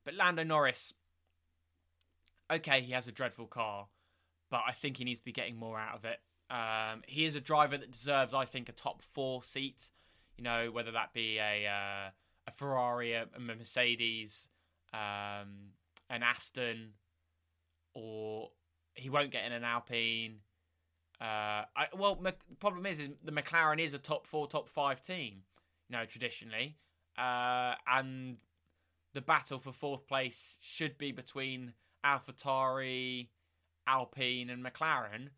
But 0.04 0.14
Lando 0.14 0.42
Norris, 0.42 0.92
okay, 2.50 2.80
he 2.80 2.92
has 2.92 3.08
a 3.08 3.12
dreadful 3.12 3.46
car, 3.46 3.88
but 4.50 4.62
I 4.66 4.72
think 4.72 4.96
he 4.96 5.04
needs 5.04 5.20
to 5.20 5.24
be 5.24 5.32
getting 5.32 5.56
more 5.56 5.78
out 5.78 5.96
of 5.96 6.04
it. 6.04 6.20
Um, 6.50 7.02
he 7.06 7.24
is 7.24 7.36
a 7.36 7.40
driver 7.40 7.78
that 7.78 7.90
deserves, 7.90 8.34
I 8.34 8.44
think, 8.44 8.68
a 8.68 8.72
top 8.72 9.02
four 9.12 9.42
seat. 9.42 9.90
You 10.36 10.44
know, 10.44 10.70
whether 10.72 10.92
that 10.92 11.14
be 11.14 11.38
a 11.38 11.66
uh, 11.66 12.10
a 12.46 12.50
Ferrari, 12.50 13.12
a, 13.14 13.26
a 13.34 13.40
Mercedes, 13.40 14.48
um, 14.92 15.70
an 16.10 16.22
Aston, 16.22 16.90
or 17.94 18.50
he 18.94 19.10
won't 19.10 19.30
get 19.30 19.44
in 19.44 19.52
an 19.52 19.64
Alpine. 19.64 20.36
Uh, 21.20 21.64
I, 21.76 21.86
well, 21.96 22.16
the 22.16 22.34
problem 22.58 22.86
is, 22.86 23.00
is 23.00 23.08
the 23.22 23.32
McLaren 23.32 23.80
is 23.80 23.94
a 23.94 23.98
top 23.98 24.26
four, 24.26 24.46
top 24.46 24.68
five 24.68 25.00
team, 25.00 25.42
you 25.88 25.96
know, 25.96 26.04
traditionally, 26.04 26.76
uh, 27.16 27.74
and 27.86 28.36
the 29.14 29.20
battle 29.20 29.58
for 29.58 29.72
fourth 29.72 30.06
place 30.06 30.58
should 30.60 30.98
be 30.98 31.12
between 31.12 31.72
AlphaTauri, 32.04 33.28
Alpine, 33.86 34.50
and 34.50 34.64
McLaren, 34.64 35.28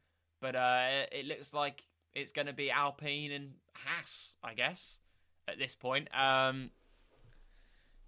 but 0.41 0.57
uh, 0.57 1.05
it 1.13 1.27
looks 1.27 1.53
like 1.53 1.85
it's 2.15 2.33
going 2.33 2.47
to 2.47 2.55
be 2.55 2.71
Alpine 2.71 3.31
and 3.31 3.53
Haas, 3.75 4.33
I 4.43 4.55
guess, 4.55 4.99
at 5.47 5.59
this 5.59 5.75
point. 5.75 6.09
Um, 6.17 6.71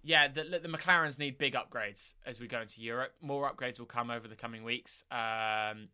yeah, 0.03 0.27
the, 0.27 0.43
the 0.43 0.69
McLarens 0.69 1.19
need 1.19 1.37
big 1.37 1.55
upgrades 1.55 2.13
as 2.25 2.39
we 2.39 2.47
go 2.47 2.61
into 2.61 2.81
Europe. 2.81 3.13
More 3.21 3.51
upgrades 3.51 3.79
will 3.79 3.85
come 3.85 4.09
over 4.09 4.27
the 4.27 4.35
coming 4.35 4.63
weeks, 4.63 5.03
um, 5.11 5.89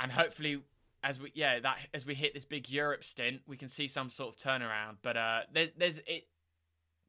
and 0.00 0.10
hopefully, 0.10 0.62
as 1.02 1.20
we 1.20 1.30
yeah 1.34 1.60
that 1.60 1.78
as 1.92 2.06
we 2.06 2.14
hit 2.14 2.34
this 2.34 2.44
big 2.44 2.70
Europe 2.70 3.04
stint, 3.04 3.42
we 3.46 3.56
can 3.56 3.68
see 3.68 3.86
some 3.86 4.08
sort 4.08 4.34
of 4.34 4.40
turnaround. 4.40 4.96
But 5.02 5.16
uh, 5.16 5.40
there's 5.52 5.70
there's 5.76 5.98
it 6.06 6.28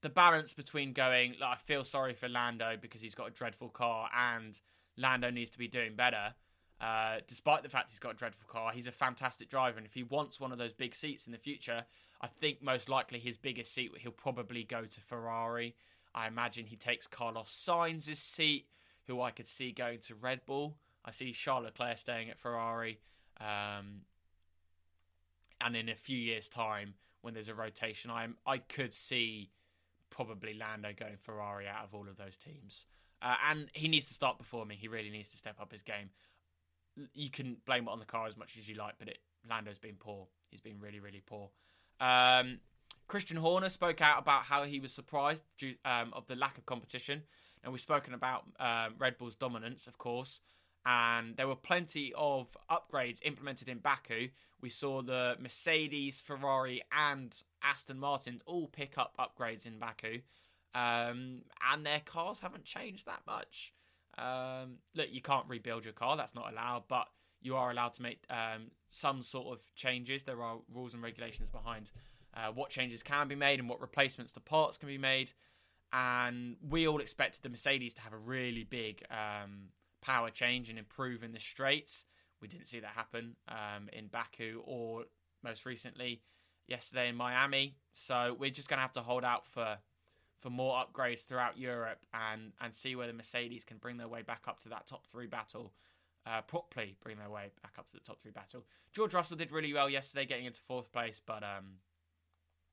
the 0.02 0.10
balance 0.10 0.54
between 0.54 0.94
going 0.94 1.36
like 1.40 1.58
I 1.58 1.62
feel 1.62 1.84
sorry 1.84 2.14
for 2.14 2.28
Lando 2.28 2.76
because 2.80 3.02
he's 3.02 3.16
got 3.16 3.28
a 3.28 3.32
dreadful 3.32 3.70
car 3.70 4.10
and 4.16 4.60
Lando 4.98 5.30
needs 5.32 5.52
to 5.52 5.58
be 5.58 5.68
doing 5.68 5.96
better. 5.96 6.34
Uh, 6.82 7.18
despite 7.28 7.62
the 7.62 7.70
fact 7.70 7.90
he's 7.90 8.00
got 8.00 8.12
a 8.12 8.18
dreadful 8.18 8.48
car, 8.48 8.72
he's 8.74 8.88
a 8.88 8.92
fantastic 8.92 9.50
driver, 9.50 9.78
and 9.78 9.86
if 9.86 9.94
he 9.94 10.04
wants 10.04 10.40
one 10.40 10.54
of 10.54 10.58
those 10.58 10.72
big 10.72 10.96
seats 10.96 11.26
in 11.26 11.34
the 11.34 11.38
future, 11.38 11.84
I 12.22 12.28
think 12.28 12.62
most 12.62 12.90
likely 12.90 13.20
his 13.20 13.38
biggest 13.38 13.74
seat 13.74 13.92
he'll 14.00 14.12
probably 14.12 14.64
go 14.64 14.84
to 14.84 15.02
Ferrari. 15.02 15.76
I 16.14 16.28
imagine 16.28 16.66
he 16.66 16.76
takes 16.76 17.08
Carlos 17.08 17.50
Sainz's 17.50 18.20
seat, 18.20 18.66
who 19.08 19.22
I 19.22 19.32
could 19.32 19.48
see 19.48 19.72
going 19.72 20.00
to 20.00 20.16
Red 20.16 20.42
Bull. 20.46 20.76
I 21.06 21.12
see 21.12 21.32
Charles 21.32 21.66
Leclerc 21.66 21.98
staying 21.98 22.30
at 22.30 22.40
Ferrari. 22.40 23.00
Um, 23.40 24.02
and 25.62 25.76
in 25.76 25.90
a 25.90 25.96
few 25.96 26.18
years' 26.18 26.50
time, 26.50 26.96
when 27.22 27.34
there's 27.34 27.50
a 27.50 27.56
rotation, 27.56 28.12
I 28.12 28.28
I 28.46 28.58
could 28.58 28.94
see 28.94 29.52
probably 30.10 30.54
Lando 30.54 30.90
going 30.98 31.18
Ferrari 31.22 31.68
out 31.68 31.84
of 31.84 31.94
all 31.94 32.08
of 32.10 32.18
those 32.18 32.38
teams. 32.38 32.86
Uh, 33.22 33.36
and 33.50 33.68
he 33.74 33.88
needs 33.88 34.08
to 34.08 34.14
start 34.14 34.38
performing. 34.38 34.78
He 34.78 34.88
really 34.88 35.10
needs 35.10 35.30
to 35.32 35.38
step 35.38 35.60
up 35.60 35.72
his 35.72 35.84
game. 35.84 36.10
You 37.14 37.30
can 37.30 37.58
blame 37.66 37.88
it 37.88 37.92
on 37.92 38.00
the 38.00 38.06
car 38.06 38.28
as 38.28 38.38
much 38.38 38.58
as 38.58 38.68
you 38.68 38.76
like, 38.76 38.96
but 38.98 39.10
it, 39.10 39.20
Lando's 39.50 39.78
been 39.78 39.96
poor. 40.00 40.28
He's 40.50 40.62
been 40.62 40.80
really, 40.80 41.00
really 41.00 41.22
poor. 41.26 41.50
Um, 42.00 42.60
Christian 43.08 43.38
Horner 43.38 43.70
spoke 43.70 44.02
out 44.02 44.20
about 44.20 44.44
how 44.44 44.64
he 44.64 44.80
was 44.80 44.94
surprised 44.94 45.44
due, 45.58 45.76
um, 45.84 46.14
of 46.14 46.28
the 46.28 46.36
lack 46.36 46.58
of 46.58 46.66
competition. 46.66 47.24
And 47.64 47.74
we've 47.74 47.82
spoken 47.82 48.14
about 48.14 48.46
um, 48.60 48.96
Red 48.98 49.18
Bull's 49.18 49.36
dominance, 49.36 49.88
of 49.88 49.98
course. 49.98 50.40
And 50.86 51.36
there 51.36 51.48
were 51.48 51.56
plenty 51.56 52.14
of 52.16 52.56
upgrades 52.70 53.20
implemented 53.24 53.68
in 53.68 53.80
Baku. 53.80 54.30
We 54.62 54.70
saw 54.70 55.02
the 55.02 55.36
Mercedes, 55.40 56.22
Ferrari, 56.22 56.82
and 56.92 57.36
Aston 57.64 58.00
Martin 58.00 58.42
all 58.46 58.68
pick 58.68 58.98
up 58.98 59.18
upgrades 59.20 59.66
in 59.66 59.78
Baku. 59.78 60.20
Um, 60.74 61.42
and 61.72 61.86
their 61.86 62.02
cars 62.06 62.40
haven't 62.40 62.64
changed 62.64 63.08
that 63.08 63.22
much. 63.28 63.74
Um, 64.18 64.78
look, 64.96 65.08
you 65.12 65.22
can't 65.22 65.48
rebuild 65.48 65.84
your 65.84 65.94
car, 65.94 66.18
that's 66.18 66.36
not 66.36 66.52
allowed, 66.52 66.84
but 66.88 67.08
you 67.42 67.56
are 67.56 67.72
allowed 67.72 67.94
to 67.96 68.02
make 68.02 68.24
um, 68.30 68.72
some 68.90 69.24
sort 69.24 69.48
of 69.48 69.64
changes. 69.76 70.24
There 70.24 70.42
are 70.42 70.58
rules 70.74 70.94
and 70.94 71.02
regulations 71.02 71.50
behind 71.50 71.92
uh, 72.36 72.52
what 72.54 72.70
changes 72.70 73.04
can 73.04 73.28
be 73.28 73.36
made 73.36 73.60
and 73.60 73.70
what 73.70 73.82
replacements 73.82 74.32
to 74.34 74.40
parts 74.40 74.78
can 74.78 74.88
be 74.88 74.98
made. 74.98 75.32
And 75.92 76.58
we 76.70 76.88
all 76.88 77.00
expected 77.00 77.42
the 77.42 77.50
Mercedes 77.50 77.94
to 77.96 78.02
have 78.02 78.14
a 78.14 78.18
really 78.18 78.64
big 78.64 79.04
um, 79.10 79.70
power 80.02 80.30
change 80.30 80.70
and 80.70 80.78
improve 80.78 81.24
in 81.24 81.32
the 81.32 81.40
straights. 81.40 82.06
We 82.42 82.48
didn't 82.48 82.68
see 82.68 82.80
that 82.80 82.92
happen 82.92 83.36
um, 83.48 83.90
in 83.92 84.08
Baku 84.08 84.62
or 84.66 85.06
most 85.44 85.66
recently 85.66 86.22
yesterday 86.68 87.10
in 87.10 87.16
Miami. 87.16 87.76
So 87.92 88.36
we're 88.38 88.52
just 88.52 88.70
going 88.70 88.78
to 88.78 88.82
have 88.82 88.94
to 88.94 89.02
hold 89.02 89.24
out 89.24 89.46
for 89.46 89.78
for 90.40 90.50
more 90.50 90.82
upgrades 90.82 91.26
throughout 91.26 91.58
Europe 91.58 92.06
and 92.14 92.54
and 92.62 92.74
see 92.74 92.96
whether 92.96 93.12
Mercedes 93.12 93.66
can 93.66 93.78
bring 93.78 93.98
their 93.98 94.08
way 94.08 94.22
back 94.22 94.44
up 94.48 94.60
to 94.62 94.70
that 94.70 94.88
top 94.88 95.06
three 95.08 95.28
battle 95.28 95.74
uh, 96.26 96.42
properly 96.42 96.96
bring 97.02 97.18
their 97.18 97.30
way 97.30 97.52
back 97.62 97.74
up 97.78 97.88
to 97.90 97.94
the 97.94 98.02
top 98.02 98.22
three 98.22 98.32
battle. 98.32 98.66
George 98.94 99.14
Russell 99.14 99.38
did 99.38 99.52
really 99.52 99.74
well 99.74 99.90
yesterday, 99.90 100.26
getting 100.26 100.46
into 100.46 100.62
fourth 100.62 100.92
place, 100.92 101.20
but 101.26 101.44
um, 101.44 101.78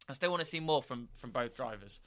I 0.08 0.12
still 0.12 0.30
want 0.30 0.40
to 0.40 0.46
see 0.46 0.60
more 0.60 0.82
from 0.82 1.08
from 1.16 1.30
both 1.30 1.54
drivers. 1.54 2.00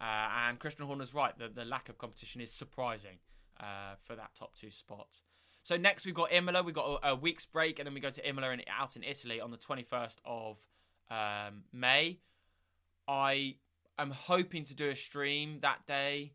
Uh, 0.00 0.28
and 0.48 0.58
Christian 0.58 0.86
Horner's 0.86 1.14
right; 1.14 1.36
the, 1.38 1.48
the 1.48 1.64
lack 1.64 1.88
of 1.88 1.98
competition 1.98 2.40
is 2.40 2.50
surprising 2.50 3.18
uh, 3.60 3.94
for 4.04 4.16
that 4.16 4.34
top 4.34 4.54
two 4.56 4.70
spot. 4.70 5.08
So 5.62 5.76
next 5.76 6.04
we've 6.04 6.14
got 6.14 6.32
Imola. 6.32 6.62
We've 6.62 6.74
got 6.74 7.00
a, 7.02 7.10
a, 7.10 7.14
week's 7.14 7.46
break, 7.46 7.78
and 7.78 7.86
then 7.86 7.94
we 7.94 8.00
go 8.00 8.10
to 8.10 8.28
Imola 8.28 8.50
and 8.50 8.62
out 8.68 8.96
in 8.96 9.02
Italy 9.02 9.40
on 9.40 9.50
the 9.50 9.56
21st 9.56 10.16
of 10.24 10.58
um, 11.10 11.64
May. 11.72 12.18
I 13.08 13.56
am 13.98 14.10
hoping 14.10 14.64
to 14.64 14.74
do 14.74 14.90
a 14.90 14.94
stream 14.94 15.60
that 15.62 15.86
day. 15.86 16.32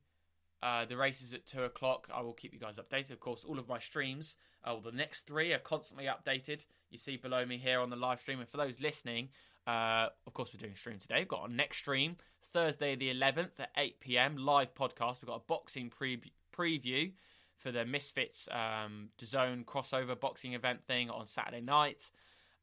Uh, 0.61 0.85
the 0.85 0.97
race 0.97 1.21
is 1.21 1.33
at 1.33 1.45
two 1.45 1.63
o'clock. 1.63 2.07
I 2.13 2.21
will 2.21 2.33
keep 2.33 2.53
you 2.53 2.59
guys 2.59 2.77
updated. 2.77 3.11
Of 3.11 3.19
course, 3.19 3.45
all 3.45 3.59
of 3.59 3.67
my 3.67 3.79
streams, 3.79 4.35
uh, 4.63 4.71
well, 4.73 4.81
the 4.81 4.97
next 4.97 5.25
three 5.25 5.53
are 5.53 5.59
constantly 5.59 6.05
updated. 6.05 6.65
You 6.89 6.97
see 6.97 7.17
below 7.17 7.45
me 7.45 7.57
here 7.57 7.79
on 7.79 7.89
the 7.89 7.95
live 7.95 8.19
stream. 8.19 8.39
And 8.39 8.49
for 8.49 8.57
those 8.57 8.79
listening, 8.79 9.29
uh, 9.67 10.07
of 10.27 10.33
course, 10.33 10.51
we're 10.53 10.59
doing 10.59 10.75
stream 10.75 10.99
today. 10.99 11.19
We've 11.19 11.27
got 11.27 11.41
our 11.41 11.47
next 11.47 11.77
stream 11.77 12.17
Thursday 12.51 12.95
the 12.95 13.13
11th 13.13 13.59
at 13.59 13.69
8 13.77 13.99
p.m. 13.99 14.37
live 14.37 14.73
podcast. 14.73 15.21
We've 15.21 15.27
got 15.27 15.37
a 15.37 15.47
boxing 15.47 15.89
pre- 15.89 16.21
preview 16.55 17.11
for 17.57 17.71
the 17.71 17.85
Misfits 17.85 18.47
um, 18.51 19.09
DAZN 19.17 19.65
crossover 19.65 20.19
boxing 20.19 20.53
event 20.53 20.83
thing 20.87 21.09
on 21.09 21.25
Saturday 21.25 21.61
night, 21.61 22.09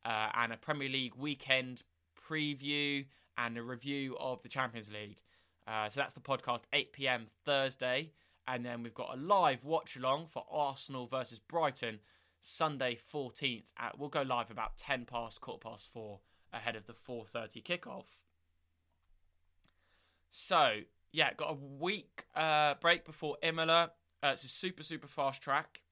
uh, 0.05 0.28
and 0.34 0.53
a 0.53 0.57
Premier 0.57 0.88
League 0.88 1.14
weekend 1.16 1.82
preview 2.28 3.07
and 3.38 3.59
a 3.59 3.62
review 3.62 4.16
of 4.18 4.42
the 4.42 4.49
Champions 4.49 4.90
League. 4.90 5.18
Uh, 5.67 5.89
so 5.89 6.01
that's 6.01 6.14
the 6.14 6.21
podcast, 6.21 6.62
8 6.73 6.93
p.m. 6.93 7.27
Thursday. 7.45 8.12
And 8.49 8.64
then 8.64 8.83
we've 8.83 8.95
got 8.95 9.14
a 9.14 9.21
live 9.21 9.64
watch 9.64 9.97
along 9.97 10.27
for 10.29 10.45
Arsenal 10.51 11.07
versus 11.07 11.41
Brighton, 11.41 11.99
Sunday 12.41 12.97
14th. 13.12 13.64
At, 13.77 13.99
we'll 13.99 14.09
go 14.09 14.23
live 14.23 14.51
about 14.51 14.77
10 14.77 15.05
past, 15.05 15.41
quarter 15.41 15.69
past 15.69 15.89
four 15.93 16.21
ahead 16.53 16.77
of 16.77 16.87
the 16.87 16.93
4.30 16.93 17.62
kickoff. 17.64 18.05
So, 20.31 20.81
yeah, 21.12 21.33
got 21.35 21.51
a 21.51 21.55
week 21.55 22.25
uh, 22.35 22.75
break 22.81 23.05
before 23.05 23.37
Imola. 23.43 23.91
Uh, 24.23 24.31
it's 24.35 24.45
a 24.45 24.49
super, 24.49 24.83
super 24.83 25.09
fast 25.09 25.43
track. 25.43 25.83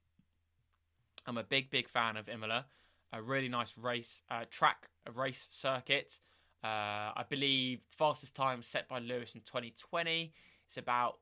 I'm 1.27 1.37
a 1.37 1.43
big, 1.43 1.69
big 1.69 1.89
fan 1.89 2.15
of 2.15 2.29
Imola. 2.29 2.65
A 3.11 3.21
really 3.21 3.49
nice 3.49 3.77
race 3.77 4.21
uh, 4.29 4.45
track, 4.49 4.89
a 5.05 5.11
race 5.11 5.47
circuit. 5.51 6.19
Uh, 6.63 7.13
I 7.15 7.23
believe 7.29 7.81
fastest 7.87 8.35
time 8.35 8.63
set 8.63 8.87
by 8.87 8.99
Lewis 8.99 9.35
in 9.35 9.41
2020. 9.41 10.33
It's 10.67 10.77
about 10.77 11.19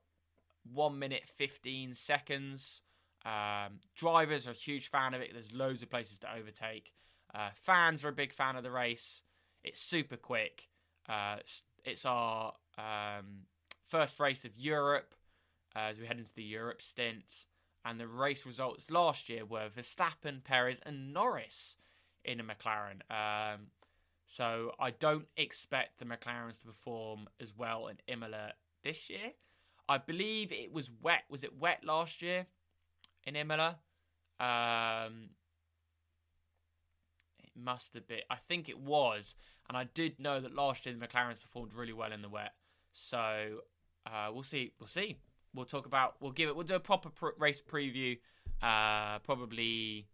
one 0.72 0.98
minute 0.98 1.24
15 1.36 1.94
seconds. 1.94 2.82
Um, 3.24 3.80
drivers 3.96 4.46
are 4.46 4.52
a 4.52 4.54
huge 4.54 4.88
fan 4.88 5.14
of 5.14 5.20
it. 5.20 5.30
There's 5.32 5.52
loads 5.52 5.82
of 5.82 5.90
places 5.90 6.18
to 6.20 6.34
overtake. 6.34 6.92
Uh, 7.34 7.50
fans 7.54 8.04
are 8.04 8.08
a 8.08 8.12
big 8.12 8.32
fan 8.32 8.56
of 8.56 8.62
the 8.62 8.70
race. 8.70 9.22
It's 9.62 9.80
super 9.80 10.16
quick. 10.16 10.68
Uh, 11.08 11.36
it's 11.84 12.04
our 12.04 12.52
um, 12.78 13.46
first 13.86 14.20
race 14.20 14.44
of 14.44 14.56
Europe 14.56 15.14
uh, 15.76 15.90
as 15.90 15.98
we 15.98 16.06
head 16.06 16.18
into 16.18 16.34
the 16.34 16.42
Europe 16.42 16.82
stint. 16.82 17.46
And 17.84 18.00
the 18.00 18.08
race 18.08 18.46
results 18.46 18.90
last 18.90 19.28
year 19.28 19.44
were 19.44 19.68
Verstappen, 19.68 20.42
Perez, 20.42 20.80
and 20.86 21.12
Norris 21.12 21.76
in 22.24 22.40
a 22.40 22.44
McLaren. 22.44 23.02
Um, 23.10 23.66
so 24.26 24.72
I 24.80 24.90
don't 24.90 25.26
expect 25.36 25.98
the 25.98 26.04
McLarens 26.04 26.60
to 26.60 26.66
perform 26.66 27.28
as 27.40 27.52
well 27.56 27.88
in 27.88 27.96
Imola 28.06 28.52
this 28.82 29.10
year. 29.10 29.32
I 29.88 29.98
believe 29.98 30.50
it 30.50 30.72
was 30.72 30.90
wet. 31.02 31.24
Was 31.28 31.44
it 31.44 31.58
wet 31.58 31.84
last 31.84 32.22
year 32.22 32.46
in 33.24 33.36
Imola? 33.36 33.78
Um, 34.40 35.30
it 37.42 37.50
must 37.54 37.94
have 37.94 38.06
been. 38.06 38.20
I 38.30 38.36
think 38.36 38.68
it 38.68 38.78
was. 38.78 39.34
And 39.68 39.76
I 39.76 39.84
did 39.84 40.18
know 40.18 40.40
that 40.40 40.54
last 40.54 40.86
year 40.86 40.94
the 40.94 41.06
McLarens 41.06 41.40
performed 41.40 41.74
really 41.74 41.92
well 41.92 42.12
in 42.12 42.22
the 42.22 42.28
wet. 42.28 42.52
So 42.92 43.58
uh, 44.06 44.30
we'll 44.32 44.42
see. 44.42 44.72
We'll 44.78 44.86
see. 44.86 45.18
We'll 45.54 45.66
talk 45.66 45.86
about. 45.86 46.16
We'll 46.20 46.32
give 46.32 46.48
it. 46.48 46.56
We'll 46.56 46.64
do 46.64 46.74
a 46.74 46.80
proper 46.80 47.10
pr- 47.10 47.28
race 47.38 47.62
preview. 47.62 48.18
Uh, 48.62 49.18
probably 49.20 50.08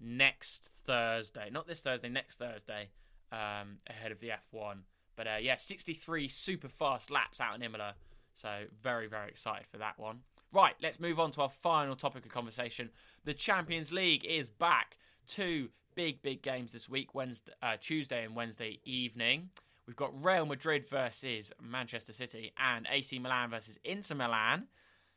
next 0.00 0.70
Thursday. 0.84 1.48
Not 1.50 1.66
this 1.66 1.80
Thursday. 1.80 2.08
Next 2.08 2.38
Thursday. 2.38 2.90
Um, 3.32 3.78
ahead 3.88 4.12
of 4.12 4.20
the 4.20 4.28
F1. 4.28 4.78
But 5.16 5.26
uh, 5.26 5.36
yeah, 5.40 5.56
63 5.56 6.28
super 6.28 6.68
fast 6.68 7.10
laps 7.10 7.40
out 7.40 7.56
in 7.56 7.62
Imola. 7.62 7.94
So 8.34 8.48
very 8.82 9.06
very 9.08 9.28
excited 9.28 9.66
for 9.70 9.78
that 9.78 9.98
one. 9.98 10.20
Right, 10.52 10.74
let's 10.80 11.00
move 11.00 11.18
on 11.18 11.32
to 11.32 11.42
our 11.42 11.50
final 11.50 11.96
topic 11.96 12.24
of 12.24 12.30
conversation. 12.30 12.90
The 13.24 13.34
Champions 13.34 13.90
League 13.90 14.24
is 14.24 14.50
back. 14.50 14.98
Two 15.26 15.70
big, 15.96 16.22
big 16.22 16.42
games 16.42 16.70
this 16.72 16.88
week, 16.88 17.12
Wednesday, 17.12 17.52
uh, 17.60 17.76
Tuesday 17.80 18.24
and 18.24 18.36
Wednesday 18.36 18.78
evening. 18.84 19.50
We've 19.86 19.96
got 19.96 20.24
Real 20.24 20.46
Madrid 20.46 20.88
versus 20.88 21.52
Manchester 21.60 22.12
City 22.12 22.52
and 22.56 22.86
AC 22.90 23.18
Milan 23.18 23.50
versus 23.50 23.78
Inter 23.84 24.14
Milan. 24.14 24.68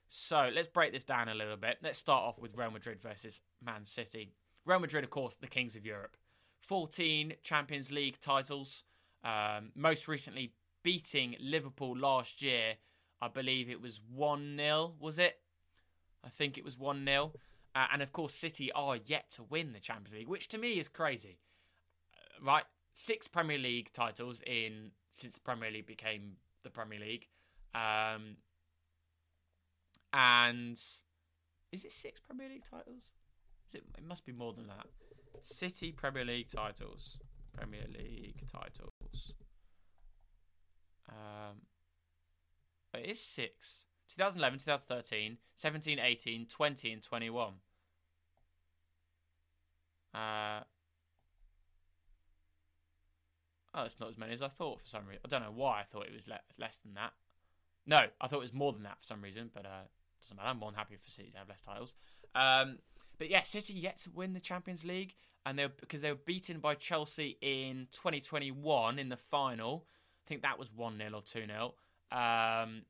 So 0.08 0.50
let's 0.54 0.68
break 0.68 0.92
this 0.92 1.04
down 1.04 1.30
a 1.30 1.36
little 1.36 1.58
bit. 1.58 1.78
Let's 1.84 2.00
start 2.00 2.24
off 2.24 2.40
with 2.40 2.58
Real 2.58 2.72
Madrid 2.72 3.02
versus 3.02 3.42
Man 3.64 3.86
City. 3.86 4.34
Real 4.66 4.80
Madrid, 4.80 5.04
of 5.04 5.10
course, 5.10 5.36
the 5.36 5.48
kings 5.48 5.76
of 5.76 5.86
Europe. 5.86 6.18
14 6.68 7.34
Champions 7.44 7.92
League 7.92 8.20
titles. 8.20 8.84
Um, 9.24 9.72
most 9.76 10.08
recently 10.08 10.54
beating 10.84 11.36
Liverpool 11.40 11.98
last 11.98 12.42
year. 12.42 12.76
I 13.22 13.30
believe 13.30 13.70
it 13.70 13.82
was 13.82 14.00
1 14.14 14.58
0, 14.58 14.94
was 15.00 15.18
it? 15.18 15.40
I 16.24 16.30
think 16.30 16.58
it 16.58 16.64
was 16.64 16.78
1 16.78 17.04
0. 17.04 17.32
Uh, 17.74 17.86
and 17.92 18.02
of 18.02 18.12
course, 18.12 18.34
City 18.34 18.72
are 18.74 18.98
yet 19.06 19.32
to 19.32 19.44
win 19.44 19.74
the 19.74 19.80
Champions 19.80 20.14
League, 20.14 20.28
which 20.28 20.48
to 20.50 20.58
me 20.58 20.80
is 20.80 20.88
crazy. 20.88 21.40
Uh, 22.14 22.46
right? 22.46 22.64
Six 22.94 23.28
Premier 23.28 23.58
League 23.58 23.92
titles 23.94 24.42
in 24.46 24.92
since 25.12 25.36
the 25.36 25.42
Premier 25.42 25.72
League 25.72 25.88
became 25.88 26.34
the 26.64 26.70
Premier 26.70 27.00
League. 27.00 27.28
Um, 27.74 28.38
and 30.14 30.74
is 31.72 31.86
it 31.86 31.92
six 31.92 32.20
Premier 32.20 32.50
League 32.50 32.66
titles? 32.70 33.12
It? 33.74 33.84
It 33.98 34.08
must 34.08 34.26
be 34.26 34.32
more 34.32 34.54
than 34.54 34.68
that. 34.68 34.88
City 35.42 35.92
Premier 35.92 36.26
League 36.26 36.50
titles. 36.50 37.18
Premier 37.54 37.86
League 37.88 38.44
titles. 38.52 39.34
Um, 41.10 41.62
it 42.94 43.10
is 43.10 43.20
six. 43.20 43.86
2011, 44.10 44.60
2013, 44.60 45.38
17, 45.56 46.00
18, 46.00 46.46
20, 46.46 46.94
and 46.94 47.04
21. 47.04 47.54
Uh, 50.14 50.62
oh, 53.74 53.84
it's 53.84 54.00
not 54.00 54.10
as 54.10 54.18
many 54.18 54.34
as 54.34 54.42
I 54.42 54.48
thought 54.48 54.82
for 54.82 54.88
some 54.88 55.06
reason. 55.08 55.22
I 55.26 55.28
don't 55.28 55.44
know 55.44 55.54
why 55.54 55.82
I 55.82 55.84
thought 55.84 56.06
it 56.06 56.16
was 56.16 56.28
le- 56.28 56.40
less 56.58 56.78
than 56.78 56.94
that. 56.94 57.14
No, 57.86 57.98
I 58.20 58.28
thought 58.28 58.38
it 58.38 58.42
was 58.42 58.54
more 58.54 58.74
than 58.74 58.84
that 58.84 59.00
for 59.00 59.06
some 59.06 59.22
reason, 59.22 59.50
but 59.54 59.66
uh, 59.66 59.88
doesn't 60.22 60.38
matter. 60.38 60.50
I'm 60.50 60.60
more 60.60 60.72
than 60.72 60.78
happy 60.78 60.96
for 60.96 61.10
City 61.10 61.32
to 61.32 61.38
have 61.38 61.50
less 61.50 61.62
titles. 61.62 61.94
Um, 62.34 62.80
but 63.18 63.30
yeah, 63.30 63.44
City 63.44 63.74
yet 63.74 63.98
to 64.02 64.10
win 64.12 64.34
the 64.34 64.40
Champions 64.40 64.84
League, 64.84 65.16
and 65.46 65.58
they 65.58 65.68
because 65.68 66.02
they 66.02 66.12
were 66.12 66.20
beaten 66.26 66.60
by 66.60 66.76
Chelsea 66.76 67.38
in 67.42 67.88
2021 67.92 69.00
in 69.00 69.10
the 69.10 69.18
final. 69.18 69.86
I 70.26 70.28
think 70.28 70.42
that 70.42 70.60
was 70.60 70.70
one 70.74 70.98
0 70.98 71.12
or 71.14 71.22
two 71.22 71.46
0 71.46 71.74
um, 72.12 72.82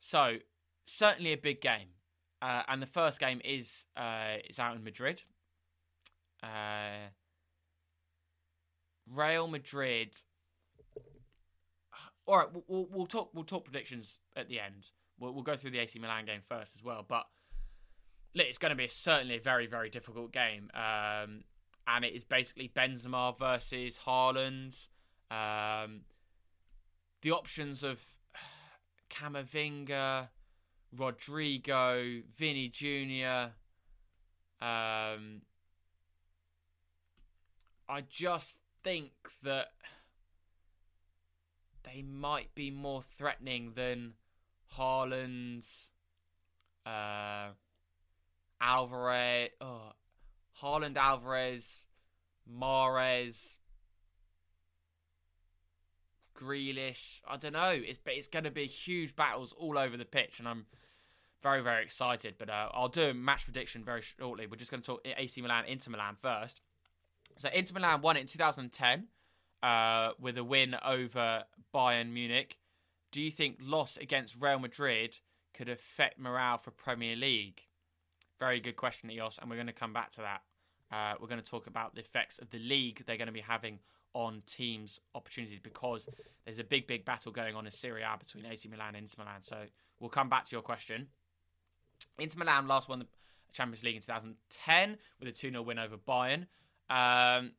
So 0.00 0.36
certainly 0.84 1.32
a 1.32 1.36
big 1.36 1.60
game, 1.60 1.88
uh, 2.42 2.62
and 2.68 2.80
the 2.80 2.86
first 2.86 3.20
game 3.20 3.40
is 3.44 3.86
uh, 3.96 4.36
is 4.48 4.58
out 4.58 4.76
in 4.76 4.84
Madrid. 4.84 5.22
Uh, 6.42 7.10
Real 9.12 9.46
Madrid. 9.48 10.16
All 12.26 12.38
right, 12.38 12.48
we'll, 12.66 12.88
we'll 12.90 13.06
talk. 13.06 13.30
We'll 13.34 13.44
talk 13.44 13.64
predictions 13.64 14.18
at 14.34 14.48
the 14.48 14.60
end. 14.60 14.90
We'll, 15.18 15.34
we'll 15.34 15.42
go 15.42 15.56
through 15.56 15.72
the 15.72 15.78
AC 15.78 15.98
Milan 15.98 16.24
game 16.24 16.40
first 16.48 16.74
as 16.74 16.82
well. 16.82 17.04
But 17.06 17.26
it's 18.34 18.58
going 18.58 18.70
to 18.70 18.76
be 18.76 18.86
certainly 18.88 19.36
a 19.36 19.40
very, 19.40 19.66
very 19.66 19.90
difficult 19.90 20.32
game. 20.32 20.70
Um, 20.74 21.44
and 21.86 22.04
it 22.04 22.14
is 22.14 22.24
basically 22.24 22.70
Benzema 22.74 23.36
versus 23.38 23.98
Haaland. 24.06 24.88
Um, 25.30 26.02
the 27.22 27.32
options 27.32 27.82
of 27.82 28.00
Camavinga, 29.10 30.28
Rodrygo, 30.96 32.22
Vini 32.36 32.68
Jr. 32.68 33.52
Um, 34.64 35.42
I 37.88 38.02
just 38.08 38.60
think 38.84 39.12
that 39.42 39.68
they 41.82 42.02
might 42.02 42.54
be 42.54 42.70
more 42.70 43.02
threatening 43.02 43.72
than 43.74 44.14
Haaland's, 44.76 45.90
uh, 46.86 47.48
Alvarez, 48.60 49.50
oh, 49.60 49.92
Haaland, 50.62 50.96
Alvarez, 50.96 51.86
Mahrez, 52.50 53.56
Grealish. 56.38 57.20
I 57.28 57.36
don't 57.36 57.52
know. 57.52 57.70
It's 57.70 57.98
it's 58.06 58.28
going 58.28 58.44
to 58.44 58.50
be 58.50 58.66
huge 58.66 59.16
battles 59.16 59.52
all 59.52 59.78
over 59.78 59.96
the 59.96 60.04
pitch, 60.04 60.38
and 60.38 60.48
I'm 60.48 60.66
very 61.42 61.62
very 61.62 61.82
excited. 61.82 62.34
But 62.38 62.50
uh, 62.50 62.68
I'll 62.72 62.88
do 62.88 63.10
a 63.10 63.14
match 63.14 63.44
prediction 63.44 63.84
very 63.84 64.02
shortly. 64.02 64.46
We're 64.46 64.56
just 64.56 64.70
going 64.70 64.82
to 64.82 64.86
talk 64.86 65.06
AC 65.16 65.40
Milan, 65.40 65.64
Inter 65.66 65.90
Milan 65.90 66.16
first. 66.20 66.60
So 67.38 67.48
Inter 67.54 67.74
Milan 67.74 68.02
won 68.02 68.16
it 68.16 68.20
in 68.20 68.26
2010 68.26 69.08
uh, 69.62 70.10
with 70.20 70.36
a 70.36 70.44
win 70.44 70.76
over 70.84 71.44
Bayern 71.74 72.12
Munich. 72.12 72.58
Do 73.12 73.20
you 73.20 73.30
think 73.30 73.58
loss 73.60 73.96
against 73.96 74.36
Real 74.40 74.58
Madrid 74.58 75.18
could 75.54 75.68
affect 75.68 76.18
morale 76.18 76.58
for 76.58 76.70
Premier 76.70 77.16
League? 77.16 77.62
Very 78.40 78.58
good 78.58 78.76
question, 78.76 79.10
Eos, 79.10 79.38
and 79.38 79.50
we're 79.50 79.56
going 79.56 79.66
to 79.66 79.72
come 79.72 79.92
back 79.92 80.10
to 80.12 80.22
that. 80.22 80.40
Uh, 80.90 81.14
we're 81.20 81.28
going 81.28 81.40
to 81.40 81.46
talk 81.48 81.66
about 81.66 81.94
the 81.94 82.00
effects 82.00 82.38
of 82.38 82.50
the 82.50 82.58
league 82.58 83.04
they're 83.06 83.18
going 83.18 83.26
to 83.26 83.32
be 83.32 83.40
having 83.40 83.78
on 84.14 84.42
teams' 84.46 84.98
opportunities 85.14 85.60
because 85.62 86.08
there's 86.44 86.58
a 86.58 86.64
big, 86.64 86.86
big 86.86 87.04
battle 87.04 87.30
going 87.30 87.54
on 87.54 87.66
in 87.66 87.70
Serie 87.70 88.02
A 88.02 88.16
between 88.18 88.44
AC 88.46 88.66
Milan 88.68 88.94
and 88.94 89.04
Inter 89.04 89.22
Milan. 89.22 89.42
So 89.42 89.56
we'll 90.00 90.10
come 90.10 90.28
back 90.28 90.46
to 90.46 90.56
your 90.56 90.62
question. 90.62 91.08
Inter 92.18 92.38
Milan 92.38 92.66
last 92.66 92.88
won 92.88 93.00
the 93.00 93.06
Champions 93.52 93.84
League 93.84 93.96
in 93.96 94.02
2010 94.02 94.96
with 95.20 95.28
a 95.28 95.32
2 95.32 95.50
0 95.50 95.62
win 95.62 95.78
over 95.78 95.96
Bayern. 95.96 96.46
Um, 96.88 97.52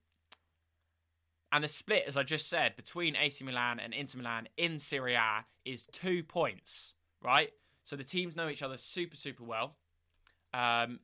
and 1.54 1.64
the 1.64 1.68
split, 1.68 2.04
as 2.08 2.18
I 2.18 2.24
just 2.24 2.50
said, 2.50 2.76
between 2.76 3.16
AC 3.16 3.46
Milan 3.46 3.80
and 3.80 3.94
Inter 3.94 4.18
Milan 4.18 4.48
in 4.58 4.80
Serie 4.80 5.16
A 5.16 5.46
is 5.64 5.86
two 5.92 6.24
points, 6.24 6.96
right? 7.24 7.52
So 7.84 7.96
the 7.96 8.04
teams 8.04 8.36
know 8.36 8.50
each 8.50 8.64
other 8.64 8.78
super, 8.78 9.16
super 9.16 9.44
well. 9.44 9.76
Um, 10.54 11.00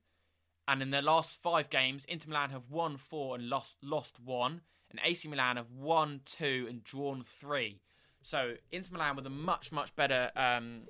and 0.67 0.81
in 0.81 0.91
their 0.91 1.01
last 1.01 1.41
five 1.41 1.69
games, 1.69 2.05
Inter 2.05 2.29
Milan 2.29 2.49
have 2.49 2.69
won 2.69 2.97
four 2.97 3.35
and 3.35 3.49
lost 3.49 3.77
lost 3.81 4.19
one, 4.19 4.61
and 4.91 4.99
AC 5.03 5.27
Milan 5.27 5.55
have 5.57 5.71
won 5.71 6.21
two 6.25 6.65
and 6.69 6.83
drawn 6.83 7.23
three. 7.23 7.81
So 8.21 8.55
Inter 8.71 8.89
Milan 8.93 9.15
with 9.15 9.25
a 9.25 9.31
much, 9.31 9.71
much 9.71 9.95
better 9.95 10.31
um, 10.35 10.81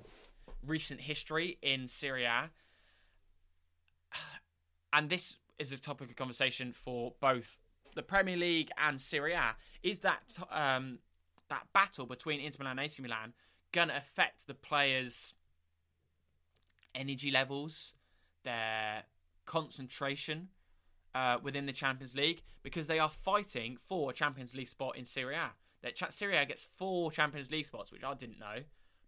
recent 0.66 1.00
history 1.00 1.58
in 1.62 1.88
Serie 1.88 2.24
A. 2.24 2.50
And 4.90 5.10
this 5.10 5.36
is 5.58 5.70
a 5.70 5.78
topic 5.78 6.08
of 6.08 6.16
conversation 6.16 6.72
for 6.72 7.12
both 7.20 7.58
the 7.94 8.02
Premier 8.02 8.38
League 8.38 8.70
and 8.78 9.00
Serie 9.00 9.34
A. 9.34 9.54
Is 9.82 9.98
that 10.00 10.38
um, 10.50 11.00
that 11.50 11.66
battle 11.74 12.06
between 12.06 12.40
Inter 12.40 12.58
Milan 12.60 12.78
and 12.78 12.86
AC 12.86 13.02
Milan 13.02 13.34
going 13.72 13.88
to 13.88 13.96
affect 13.96 14.46
the 14.46 14.54
players' 14.54 15.34
energy 16.94 17.30
levels, 17.30 17.94
their 18.44 19.04
concentration 19.46 20.48
uh, 21.14 21.38
within 21.42 21.66
the 21.66 21.72
Champions 21.72 22.14
League? 22.14 22.42
Because 22.62 22.86
they 22.86 22.98
are 22.98 23.10
fighting 23.10 23.78
for 23.88 24.10
a 24.10 24.14
Champions 24.14 24.54
League 24.54 24.68
spot 24.68 24.96
in 24.96 25.04
Serie 25.04 25.36
A. 25.36 25.50
That 25.82 25.96
Ch- 25.96 26.10
Serie 26.10 26.36
A 26.36 26.44
gets 26.44 26.66
four 26.76 27.10
Champions 27.12 27.50
League 27.50 27.66
spots, 27.66 27.92
which 27.92 28.02
I 28.02 28.14
didn't 28.14 28.40
know, 28.40 28.62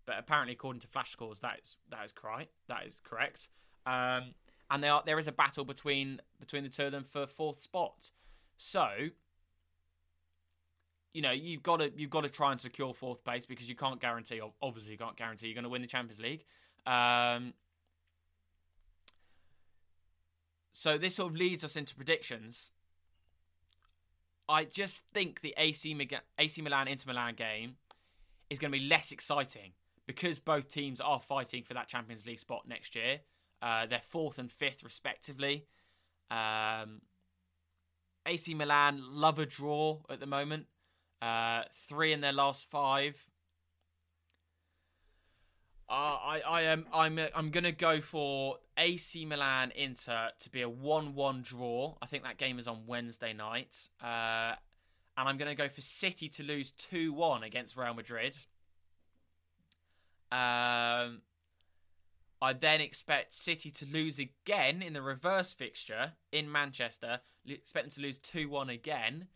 but 0.07 0.19
apparently, 0.19 0.55
according 0.55 0.81
to 0.81 0.89
Flash 0.89 1.13
Scores, 1.13 1.41
that 1.41 1.61
is 1.63 1.77
that 1.91 2.05
is 2.05 2.13
correct. 2.13 2.53
That 2.69 2.87
is 2.87 3.01
correct. 3.05 3.49
Um, 3.87 4.35
and 4.71 4.85
are, 4.85 5.03
there 5.05 5.19
is 5.19 5.27
a 5.27 5.33
battle 5.33 5.65
between 5.65 6.21
between 6.39 6.63
the 6.63 6.69
two 6.69 6.87
of 6.87 6.93
them 6.93 7.05
for 7.05 7.27
fourth 7.27 7.61
spot. 7.61 8.11
So, 8.57 8.89
you 11.13 11.23
know, 11.23 11.33
you've 11.33 11.63
got 11.63 11.79
to 11.79 11.91
you've 11.97 12.11
got 12.11 12.23
to 12.23 12.29
try 12.29 12.53
and 12.53 12.61
secure 12.61 12.95
fourth 12.95 13.25
place 13.25 13.47
because 13.47 13.69
you 13.69 13.75
can't 13.75 14.01
guarantee, 14.01 14.41
obviously, 14.63 14.93
you 14.93 14.99
can't 14.99 15.17
guarantee 15.17 15.47
you're 15.47 15.55
going 15.55 15.65
to 15.65 15.71
win 15.71 15.83
the 15.83 15.89
Champions 15.89 16.21
League. 16.21 16.45
Um, 16.87 17.55
so 20.73 20.99
this 20.99 21.17
sort 21.17 21.33
of 21.33 21.37
leads 21.37 21.65
us 21.65 21.77
into 21.77 21.95
predictions. 21.95 22.71
I 24.49 24.65
just 24.65 25.05
think 25.15 25.41
the 25.41 25.55
AC, 25.57 25.95
Milan 25.95 26.89
Inter 26.89 27.13
Milan 27.13 27.35
game 27.35 27.77
is 28.49 28.59
going 28.59 28.73
to 28.73 28.79
be 28.79 28.89
less 28.89 29.13
exciting 29.13 29.73
because 30.07 30.41
both 30.41 30.69
teams 30.69 31.01
are 31.01 31.21
fighting 31.21 31.63
for 31.63 31.75
that 31.75 31.87
Champions 31.87 32.27
League 32.27 32.41
spot 32.41 32.63
next 32.67 32.97
year. 32.97 33.21
Uh, 33.63 33.87
they're 33.87 34.01
fourth 34.01 34.39
and 34.39 34.51
fifth, 34.51 34.83
respectively. 34.83 35.67
Um, 36.31 37.03
AC 38.27 38.55
Milan 38.55 39.03
love 39.09 39.39
a 39.39 39.47
draw 39.47 40.01
at 40.09 40.19
the 40.19 40.27
moment. 40.27 40.67
Uh, 41.23 41.63
three 41.89 42.13
in 42.13 42.21
their 42.21 42.33
last 42.33 42.69
five. 42.69 43.30
Uh, 45.91 46.19
I 46.23 46.41
I 46.47 46.63
am 46.63 46.87
I'm 46.95 47.19
I'm 47.35 47.51
gonna 47.51 47.73
go 47.73 48.01
for 48.01 48.59
AC 48.79 49.25
Milan 49.25 49.73
Inter 49.75 50.29
to 50.39 50.51
be 50.51 50.63
a 50.63 50.69
one-one 50.69 51.43
draw. 51.43 51.97
I 52.01 52.07
think 52.07 52.23
that 52.23 52.39
game 52.39 52.61
is 52.61 52.69
on 52.69 52.87
Wednesday 52.87 53.33
night, 53.33 53.89
uh, 54.01 54.55
and 55.17 55.29
I'm 55.29 55.37
gonna 55.37 55.57
go 55.57 55.69
for 55.69 55.81
City 55.81 56.29
to 56.29 56.45
lose 56.45 56.71
two-one 56.71 57.43
against 57.43 57.77
Real 57.77 57.93
Madrid. 57.93 58.37
Um, 60.31 61.23
I 62.41 62.53
then 62.53 62.81
expect 62.81 63.35
City 63.35 63.73
to 63.73 63.85
lose 63.85 64.21
again 64.21 64.83
in 64.83 64.93
the 64.93 65.03
reverse 65.03 65.53
fixture 65.53 66.13
in 66.31 66.53
Manchester. 66.53 67.19
Expect 67.45 67.87
them 67.87 67.93
to 67.95 68.01
lose 68.01 68.19
2 68.19 68.49
1 68.49 68.71
again. 68.71 69.27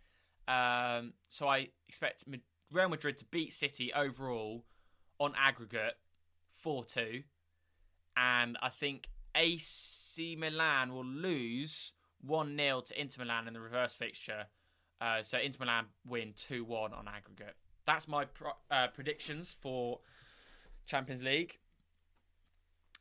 Um, 0.47 1.15
so 1.27 1.49
I 1.49 1.71
expect 1.89 2.23
Real 2.71 2.89
Madrid 2.89 3.17
to 3.19 3.25
beat 3.25 3.53
City 3.53 3.93
overall 3.93 4.65
on 5.19 5.33
aggregate 5.37 5.95
4 6.65 6.85
2. 6.87 7.23
And 8.17 8.57
I 8.63 8.71
think 8.71 9.09
AC 9.37 10.37
Milan 10.39 10.95
will 10.95 11.05
lose 11.05 11.93
1 12.23 12.57
0 12.57 12.81
to 12.81 13.01
Inter 13.01 13.25
Milan 13.25 13.47
in 13.47 13.53
the 13.53 13.61
reverse 13.61 13.95
fixture. 13.95 14.47
Uh, 15.01 15.23
so 15.23 15.39
Inter 15.39 15.67
Milan 15.67 15.87
win 16.07 16.33
2 16.37 16.65
1 16.65 16.95
on 16.95 17.07
aggregate. 17.07 17.55
That's 17.87 18.09
my 18.09 18.25
pro- 18.25 18.53
uh, 18.71 18.89
predictions 18.89 19.55
for 19.61 20.01
Champions 20.87 21.23
League. 21.23 21.59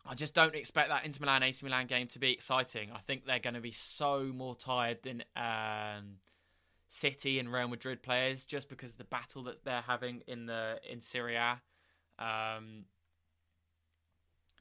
I 0.05 0.16
just 0.16 0.34
don't 0.34 0.55
expect 0.55 0.89
that 0.89 1.05
Inter 1.05 1.20
Milan 1.22 1.43
AC 1.43 1.66
Milan 1.66 1.88
game 1.88 2.07
to 2.07 2.20
be 2.20 2.34
exciting. 2.34 2.91
I 2.91 2.99
think 2.99 3.26
they're 3.26 3.39
going 3.39 3.53
to 3.53 3.61
be 3.61 3.72
so 3.72 4.32
more 4.36 4.55
tired 4.55 4.97
than 5.03 5.24
um, 5.38 6.18
City 6.89 7.39
and 7.39 7.49
Real 7.49 7.70
Madrid 7.70 8.03
players 8.03 8.43
just 8.43 8.68
because 8.68 8.91
of 8.91 8.97
the 8.97 9.05
battle 9.05 9.43
that 9.43 9.64
they're 9.64 9.80
having 9.80 10.22
in 10.28 10.47
the 10.47 10.82
in 10.89 10.99
Serie 10.99 11.38
A. 11.38 11.61
Um, 12.20 12.84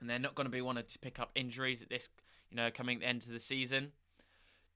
and 0.03 0.11
they're 0.11 0.19
not 0.19 0.35
going 0.35 0.47
to 0.47 0.51
be 0.51 0.61
wanting 0.61 0.85
to 0.85 0.99
pick 0.99 1.21
up 1.21 1.31
injuries 1.35 1.81
at 1.81 1.89
this, 1.89 2.09
you 2.51 2.57
know, 2.57 2.71
coming 2.71 2.99
the 2.99 3.07
end 3.07 3.23
of 3.23 3.29
the 3.29 3.39
season. 3.39 3.93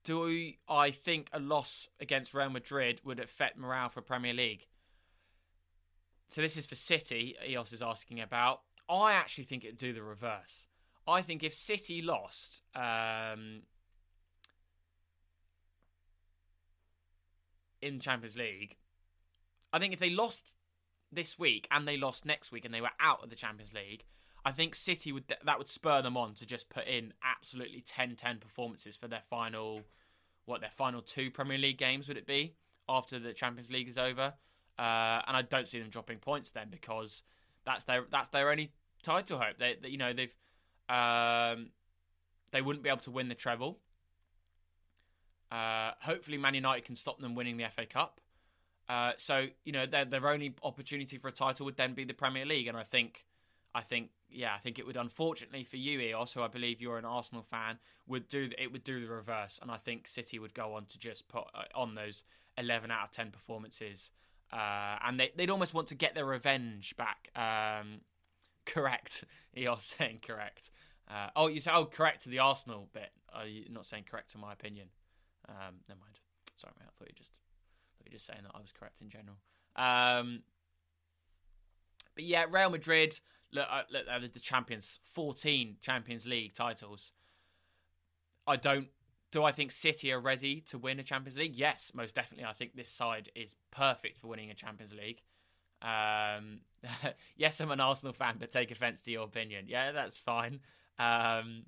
Do 0.05 0.53
I 0.69 0.93
think 0.93 1.29
a 1.33 1.41
loss 1.41 1.89
against 2.01 2.33
Real 2.33 2.49
Madrid 2.49 3.01
would 3.05 3.19
affect 3.19 3.59
morale 3.59 3.89
for 3.89 4.01
Premier 4.01 4.33
League? 4.33 4.69
So 6.29 6.41
this 6.41 6.57
is 6.57 6.65
for 6.65 6.77
City. 6.77 7.37
Eos 7.47 7.73
is 7.73 7.83
asking 7.83 8.21
about. 8.21 8.61
I 8.89 9.15
actually 9.15 9.45
think 9.45 9.65
it'd 9.65 9.79
do 9.79 9.93
the 9.93 10.03
reverse. 10.03 10.69
I 11.09 11.23
think 11.23 11.43
if 11.43 11.55
City 11.55 12.03
lost, 12.03 12.63
um, 12.75 13.63
in 17.83 17.99
Champions 17.99 18.37
League, 18.37 18.77
I 19.73 19.81
think 19.81 19.93
if 19.93 19.99
they 19.99 20.11
lost 20.11 20.55
this 21.11 21.37
week 21.37 21.67
and 21.73 21.87
they 21.87 21.97
lost 21.97 22.25
next 22.25 22.53
week 22.53 22.65
and 22.65 22.73
they 22.73 22.81
were 22.81 22.91
out 23.01 23.25
of 23.25 23.31
the 23.31 23.37
Champions 23.37 23.73
League, 23.73 24.05
I 24.47 24.53
think 24.53 24.77
City 24.77 25.11
would 25.11 25.25
that 25.45 25.59
would 25.59 25.69
spur 25.69 26.03
them 26.03 26.17
on 26.17 26.35
to 26.35 26.47
just 26.47 26.71
put 26.71 26.87
in 26.87 27.13
absolutely 27.25 27.83
10-10 27.83 28.41
performances 28.41 28.95
for 28.95 29.09
their 29.09 29.23
final 29.29 29.81
what 30.45 30.61
their 30.61 30.71
final 30.71 31.03
two 31.03 31.33
Premier 31.33 31.59
League 31.59 31.79
games 31.79 32.07
would 32.07 32.17
it 32.17 32.29
be 32.29 32.55
after 32.89 33.19
the 33.19 33.33
Champions 33.33 33.73
League 33.73 33.89
is 33.89 33.99
over? 33.99 34.35
Uh, 34.79 35.21
and 35.27 35.37
I 35.37 35.43
don't 35.43 35.67
see 35.67 35.81
them 35.81 35.89
dropping 35.89 36.19
points 36.19 36.53
then 36.53 36.69
because 36.71 37.23
that's 37.65 37.83
their 37.85 38.05
that's 38.09 38.29
their 38.29 38.49
only 38.49 38.71
title 39.03 39.39
hope. 39.39 39.59
They, 39.59 39.77
they 39.83 39.89
you 39.89 39.99
know 39.99 40.13
they've 40.13 40.35
um, 40.89 41.71
they 42.53 42.63
wouldn't 42.63 42.85
be 42.85 42.89
able 42.89 43.01
to 43.01 43.11
win 43.11 43.29
the 43.29 43.35
treble. 43.35 43.81
Uh, 45.51 45.91
hopefully, 46.03 46.39
Man 46.39 46.55
United 46.55 46.85
can 46.85 46.95
stop 46.95 47.19
them 47.19 47.35
winning 47.35 47.57
the 47.57 47.67
FA 47.75 47.85
Cup. 47.85 48.21
Uh, 48.89 49.13
so 49.17 49.47
you 49.65 49.73
know 49.73 49.87
their 49.87 50.05
their 50.05 50.29
only 50.29 50.55
opportunity 50.63 51.19
for 51.19 51.27
a 51.27 51.33
title 51.33 51.67
would 51.67 51.77
then 51.77 51.95
be 51.95 52.05
the 52.05 52.15
Premier 52.15 52.47
League, 52.47 52.69
and 52.69 52.77
I 52.77 52.85
think, 52.85 53.26
I 53.77 53.83
think, 53.83 54.09
yeah, 54.31 54.55
I 54.55 54.59
think 54.59 54.79
it 54.79 54.87
would 54.87 54.97
unfortunately 54.97 55.63
for 55.63 55.77
you, 55.77 56.01
Eos, 56.01 56.33
who 56.33 56.41
I 56.41 56.49
believe 56.49 56.81
you're 56.81 56.97
an 56.97 57.05
Arsenal 57.05 57.43
fan, 57.43 57.79
would 58.07 58.27
do 58.27 58.49
it 58.57 58.73
would 58.73 58.85
do 58.85 59.01
the 59.01 59.13
reverse, 59.13 59.59
and 59.61 59.71
I 59.71 59.77
think 59.77 60.09
City 60.09 60.39
would 60.39 60.55
go 60.55 60.73
on 60.73 60.87
to 60.87 60.99
just 60.99 61.29
put 61.29 61.45
uh, 61.55 61.65
on 61.75 61.95
those 61.95 62.25
eleven 62.57 62.91
out 62.91 63.05
of 63.05 63.11
ten 63.11 63.31
performances, 63.31 64.09
uh, 64.51 64.97
and 65.05 65.21
they 65.21 65.31
they'd 65.37 65.51
almost 65.51 65.75
want 65.75 65.89
to 65.89 65.95
get 65.95 66.15
their 66.15 66.25
revenge 66.25 66.95
back. 66.97 67.29
Um, 67.37 68.01
correct, 68.65 69.25
Eos 69.55 69.95
saying 69.99 70.21
correct. 70.27 70.71
Uh, 71.07 71.29
oh, 71.37 71.49
you 71.49 71.61
say 71.61 71.71
oh 71.75 71.85
correct 71.85 72.23
to 72.23 72.31
the 72.31 72.39
Arsenal 72.39 72.89
bit. 72.95 73.11
Are 73.35 73.47
you 73.47 73.67
not 73.71 73.85
saying 73.85 74.05
correct 74.11 74.33
to 74.33 74.39
my 74.39 74.55
opinion? 74.55 74.89
Um, 75.51 75.75
never 75.87 76.01
mind. 76.01 76.19
Sorry, 76.57 76.73
mate. 76.79 76.87
I 76.89 76.93
thought 76.99 77.09
you 77.09 77.15
just 77.15 77.33
thought 77.99 78.07
you 78.07 78.13
just 78.13 78.27
saying 78.27 78.41
that 78.43 78.53
I 78.55 78.61
was 78.61 78.73
correct 78.73 79.03
in 79.03 79.11
general. 79.11 79.37
Um, 79.77 80.45
but 82.15 82.25
yeah, 82.25 82.47
Real 82.51 82.71
Madrid. 82.71 83.21
Look, 83.57 83.69
look, 83.91 84.07
they're 84.07 84.29
the 84.29 84.41
champions. 84.41 85.01
Fourteen 85.05 85.77
Champions 85.81 86.27
League 86.27 86.55
titles. 86.55 87.13
I 88.47 88.57
don't. 88.57 88.89
Do 89.33 89.45
I 89.45 89.53
think 89.53 89.73
City 89.73 90.13
are 90.13 90.21
ready 90.21 90.61
to 90.63 90.79
win 90.79 91.01
a 91.01 91.03
Champions 91.03 91.39
League? 91.39 91.57
Yes, 91.57 91.91
most 91.95 92.15
definitely. 92.15 92.45
I 92.45 92.53
think 92.53 92.77
this 92.77 92.89
side 92.89 93.31
is 93.35 93.57
perfect 93.71 94.19
for 94.19 94.29
winning 94.29 94.51
a 94.51 94.55
Champions 94.55 94.95
League. 94.95 95.23
Um, 95.83 96.61
yes, 97.37 97.61
I'm 97.61 97.71
an 97.71 97.81
Arsenal 97.81 98.13
fan, 98.13 98.37
but 98.39 98.51
take 98.51 98.71
offence 98.71 99.01
to 99.03 99.11
your 99.11 99.25
opinion. 99.25 99.65
Yeah, 99.69 99.93
that's 99.93 100.19
fine. 100.19 100.61
Um, 100.99 101.65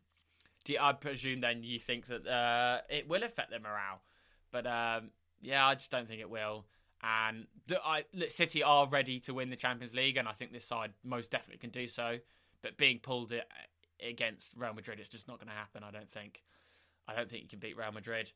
do 0.65 0.75
you, 0.75 0.79
I 0.81 0.93
presume 0.93 1.41
then 1.41 1.63
you 1.63 1.81
think 1.81 2.07
that 2.07 2.27
uh, 2.27 2.81
it 2.89 3.09
will 3.09 3.23
affect 3.23 3.51
their 3.51 3.61
morale, 3.61 4.03
but 4.53 4.67
um, 4.67 5.11
yeah, 5.41 5.67
I 5.67 5.75
just 5.75 5.91
don't 5.91 6.07
think 6.07 6.21
it 6.21 6.31
will. 6.31 6.67
And 7.03 7.47
I, 7.85 8.05
City 8.29 8.63
are 8.63 8.89
ready 8.89 9.21
to 9.21 9.35
win 9.35 9.51
the 9.51 9.57
Champions 9.57 9.95
League, 9.95 10.17
and 10.17 10.27
I 10.27 10.33
think 10.33 10.53
this 10.53 10.65
side 10.65 10.93
most 11.05 11.31
definitely 11.31 11.59
can 11.59 11.71
do 11.71 11.87
so. 11.87 12.19
But 12.61 12.77
being 12.77 12.99
pulled 12.99 13.33
against 14.05 14.55
Real 14.57 14.75
Madrid, 14.75 14.99
it's 14.99 15.09
just 15.09 15.29
not 15.29 15.39
going 15.39 15.49
to 15.49 15.55
happen. 15.55 15.85
I 15.85 15.91
don't 15.91 16.11
think. 16.11 16.43
I 17.07 17.15
don't 17.15 17.31
think 17.31 17.43
you 17.43 17.49
can 17.49 17.61
beat 17.61 17.77
Real 17.77 17.93
Madrid. 17.93 18.33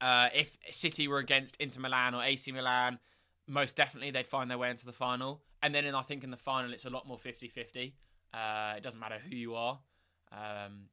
Uh, 0.00 0.28
if 0.34 0.58
City 0.70 1.06
were 1.06 1.18
against 1.18 1.56
Inter 1.60 1.80
Milan 1.80 2.14
or 2.14 2.24
AC 2.24 2.50
Milan, 2.50 2.98
most 3.46 3.76
definitely 3.76 4.10
they'd 4.10 4.26
find 4.26 4.50
their 4.50 4.58
way 4.58 4.68
into 4.68 4.84
the 4.84 4.92
final. 4.92 5.42
And 5.62 5.72
then 5.72 5.84
in, 5.84 5.94
I 5.94 6.02
think 6.02 6.24
in 6.24 6.30
the 6.30 6.36
final, 6.36 6.72
it's 6.72 6.84
a 6.84 6.90
lot 6.90 7.06
more 7.06 7.18
50 7.18 7.48
50. 7.48 7.94
Uh, 8.34 8.74
it 8.76 8.82
doesn't 8.82 8.98
matter 8.98 9.18
who 9.18 9.36
you 9.36 9.54
are. 9.54 9.78
Um, 10.32 10.88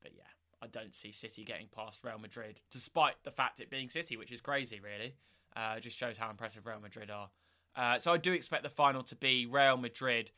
but 0.00 0.12
yeah, 0.16 0.22
I 0.62 0.68
don't 0.68 0.94
see 0.94 1.12
City 1.12 1.44
getting 1.44 1.68
past 1.74 2.02
Real 2.02 2.18
Madrid, 2.18 2.60
despite 2.70 3.22
the 3.24 3.30
fact 3.30 3.60
it 3.60 3.70
being 3.70 3.90
City, 3.90 4.16
which 4.16 4.32
is 4.32 4.40
crazy, 4.40 4.80
really. 4.80 5.14
Uh, 5.56 5.80
just 5.80 5.96
shows 5.96 6.16
how 6.16 6.30
impressive 6.30 6.66
Real 6.66 6.80
Madrid 6.80 7.10
are. 7.10 7.30
Uh, 7.76 7.98
so 7.98 8.12
I 8.12 8.16
do 8.16 8.32
expect 8.32 8.62
the 8.62 8.70
final 8.70 9.02
to 9.04 9.16
be 9.16 9.46
Real 9.46 9.76
Madrid 9.76 10.30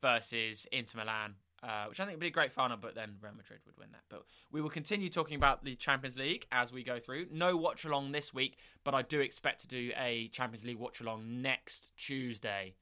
versus 0.00 0.66
Inter 0.72 0.98
Milan, 1.00 1.34
uh, 1.62 1.86
which 1.88 2.00
I 2.00 2.04
think 2.04 2.16
would 2.16 2.20
be 2.20 2.26
a 2.28 2.30
great 2.30 2.52
final, 2.52 2.76
but 2.76 2.94
then 2.94 3.16
Real 3.20 3.34
Madrid 3.36 3.60
would 3.66 3.78
win 3.78 3.88
that. 3.92 4.02
But 4.08 4.24
we 4.50 4.60
will 4.60 4.70
continue 4.70 5.08
talking 5.08 5.36
about 5.36 5.64
the 5.64 5.76
Champions 5.76 6.16
League 6.16 6.46
as 6.50 6.72
we 6.72 6.82
go 6.82 6.98
through. 6.98 7.26
No 7.30 7.56
watch 7.56 7.84
along 7.84 8.12
this 8.12 8.34
week, 8.34 8.56
but 8.84 8.94
I 8.94 9.02
do 9.02 9.20
expect 9.20 9.60
to 9.62 9.68
do 9.68 9.92
a 9.96 10.28
Champions 10.28 10.64
League 10.64 10.78
watch 10.78 11.00
along 11.00 11.42
next 11.42 11.96
Tuesday. 11.96 12.74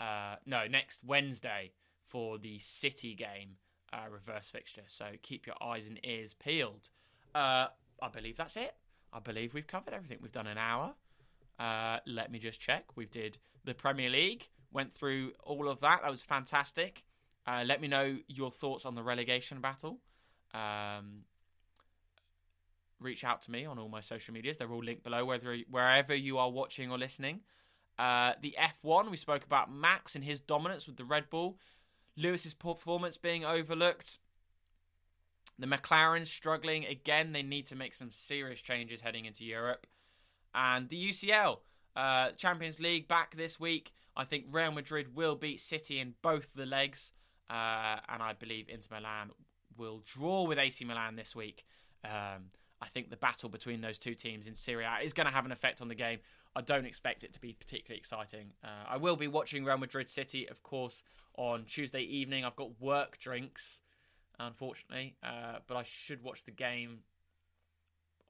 Uh, 0.00 0.36
no, 0.46 0.66
next 0.66 1.00
Wednesday 1.04 1.72
for 2.06 2.38
the 2.38 2.58
City 2.58 3.14
game 3.14 3.56
uh, 3.92 4.08
reverse 4.10 4.48
fixture. 4.48 4.84
So 4.86 5.06
keep 5.22 5.46
your 5.46 5.56
eyes 5.62 5.86
and 5.86 5.98
ears 6.04 6.34
peeled. 6.34 6.88
Uh, 7.34 7.66
I 8.02 8.08
believe 8.12 8.36
that's 8.36 8.56
it. 8.56 8.74
I 9.12 9.18
believe 9.18 9.54
we've 9.54 9.66
covered 9.66 9.92
everything. 9.92 10.18
We've 10.22 10.32
done 10.32 10.46
an 10.46 10.58
hour. 10.58 10.94
Uh, 11.60 11.98
let 12.06 12.32
me 12.32 12.38
just 12.38 12.58
check. 12.58 12.96
We 12.96 13.04
did 13.04 13.36
the 13.64 13.74
Premier 13.74 14.08
League, 14.08 14.48
went 14.72 14.94
through 14.94 15.32
all 15.44 15.68
of 15.68 15.80
that. 15.80 16.00
That 16.02 16.10
was 16.10 16.22
fantastic. 16.22 17.04
Uh, 17.46 17.64
let 17.66 17.80
me 17.82 17.88
know 17.88 18.16
your 18.28 18.50
thoughts 18.50 18.86
on 18.86 18.94
the 18.94 19.02
relegation 19.02 19.60
battle. 19.60 19.98
Um, 20.54 21.24
reach 22.98 23.24
out 23.24 23.42
to 23.42 23.50
me 23.50 23.66
on 23.66 23.78
all 23.78 23.88
my 23.88 24.00
social 24.00 24.32
medias. 24.32 24.56
They're 24.56 24.72
all 24.72 24.82
linked 24.82 25.04
below, 25.04 25.26
whether 25.26 25.56
wherever 25.70 26.14
you 26.14 26.38
are 26.38 26.50
watching 26.50 26.90
or 26.90 26.96
listening. 26.96 27.40
Uh, 27.98 28.32
the 28.40 28.56
F1, 28.82 29.10
we 29.10 29.16
spoke 29.18 29.44
about 29.44 29.70
Max 29.70 30.14
and 30.14 30.24
his 30.24 30.40
dominance 30.40 30.86
with 30.86 30.96
the 30.96 31.04
Red 31.04 31.28
Bull. 31.28 31.58
Lewis's 32.16 32.54
performance 32.54 33.18
being 33.18 33.44
overlooked. 33.44 34.18
The 35.58 35.66
McLaren 35.66 36.26
struggling 36.26 36.86
again. 36.86 37.32
They 37.32 37.42
need 37.42 37.66
to 37.66 37.76
make 37.76 37.92
some 37.92 38.10
serious 38.10 38.60
changes 38.62 39.02
heading 39.02 39.26
into 39.26 39.44
Europe. 39.44 39.86
And 40.54 40.88
the 40.88 41.10
UCL, 41.10 41.58
uh, 41.96 42.30
Champions 42.32 42.80
League 42.80 43.08
back 43.08 43.36
this 43.36 43.58
week. 43.60 43.92
I 44.16 44.24
think 44.24 44.46
Real 44.50 44.72
Madrid 44.72 45.14
will 45.14 45.36
beat 45.36 45.60
City 45.60 45.98
in 45.98 46.14
both 46.22 46.50
the 46.54 46.66
legs. 46.66 47.12
Uh, 47.48 47.98
and 48.08 48.22
I 48.22 48.32
believe 48.38 48.68
Inter 48.68 48.96
Milan 48.96 49.30
will 49.76 50.02
draw 50.04 50.44
with 50.44 50.58
AC 50.58 50.84
Milan 50.84 51.16
this 51.16 51.34
week. 51.34 51.64
Um, 52.04 52.50
I 52.80 52.86
think 52.86 53.10
the 53.10 53.16
battle 53.16 53.48
between 53.48 53.80
those 53.80 53.98
two 53.98 54.14
teams 54.14 54.46
in 54.46 54.54
Serie 54.54 54.84
A 54.84 55.04
is 55.04 55.12
going 55.12 55.26
to 55.26 55.32
have 55.32 55.44
an 55.44 55.52
effect 55.52 55.80
on 55.80 55.88
the 55.88 55.94
game. 55.94 56.20
I 56.56 56.62
don't 56.62 56.86
expect 56.86 57.24
it 57.24 57.32
to 57.34 57.40
be 57.40 57.52
particularly 57.52 57.98
exciting. 57.98 58.52
Uh, 58.64 58.84
I 58.88 58.96
will 58.96 59.16
be 59.16 59.28
watching 59.28 59.64
Real 59.64 59.78
Madrid 59.78 60.08
City, 60.08 60.48
of 60.48 60.62
course, 60.62 61.02
on 61.36 61.64
Tuesday 61.64 62.02
evening. 62.02 62.44
I've 62.44 62.56
got 62.56 62.80
work 62.80 63.18
drinks, 63.18 63.80
unfortunately, 64.38 65.16
uh, 65.22 65.58
but 65.66 65.76
I 65.76 65.82
should 65.82 66.22
watch 66.22 66.44
the 66.44 66.50
game 66.50 67.00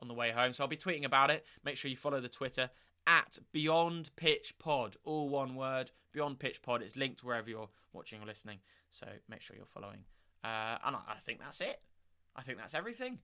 on 0.01 0.09
the 0.09 0.15
way 0.15 0.31
home. 0.31 0.53
So 0.53 0.65
I'll 0.65 0.69
be 0.69 0.77
tweeting 0.77 1.05
about 1.05 1.31
it. 1.31 1.45
Make 1.65 1.77
sure 1.77 1.91
you 1.91 1.97
follow 1.97 2.21
the 2.21 2.29
Twitter 2.29 2.71
at 3.07 3.39
Beyond 3.53 4.11
Pitch 4.17 4.55
Pod, 4.59 4.97
all 5.05 5.29
one 5.29 5.55
word. 5.55 5.91
Beyond 6.13 6.39
Pitch 6.39 6.63
Pod. 6.63 6.83
It's 6.83 6.97
linked 6.97 7.23
wherever 7.23 7.49
you're 7.49 7.69
watching 7.93 8.23
or 8.23 8.27
listening. 8.27 8.59
So 8.91 9.07
make 9.29 9.43
sure 9.43 9.57
you're 9.57 9.67
following. 9.67 10.05
Uh, 10.43 10.79
and 10.85 10.97
I 10.97 11.17
think 11.25 11.41
that's 11.41 11.61
it. 11.61 11.81
I 12.35 12.43
think 12.43 12.59
that's 12.59 12.75
everything. 12.75 13.19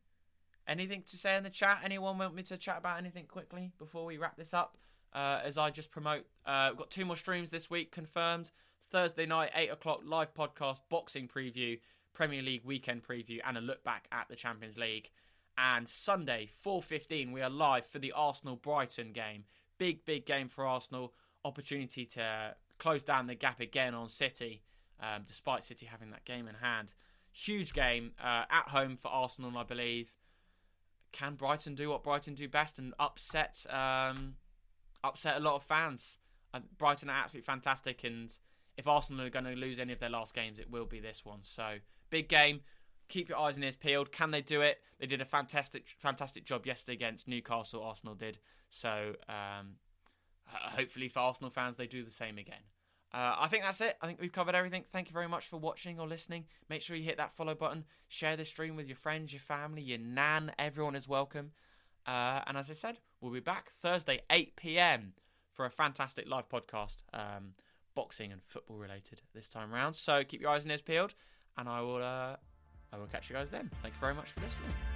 Anything 0.69 1.03
to 1.07 1.17
say 1.17 1.37
in 1.37 1.45
the 1.45 1.51
chat? 1.51 1.81
Anyone 1.85 2.19
want 2.19 2.35
me 2.35 2.43
to 2.45 2.57
chat 2.57 2.79
about 2.79 2.99
anything 2.99 3.27
quickly 3.27 3.71
before 3.79 4.05
we 4.05 4.19
wrap 4.19 4.37
this 4.37 4.53
up? 4.53 4.77
Uh, 5.13 5.41
as 5.45 5.57
I 5.57 5.71
just 5.71 5.91
promote, 5.91 6.25
uh, 6.45 6.69
we've 6.71 6.79
got 6.79 6.91
two 6.91 7.05
more 7.05 7.17
streams 7.17 7.51
this 7.51 7.71
week 7.71 7.93
confirmed. 7.93 8.51
Thursday 8.91 9.27
night, 9.27 9.51
8 9.55 9.71
o'clock, 9.73 10.01
live 10.05 10.35
podcast, 10.35 10.81
boxing 10.91 11.29
preview, 11.29 11.79
Premier 12.13 12.43
League 12.43 12.65
weekend 12.65 13.03
preview, 13.03 13.41
and 13.45 13.57
a 13.57 13.61
look 13.61 13.83
back 13.83 14.07
at 14.13 14.29
the 14.29 14.37
Champions 14.37 14.77
League. 14.77 15.11
And 15.59 15.89
Sunday, 15.89 16.51
4.15, 16.65 17.33
we 17.33 17.41
are 17.41 17.49
live 17.49 17.87
for 17.87 17.99
the 17.99 18.13
Arsenal-Brighton 18.13 19.13
game. 19.13 19.45
Big, 19.79 20.05
big 20.05 20.27
game 20.27 20.49
for 20.49 20.67
Arsenal. 20.67 21.15
Opportunity 21.45 22.05
to 22.07 22.55
close 22.79 23.03
down 23.03 23.27
the 23.27 23.35
gap 23.35 23.61
again 23.61 23.95
on 23.95 24.11
City, 24.11 24.63
um, 25.01 25.23
despite 25.27 25.65
City 25.65 25.87
having 25.87 26.11
that 26.11 26.25
game 26.27 26.47
in 26.47 26.57
hand. 26.57 26.93
Huge 27.33 27.73
game 27.73 28.13
uh, 28.23 28.45
at 28.51 28.69
home 28.69 28.99
for 29.01 29.09
Arsenal, 29.09 29.57
I 29.57 29.63
believe. 29.63 30.13
Can 31.13 31.35
Brighton 31.35 31.75
do 31.75 31.89
what 31.89 32.05
Brighton 32.05 32.35
do 32.35 32.49
best 32.49 32.79
and 32.79 32.93
upset 32.99 33.65
um, 33.71 34.35
upset 35.03 35.37
a 35.37 35.41
lot 35.41 35.55
of 35.55 35.63
fans? 35.63 36.19
Uh, 36.53 36.61
Brighton 36.77 37.09
are 37.09 37.23
absolutely 37.23 37.47
fantastic, 37.47 38.05
and 38.05 38.37
if 38.77 38.87
Arsenal 38.87 39.25
are 39.25 39.31
going 39.31 39.47
to 39.47 39.53
lose 39.53 39.81
any 39.81 39.95
of 39.95 40.01
their 40.01 40.11
last 40.11 40.35
games, 40.35 40.59
it 40.59 40.71
will 40.71 40.85
be 40.85 41.01
this 41.01 41.25
one. 41.25 41.39
So 41.43 41.77
big 42.11 42.29
game. 42.29 42.61
Keep 43.09 43.29
your 43.29 43.39
eyes 43.39 43.57
and 43.57 43.65
ears 43.65 43.77
peeled. 43.77 44.13
Can 44.13 44.31
they 44.31 44.43
do 44.43 44.61
it? 44.61 44.79
They 44.99 45.07
did 45.07 45.21
a 45.21 45.25
fantastic, 45.25 45.95
fantastic 45.99 46.45
job 46.45 46.67
yesterday 46.67 46.95
against 46.95 47.29
Newcastle. 47.29 47.83
Arsenal 47.83 48.15
did. 48.15 48.39
So 48.71 49.15
um, 49.29 49.77
hopefully 50.47 51.09
for 51.09 51.21
Arsenal 51.21 51.51
fans, 51.51 51.77
they 51.77 51.87
do 51.87 52.05
the 52.05 52.11
same 52.11 52.39
again. 52.39 52.63
Uh, 53.13 53.37
I 53.39 53.49
think 53.49 53.63
that's 53.63 53.81
it. 53.81 53.97
I 54.03 54.07
think 54.07 54.21
we've 54.21 54.33
covered 54.33 54.55
everything. 54.55 54.85
Thank 54.93 55.09
you 55.09 55.15
very 55.15 55.29
much 55.29 55.47
for 55.47 55.59
watching 55.59 55.99
or 56.01 56.07
listening. 56.07 56.45
Make 56.69 56.83
sure 56.83 56.97
you 56.97 57.05
hit 57.05 57.17
that 57.17 57.35
follow 57.35 57.55
button. 57.55 57.85
Share 58.09 58.37
the 58.37 58.45
stream 58.45 58.77
with 58.77 58.89
your 58.89 58.97
friends, 58.97 59.33
your 59.33 59.41
family, 59.41 59.83
your 59.83 59.99
nan. 59.99 60.53
Everyone 60.59 60.95
is 60.95 61.09
welcome. 61.09 61.53
Uh, 62.07 62.41
and 62.47 62.57
as 62.57 62.71
I 62.71 62.75
said, 62.75 62.99
we'll 63.21 63.33
be 63.33 63.41
back 63.41 63.73
Thursday, 63.81 64.21
8 64.31 64.57
p.m. 64.57 65.15
for 65.53 65.65
a 65.65 65.71
fantastic 65.71 66.29
live 66.29 66.49
podcast, 66.49 66.99
um, 67.15 67.55
boxing 67.95 68.33
and 68.33 68.43
football 68.45 68.77
related 68.77 69.23
this 69.35 69.49
time 69.49 69.73
around. 69.73 69.95
So 69.95 70.23
keep 70.23 70.41
your 70.41 70.51
eyes 70.51 70.63
and 70.65 70.71
ears 70.73 70.83
peeled, 70.83 71.15
and 71.57 71.69
I 71.69 71.81
will. 71.81 72.03
Uh, 72.03 72.37
I 72.97 72.99
will 72.99 73.07
catch 73.09 73.29
you 73.29 73.37
guys 73.37 73.51
then. 73.51 73.71
Thank 73.83 73.95
you 73.95 74.01
very 74.01 74.15
much 74.15 74.31
for 74.31 74.41
listening. 74.41 74.96